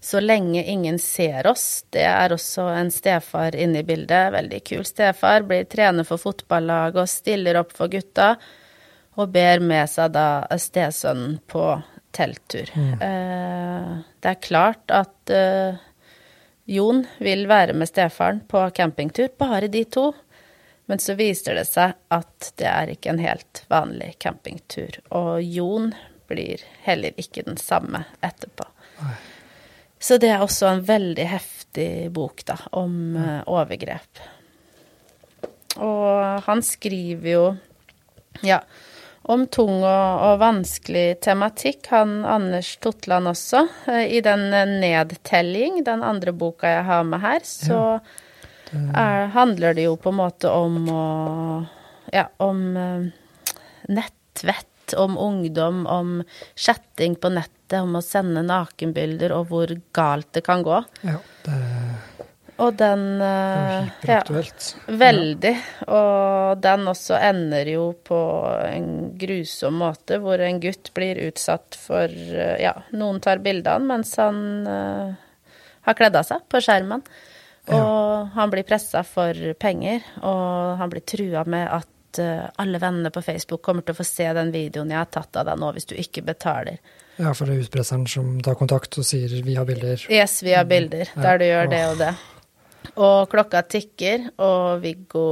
så 0.00 0.20
lenge 0.22 0.64
ingen 0.64 0.98
ser 0.98 1.46
oss. 1.50 1.84
Det 1.92 2.06
er 2.08 2.32
også 2.32 2.70
en 2.72 2.90
stefar 2.94 3.56
inne 3.58 3.82
i 3.82 3.86
bildet. 3.86 4.32
Veldig 4.32 4.62
kul 4.64 4.86
stefar. 4.88 5.44
Blir 5.46 5.68
trener 5.70 6.06
for 6.08 6.22
fotballag 6.22 6.96
og 6.96 7.10
stiller 7.10 7.60
opp 7.60 7.74
for 7.76 7.92
gutta. 7.92 8.32
Og 9.20 9.34
ber 9.34 9.60
med 9.60 9.90
seg 9.90 10.14
da 10.14 10.46
stesønnen 10.56 11.40
på 11.50 11.64
telttur. 12.16 12.70
Mm. 12.74 12.94
Eh, 13.06 13.92
det 14.22 14.32
er 14.32 14.42
klart 14.42 14.94
at 14.94 15.34
eh, 15.34 15.78
Jon 16.70 17.02
vil 17.18 17.48
være 17.50 17.74
med 17.74 17.90
stefaren 17.90 18.44
på 18.46 18.62
campingtur, 18.76 19.32
bare 19.38 19.66
de 19.68 19.82
to. 19.90 20.12
Men 20.86 21.02
så 21.02 21.16
viser 21.18 21.58
det 21.58 21.66
seg 21.66 21.96
at 22.14 22.52
det 22.58 22.66
er 22.66 22.92
ikke 22.92 23.12
en 23.12 23.22
helt 23.22 23.64
vanlig 23.70 24.12
campingtur. 24.22 25.00
Og 25.14 25.42
Jon 25.42 25.90
blir 26.30 26.62
heller 26.86 27.14
ikke 27.18 27.44
den 27.46 27.58
samme 27.58 28.04
etterpå. 28.22 28.66
Så 29.98 30.16
det 30.22 30.30
er 30.32 30.42
også 30.42 30.70
en 30.70 30.84
veldig 30.86 31.26
heftig 31.28 31.90
bok, 32.14 32.44
da, 32.48 32.56
om 32.78 32.94
uh, 33.18 33.40
overgrep. 33.50 34.22
Og 35.82 36.46
han 36.46 36.62
skriver 36.66 37.30
jo, 37.34 37.44
ja, 38.46 38.62
om 39.32 39.46
tung 39.52 39.80
og, 39.80 40.22
og, 40.24 40.38
vanskelig 40.42 41.20
tematikk, 41.24 41.86
han 41.92 42.20
Anders 42.28 42.74
Totland 42.82 43.30
også. 43.30 43.64
Uh, 43.88 44.04
I 44.04 44.22
den 44.24 44.48
Nedtelling, 44.80 45.82
den 45.86 46.04
andre 46.06 46.34
boka 46.36 46.70
jeg 46.70 46.86
har 46.88 47.06
med 47.08 47.22
her, 47.24 47.44
så 47.46 47.78
ja, 47.78 48.00
det... 48.70 48.82
er, 49.02 49.30
handler 49.36 49.78
det 49.78 49.86
jo 49.88 49.96
på 50.00 50.12
en 50.12 50.20
måte 50.22 50.54
om 50.54 50.82
å 50.92 51.04
Ja, 52.10 52.24
om 52.42 52.74
nettvett 53.86 54.94
om 54.98 55.14
ungdom, 55.18 55.84
om 55.86 56.24
chatting 56.58 57.14
på 57.14 57.30
nettet, 57.30 57.76
om 57.78 57.94
å 57.94 58.02
sende 58.02 58.42
nakenbilder, 58.42 59.30
og 59.36 59.52
hvor 59.52 59.70
galt 59.94 60.32
det 60.34 60.42
kan 60.48 60.64
gå. 60.66 60.80
Ja, 61.06 61.20
det 61.46 61.58
og 62.60 62.76
den 62.80 63.04
uh, 63.22 63.88
Ja, 64.06 64.20
veldig. 64.86 65.52
Og 65.88 66.60
den 66.62 66.88
også 66.90 67.18
ender 67.20 67.68
jo 67.72 67.86
på 68.04 68.20
en 68.66 68.90
grusom 69.20 69.80
måte, 69.80 70.20
hvor 70.22 70.42
en 70.44 70.60
gutt 70.62 70.92
blir 70.96 71.20
utsatt 71.28 71.78
for 71.80 72.08
uh, 72.10 72.56
Ja, 72.60 72.74
noen 72.92 73.20
tar 73.24 73.42
bildene 73.44 73.88
mens 73.90 74.12
han 74.20 74.42
uh, 74.68 75.14
har 75.88 75.98
kledd 75.98 76.18
av 76.20 76.28
seg 76.28 76.44
på 76.50 76.60
skjermen. 76.64 77.04
Og 77.70 77.76
ja. 77.76 78.28
han 78.34 78.50
blir 78.52 78.66
pressa 78.66 79.02
for 79.06 79.36
penger, 79.60 80.02
og 80.26 80.80
han 80.80 80.90
blir 80.90 81.04
trua 81.06 81.44
med 81.48 81.68
at 81.70 82.20
uh, 82.20 82.48
alle 82.60 82.80
vennene 82.82 83.12
på 83.14 83.22
Facebook 83.22 83.62
kommer 83.62 83.84
til 83.84 83.94
å 83.94 84.00
få 84.00 84.06
se 84.08 84.26
den 84.36 84.50
videoen 84.54 84.90
jeg 84.90 84.98
har 84.98 85.12
tatt 85.12 85.38
av 85.38 85.46
deg 85.48 85.60
nå, 85.60 85.70
hvis 85.76 85.88
du 85.90 85.94
ikke 86.00 86.24
betaler. 86.26 86.80
Ja, 87.20 87.34
for 87.36 87.46
det 87.46 87.56
er 87.56 87.66
utpresseren 87.66 88.06
som 88.08 88.38
tar 88.44 88.56
kontakt 88.56 88.96
og 88.98 89.04
sier 89.04 89.28
'vi 89.44 89.54
har 89.58 89.68
bilder'? 89.68 90.08
Yes, 90.10 90.42
vi 90.42 90.56
har 90.56 90.64
bilder, 90.64 91.08
der 91.14 91.38
du 91.38 91.44
gjør 91.44 91.70
det 91.70 91.82
og 91.92 91.98
det. 92.00 92.14
Og 93.00 93.28
klokka 93.30 93.62
tikker, 93.70 94.30
og 94.42 94.82
Viggo 94.82 95.24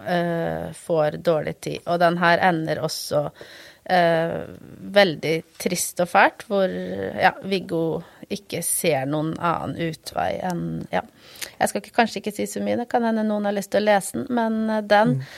eh, 0.00 0.70
får 0.78 1.18
dårlig 1.26 1.56
tid. 1.60 1.82
Og 1.86 1.98
den 2.02 2.18
her 2.22 2.42
ender 2.48 2.80
også 2.86 3.24
eh, 3.84 4.36
veldig 4.98 5.34
trist 5.60 6.00
og 6.04 6.10
fælt, 6.10 6.46
hvor 6.48 6.70
ja, 6.70 7.34
Viggo 7.44 7.82
ikke 8.30 8.62
ser 8.64 9.04
noen 9.10 9.34
annen 9.38 9.76
utvei 9.90 10.32
enn 10.42 10.64
Ja. 10.94 11.04
Jeg 11.58 11.70
skal 11.70 11.82
ikke, 11.82 11.96
kanskje 11.98 12.22
ikke 12.22 12.32
si 12.34 12.46
så 12.48 12.62
mye, 12.64 12.78
det 12.80 12.88
kan 12.90 13.04
hende 13.04 13.26
noen 13.26 13.44
har 13.46 13.54
lyst 13.54 13.74
til 13.74 13.84
å 13.84 13.88
lese 13.90 14.16
den, 14.16 14.30
men 14.34 14.64
eh, 14.70 14.86
den 14.88 15.18
mm 15.18 15.28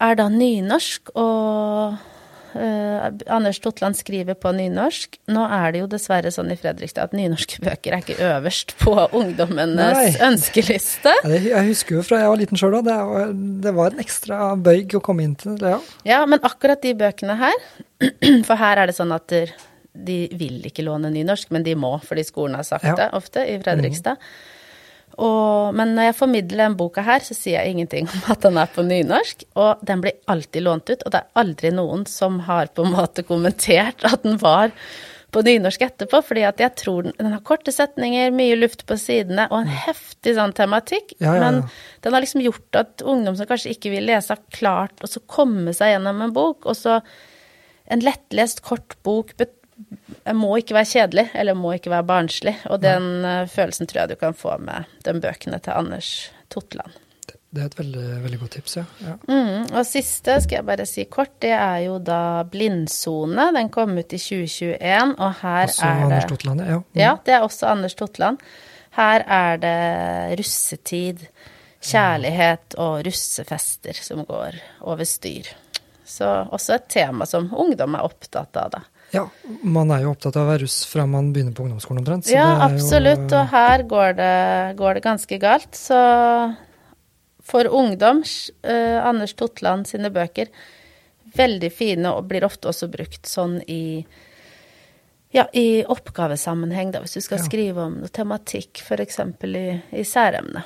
er 0.00 0.18
da 0.18 0.28
nynorsk, 0.30 1.10
og 1.18 1.96
Uh, 2.54 3.10
Anders 3.28 3.58
Totland 3.60 3.98
skriver 3.98 4.36
på 4.38 4.52
nynorsk. 4.56 5.18
Nå 5.32 5.44
er 5.52 5.74
det 5.74 5.82
jo 5.82 5.88
dessverre 5.90 6.32
sånn 6.32 6.52
i 6.54 6.56
Fredrikstad 6.58 7.10
at 7.10 7.16
nynorske 7.16 7.60
bøker 7.64 7.96
er 7.96 8.04
ikke 8.04 8.18
øverst 8.30 8.74
på 8.80 8.94
ungdommenes 9.16 9.98
Nei. 9.98 10.10
ønskeliste. 10.30 11.12
Jeg 11.28 11.64
husker 11.68 11.98
jo 11.98 12.04
fra 12.06 12.22
jeg 12.22 12.32
var 12.32 12.40
liten 12.40 12.60
sjøl, 12.60 12.78
det, 12.86 12.98
det, 13.64 13.74
var 13.76 13.94
en 13.94 14.04
ekstra 14.04 14.52
bøyg 14.56 14.98
å 14.98 15.04
komme 15.04 15.26
inn 15.26 15.36
til. 15.38 15.58
Ja. 15.60 15.80
ja, 16.08 16.20
men 16.28 16.42
akkurat 16.46 16.82
de 16.84 16.94
bøkene 16.98 17.38
her, 17.40 17.64
for 18.48 18.54
her 18.58 18.84
er 18.84 18.90
det 18.90 18.96
sånn 18.96 19.14
at 19.14 19.34
de 19.98 20.20
vil 20.38 20.62
ikke 20.68 20.84
låne 20.86 21.10
nynorsk, 21.12 21.50
men 21.54 21.64
de 21.66 21.74
må 21.78 21.96
fordi 22.04 22.24
skolen 22.26 22.56
har 22.58 22.66
sagt 22.66 22.86
ja. 22.86 22.96
det 22.98 23.10
ofte 23.18 23.44
i 23.44 23.58
Fredrikstad. 23.62 24.20
Mm. 24.20 24.56
Og, 25.18 25.74
men 25.74 25.96
når 25.96 26.10
jeg 26.10 26.16
formidler 26.20 26.64
den 26.64 26.78
boka 26.78 27.02
her, 27.02 27.22
så 27.24 27.34
sier 27.34 27.58
jeg 27.58 27.74
ingenting 27.74 28.06
om 28.06 28.32
at 28.34 28.44
den 28.46 28.58
er 28.60 28.70
på 28.70 28.84
nynorsk. 28.86 29.44
Og 29.58 29.84
den 29.86 30.02
blir 30.04 30.18
alltid 30.30 30.64
lånt 30.64 30.90
ut, 30.92 31.02
og 31.02 31.14
det 31.14 31.20
er 31.20 31.42
aldri 31.42 31.72
noen 31.74 32.04
som 32.08 32.40
har 32.46 32.70
på 32.70 32.86
en 32.86 32.94
måte 32.94 33.26
kommentert 33.26 34.06
at 34.06 34.22
den 34.26 34.38
var 34.42 34.74
på 35.34 35.42
nynorsk 35.44 35.82
etterpå, 35.84 36.22
fordi 36.24 36.44
at 36.48 36.60
jeg 36.62 36.72
tror 36.80 37.04
den, 37.04 37.16
den 37.18 37.34
har 37.34 37.42
korte 37.44 37.72
setninger, 37.74 38.30
mye 38.32 38.56
luft 38.56 38.86
på 38.88 38.96
sidene 38.96 39.44
og 39.50 39.58
en 39.60 39.74
heftig 39.84 40.32
sånn 40.38 40.54
tematikk. 40.56 41.12
Ja, 41.18 41.34
ja, 41.34 41.34
ja. 41.34 41.40
Men 41.42 41.58
den 42.04 42.16
har 42.16 42.24
liksom 42.24 42.44
gjort 42.46 42.78
at 42.80 43.04
ungdom 43.04 43.36
som 43.36 43.50
kanskje 43.50 43.74
ikke 43.74 43.92
vil 43.92 44.08
lese, 44.08 44.38
har 44.38 44.56
klart 44.56 45.04
å 45.04 45.10
komme 45.28 45.74
seg 45.76 45.92
gjennom 45.92 46.24
en 46.24 46.32
bok. 46.36 46.64
Og 46.70 46.78
så 46.78 47.02
en 47.92 48.04
lettlest, 48.04 48.62
kort 48.64 48.96
bok 49.04 49.34
må 50.36 50.56
ikke 50.60 50.76
være 50.76 50.90
kjedelig, 50.92 51.26
eller 51.34 51.56
må 51.58 51.74
ikke 51.76 51.92
være 51.92 52.06
barnslig. 52.08 52.56
Og 52.68 52.80
den 52.82 53.10
Nei. 53.24 53.42
følelsen 53.50 53.88
tror 53.88 54.04
jeg 54.04 54.14
du 54.14 54.20
kan 54.20 54.36
få 54.36 54.56
med 54.62 54.88
de 55.06 55.14
bøkene 55.22 55.60
til 55.62 55.76
Anders 55.76 56.12
Totland. 56.52 56.96
Det 57.48 57.62
er 57.62 57.68
et 57.70 57.78
veldig, 57.78 58.06
veldig 58.26 58.38
godt 58.42 58.54
tips, 58.58 58.74
ja. 58.76 58.82
ja. 59.00 59.14
Mm, 59.24 59.70
og 59.72 59.86
siste, 59.88 60.34
skal 60.44 60.58
jeg 60.58 60.66
bare 60.68 60.84
si 60.88 61.06
kort, 61.08 61.32
det 61.40 61.54
er 61.56 61.78
jo 61.86 61.94
da 62.04 62.44
Blindsone. 62.44 63.46
Den 63.56 63.70
kom 63.72 63.94
ut 63.96 64.12
i 64.12 64.20
2021, 64.20 65.14
og 65.16 65.38
her 65.40 65.70
også 65.70 65.86
er 65.86 65.94
det 65.94 66.08
Anders 66.08 66.28
Totland, 66.28 66.64
ja. 66.66 66.80
Mm. 66.82 67.00
Ja, 67.00 67.14
det 67.24 67.36
er 67.38 67.46
også 67.46 67.70
Anders 67.70 67.96
Totland. 67.96 68.42
Her 68.98 69.24
er 69.24 69.62
det 69.62 69.78
russetid, 70.42 71.24
kjærlighet 71.88 72.76
og 72.82 73.00
russefester 73.06 73.96
som 73.96 74.26
går 74.28 74.60
over 74.84 75.08
styr. 75.08 75.48
Så 76.08 76.28
også 76.52 76.76
et 76.76 76.88
tema 76.92 77.24
som 77.28 77.48
ungdom 77.56 77.96
er 77.96 78.04
opptatt 78.04 78.60
av, 78.60 78.76
da. 78.76 78.84
Ja, 79.10 79.24
man 79.62 79.90
er 79.94 80.02
jo 80.04 80.12
opptatt 80.12 80.36
av 80.36 80.44
å 80.44 80.50
være 80.50 80.66
russ 80.66 80.82
fra 80.88 81.06
man 81.08 81.30
begynner 81.32 81.54
på 81.56 81.64
ungdomsskolen 81.64 82.02
omtrent. 82.02 82.28
Ja, 82.32 82.48
absolutt, 82.66 83.30
jo, 83.30 83.38
og 83.38 83.52
her 83.54 83.84
går 83.88 84.18
det, 84.18 84.32
går 84.80 84.98
det, 84.98 85.04
ganske 85.06 85.38
galt. 85.40 85.70
Så 85.78 86.00
for 87.48 87.70
ungdom, 87.72 88.20
uh, 88.68 88.98
Anders 89.08 89.32
Totland 89.38 89.88
sine 89.88 90.12
bøker, 90.12 90.52
veldig 91.38 91.70
fine 91.72 92.12
og 92.12 92.28
blir 92.28 92.44
ofte 92.44 92.68
også 92.68 92.88
brukt 92.92 93.28
sånn 93.28 93.60
i 93.68 94.06
ja, 95.30 95.44
i 95.52 95.84
oppgavesammenheng, 95.84 96.92
da, 96.92 97.02
hvis 97.04 97.18
du 97.18 97.20
skal 97.20 97.36
ja. 97.36 97.44
skrive 97.44 97.82
om 97.84 97.98
noe 98.00 98.12
tematikk, 98.12 98.80
f.eks. 98.80 99.18
i, 99.44 99.64
i 100.00 100.04
særemne. 100.08 100.62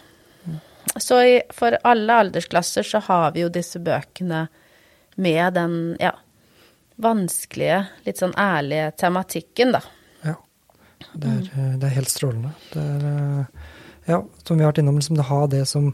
Mm. 0.47 0.59
Så 1.03 1.18
i, 1.26 1.32
for 1.55 1.74
alle 1.82 2.18
aldersklasser 2.26 2.86
så 2.86 3.03
har 3.09 3.34
vi 3.34 3.43
jo 3.43 3.51
disse 3.51 3.82
bøkene 3.82 4.45
med 5.18 5.59
den, 5.59 5.74
ja, 5.99 6.14
vanskelige, 7.03 7.82
litt 8.07 8.20
sånn 8.22 8.34
ærlige 8.38 8.90
tematikken, 9.03 9.74
da. 9.76 9.82
Ja. 10.24 10.36
Det 11.12 11.28
er, 11.28 11.46
mm. 11.53 11.78
det 11.80 11.88
er 11.88 11.96
helt 11.98 12.12
strålende. 12.12 12.53
Det 12.72 12.82
er, 12.82 13.07
eh, 13.12 13.70
ja, 14.11 14.20
som 14.42 14.59
vi 14.59 14.64
har 14.64 14.72
vært 14.72 14.82
innom, 14.82 15.00
liksom 15.00 15.18
det 15.18 15.30
ha 15.30 15.40
det 15.50 15.64
som 15.70 15.90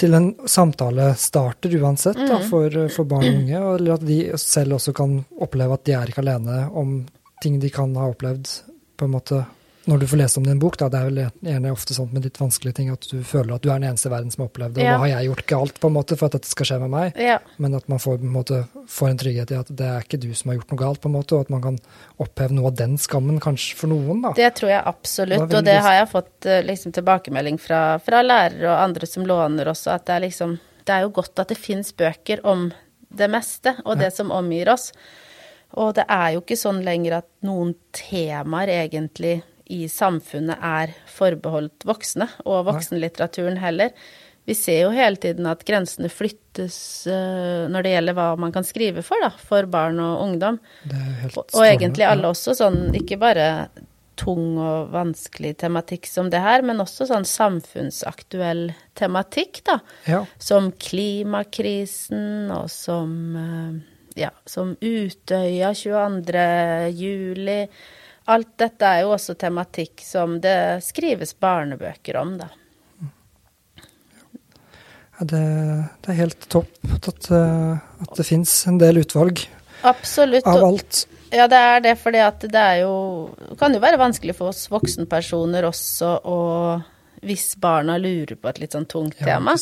til 0.00 0.14
en 0.16 0.32
samtale 0.50 1.12
starter 1.18 1.74
uansett 1.78 2.18
da, 2.18 2.40
mm. 2.40 2.46
for, 2.50 2.78
for, 2.90 3.06
barn 3.08 3.26
og 3.28 3.42
unge. 3.42 3.60
Eller 3.76 3.94
at 3.94 4.06
de 4.06 4.18
selv 4.40 4.78
også 4.78 4.94
kan 4.96 5.20
oppleve 5.44 5.76
at 5.76 5.84
de 5.86 5.94
er 5.94 6.10
ikke 6.10 6.24
alene 6.24 6.64
om 6.74 6.96
ting 7.44 7.60
de 7.62 7.70
kan 7.72 7.94
ha 7.98 8.08
opplevd 8.10 8.50
på 8.98 9.06
en 9.06 9.14
måte 9.14 9.44
når 9.88 10.00
du 10.00 10.06
får 10.08 10.20
lese 10.20 10.40
om 10.40 10.46
din 10.46 10.60
bok, 10.60 10.76
da, 10.80 10.88
det 10.92 11.00
er 11.00 11.08
vel 11.08 11.18
gjerne 11.44 11.72
ofte 11.74 11.96
sånn 11.96 12.10
med 12.14 12.24
litt 12.24 12.38
vanskelige 12.40 12.78
ting 12.78 12.90
at 12.92 13.04
du 13.10 13.18
føler 13.26 13.56
at 13.56 13.64
du 13.64 13.68
er 13.68 13.80
den 13.80 13.90
eneste 13.90 14.08
i 14.08 14.12
verden 14.12 14.32
som 14.32 14.44
har 14.44 14.50
opplevd 14.50 14.78
det, 14.78 14.84
og 14.84 14.88
ja. 14.88 14.94
hva 14.94 15.04
har 15.04 15.12
jeg 15.12 15.28
gjort 15.28 15.44
galt 15.50 15.80
på 15.82 15.90
en 15.90 15.96
måte 15.96 16.18
for 16.20 16.28
at 16.28 16.36
dette 16.38 16.50
skal 16.50 16.68
skje 16.70 16.78
med 16.84 16.92
meg? 16.94 17.18
Ja. 17.20 17.38
Men 17.62 17.76
at 17.78 17.88
man 17.92 18.02
får, 18.02 18.20
en, 18.20 18.32
måte, 18.32 18.60
får 18.90 19.10
en 19.10 19.20
trygghet 19.20 19.52
i 19.52 19.58
at 19.60 19.72
det 19.80 19.90
er 19.90 20.06
ikke 20.06 20.20
du 20.22 20.30
som 20.36 20.52
har 20.52 20.58
gjort 20.58 20.74
noe 20.74 20.82
galt, 20.84 21.02
på 21.04 21.10
en 21.10 21.16
måte, 21.16 21.36
og 21.36 21.46
at 21.46 21.52
man 21.54 21.64
kan 21.64 21.80
oppheve 22.24 22.56
noe 22.56 22.70
av 22.70 22.78
den 22.80 22.96
skammen 23.00 23.42
kanskje 23.44 23.78
for 23.80 23.92
noen. 23.92 24.24
da. 24.24 24.32
Det 24.38 24.50
tror 24.60 24.72
jeg 24.72 24.86
absolutt, 24.94 25.46
og 25.48 25.66
det 25.68 25.76
har 25.88 25.98
jeg 26.00 26.10
fått 26.14 26.48
eh, 26.48 26.62
liksom, 26.64 26.94
tilbakemelding 26.96 27.60
fra, 27.60 27.82
fra 28.04 28.22
lærere 28.24 28.70
og 28.70 28.78
andre 28.78 29.10
som 29.10 29.28
låner 29.28 29.72
også, 29.74 29.92
at 29.98 30.08
det 30.08 30.16
er 30.16 30.26
liksom 30.28 30.58
Det 30.84 30.92
er 30.92 31.06
jo 31.06 31.14
godt 31.16 31.40
at 31.40 31.48
det 31.48 31.56
fins 31.56 31.94
bøker 31.96 32.42
om 32.44 32.66
det 33.08 33.28
meste, 33.32 33.72
og 33.84 33.96
det 33.96 34.10
som 34.12 34.32
omgir 34.34 34.68
oss. 34.68 34.90
Og 35.80 35.94
det 35.96 36.04
er 36.12 36.34
jo 36.34 36.42
ikke 36.42 36.58
sånn 36.58 36.82
lenger 36.84 37.22
at 37.22 37.28
noen 37.46 37.72
temaer 37.96 38.68
egentlig 38.74 39.38
i 39.72 39.86
samfunnet 39.88 40.60
er 40.60 40.92
forbeholdt 41.08 41.86
voksne, 41.88 42.28
og 42.44 42.66
voksenlitteraturen 42.68 43.56
heller. 43.62 43.94
Vi 44.44 44.56
ser 44.56 44.82
jo 44.82 44.90
hele 44.92 45.16
tiden 45.16 45.46
at 45.48 45.64
grensene 45.64 46.10
flyttes 46.12 46.76
uh, 47.08 47.64
når 47.72 47.86
det 47.86 47.94
gjelder 47.94 48.16
hva 48.18 48.26
man 48.40 48.52
kan 48.52 48.66
skrive 48.66 49.04
for, 49.06 49.24
da, 49.24 49.32
for 49.40 49.68
barn 49.70 50.02
og 50.04 50.20
ungdom. 50.26 50.60
og, 51.32 51.40
og 51.46 51.64
egentlig 51.64 52.04
alle 52.04 52.28
også 52.28 52.56
sånn, 52.58 52.90
ikke 52.98 53.18
bare 53.22 53.48
tung 54.20 54.60
og 54.62 54.92
vanskelig 54.92 55.56
tematikk 55.64 56.06
som 56.06 56.28
det 56.30 56.42
her, 56.44 56.62
men 56.62 56.82
også 56.84 57.08
sånn 57.08 57.24
samfunnsaktuell 57.26 58.68
tematikk, 58.94 59.64
da. 59.66 59.80
Ja. 60.06 60.20
Som 60.38 60.70
klimakrisen, 60.76 62.52
og 62.54 62.68
som 62.70 63.16
uh, 63.40 63.82
ja, 64.14 64.30
som 64.46 64.76
Utøya 64.80 65.72
22. 65.74 66.46
juli. 66.94 67.60
Alt 68.24 68.54
dette 68.60 68.88
er 68.88 69.02
jo 69.04 69.14
også 69.14 69.34
tematikk 69.36 70.00
som 70.04 70.38
det 70.40 70.82
skrives 70.86 71.34
barnebøker 71.36 72.16
om, 72.16 72.36
da. 72.40 72.48
Ja, 75.14 75.26
det, 75.30 75.42
det, 76.02 76.08
er 76.10 76.16
helt 76.24 76.46
topp 76.50 76.72
at, 76.96 77.28
eh, 77.30 77.74
at 78.02 78.16
det 78.18 78.24
fins 78.26 78.54
en 78.66 78.80
del 78.80 78.98
utvalg 79.04 79.44
Absolutt. 79.86 80.46
av 80.48 80.64
alt. 80.66 81.04
Ja, 81.34 81.46
det 81.50 81.60
er 81.60 81.84
det, 81.84 81.92
for 82.00 82.14
det 82.14 82.22
er 82.58 82.80
jo 82.82 82.94
Det 83.50 83.58
kan 83.60 83.74
jo 83.74 83.82
være 83.82 84.00
vanskelig 84.00 84.34
for 84.38 84.50
oss 84.50 84.66
voksenpersoner 84.72 85.66
også 85.68 86.16
å 86.24 86.40
hvis 87.24 87.54
barna 87.56 87.96
lurer 87.96 88.36
på 88.36 88.50
et 88.50 88.58
litt 88.60 88.74
sånn 88.76 88.84
tungt 88.84 89.16
tema. 89.24 89.54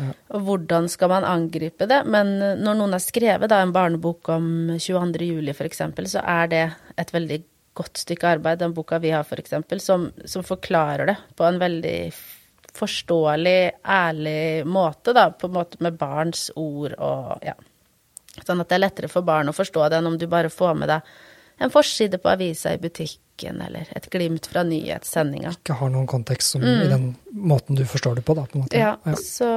Ja. 0.00 0.08
Og 0.34 0.48
hvordan 0.48 0.88
skal 0.90 1.12
man 1.12 1.26
angripe 1.28 1.86
det? 1.86 2.00
Men 2.10 2.32
når 2.58 2.78
noen 2.80 2.96
har 2.96 3.02
skrevet 3.04 3.52
da, 3.52 3.60
en 3.62 3.74
barnebok 3.74 4.32
om 4.34 4.48
22. 4.74 5.28
juli 5.28 5.54
f.eks., 5.54 5.84
så 6.10 6.24
er 6.24 6.50
det 6.50 6.64
et 6.98 7.12
veldig 7.14 7.38
godt 7.74 8.00
stykke 8.04 8.36
arbeid, 8.36 8.62
den 8.62 8.74
boka 8.74 9.00
vi 9.02 9.12
har 9.14 9.26
f.eks., 9.26 9.54
som, 9.82 10.08
som 10.24 10.46
forklarer 10.46 11.10
det 11.10 11.16
på 11.36 11.46
en 11.46 11.60
veldig 11.62 11.98
forståelig, 12.74 13.58
ærlig 13.86 14.66
måte, 14.66 15.14
da, 15.14 15.28
på 15.30 15.46
en 15.46 15.56
måte 15.58 15.78
med 15.84 15.98
barns 15.98 16.48
ord 16.56 16.96
og 16.98 17.46
ja. 17.46 17.54
Sånn 18.34 18.58
at 18.58 18.66
det 18.66 18.74
er 18.74 18.82
lettere 18.82 19.08
for 19.10 19.22
barn 19.22 19.46
å 19.46 19.54
forstå 19.54 19.84
det 19.92 20.00
enn 20.00 20.08
om 20.10 20.16
du 20.18 20.26
bare 20.26 20.50
får 20.50 20.72
med 20.74 20.90
deg 20.90 21.12
en 21.62 21.70
forside 21.70 22.18
på 22.18 22.32
avisa 22.32 22.72
i 22.74 22.80
butikken, 22.82 23.60
eller 23.62 23.86
et 23.94 24.08
glimt 24.10 24.48
fra 24.50 24.64
nyhetssendinga. 24.66 25.52
Ikke 25.54 25.76
har 25.78 25.92
noen 25.94 26.08
kontekst 26.10 26.56
som, 26.56 26.64
mm. 26.64 26.82
i 26.82 26.88
den 26.90 27.04
måten 27.30 27.78
du 27.78 27.84
forstår 27.86 28.18
det 28.18 28.24
på, 28.26 28.34
da, 28.34 28.42
på 28.50 28.58
en 28.58 28.64
måte. 28.64 28.80
Ja, 28.80 28.96
ja, 29.06 29.14
så 29.22 29.52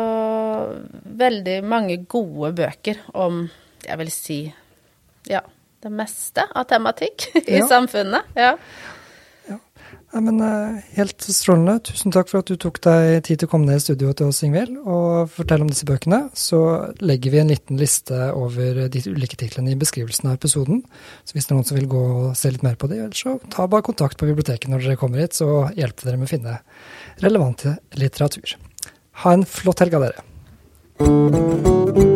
veldig 1.23 1.57
mange 1.65 1.97
gode 2.05 2.53
bøker 2.57 3.01
om, 3.17 3.47
jeg 3.81 4.01
vil 4.03 4.13
si, 4.13 4.39
ja, 5.31 5.41
det 5.83 5.93
meste 5.93 6.45
av 6.55 6.67
tematikk 6.69 7.29
i 7.45 7.59
ja. 7.59 7.67
samfunnet. 7.69 8.29
Ja. 8.37 8.53
ja. 9.47 9.57
men 10.13 10.41
uh, 10.41 10.79
helt 10.97 11.21
strålende. 11.21 11.77
Tusen 11.91 12.13
takk 12.15 12.31
for 12.31 12.41
at 12.41 12.49
du 12.49 12.57
tok 12.59 12.79
deg 12.85 13.21
tid 13.27 13.41
til 13.41 13.49
å 13.49 13.51
komme 13.51 13.69
ned 13.69 13.79
i 13.79 13.85
studio 13.85 14.13
til 14.17 14.31
oss, 14.31 14.41
Ingvild, 14.47 14.79
og 14.83 15.29
fortelle 15.35 15.67
om 15.67 15.71
disse 15.71 15.87
bøkene. 15.89 16.23
Så 16.37 16.61
legger 17.03 17.35
vi 17.35 17.41
en 17.43 17.53
liten 17.53 17.81
liste 17.81 18.29
over 18.33 18.87
de 18.93 19.03
ulike 19.05 19.39
titlene 19.39 19.75
i 19.75 19.79
beskrivelsen 19.79 20.31
av 20.31 20.39
episoden. 20.39 20.83
Så 21.23 21.37
hvis 21.37 21.49
det 21.49 21.53
er 21.53 21.59
noen 21.59 21.69
som 21.69 21.79
vil 21.79 21.91
gå 21.91 22.03
og 22.23 22.29
se 22.39 22.53
litt 22.53 22.65
mer 22.65 22.79
på 22.79 22.89
det, 22.91 23.03
så 23.19 23.37
ta 23.53 23.69
bare 23.69 23.85
kontakt 23.87 24.19
på 24.19 24.29
biblioteket 24.29 24.71
når 24.73 24.87
dere 24.87 25.01
kommer 25.01 25.23
hit, 25.23 25.37
så 25.37 25.67
hjelper 25.77 26.09
dere 26.09 26.21
med 26.21 26.29
å 26.29 26.33
finne 26.33 26.59
relevant 27.23 27.67
litteratur. 27.97 28.57
Ha 29.23 29.33
en 29.33 29.47
flott 29.49 29.85
helg 29.85 29.97
av 29.97 30.09
dere. 30.09 32.15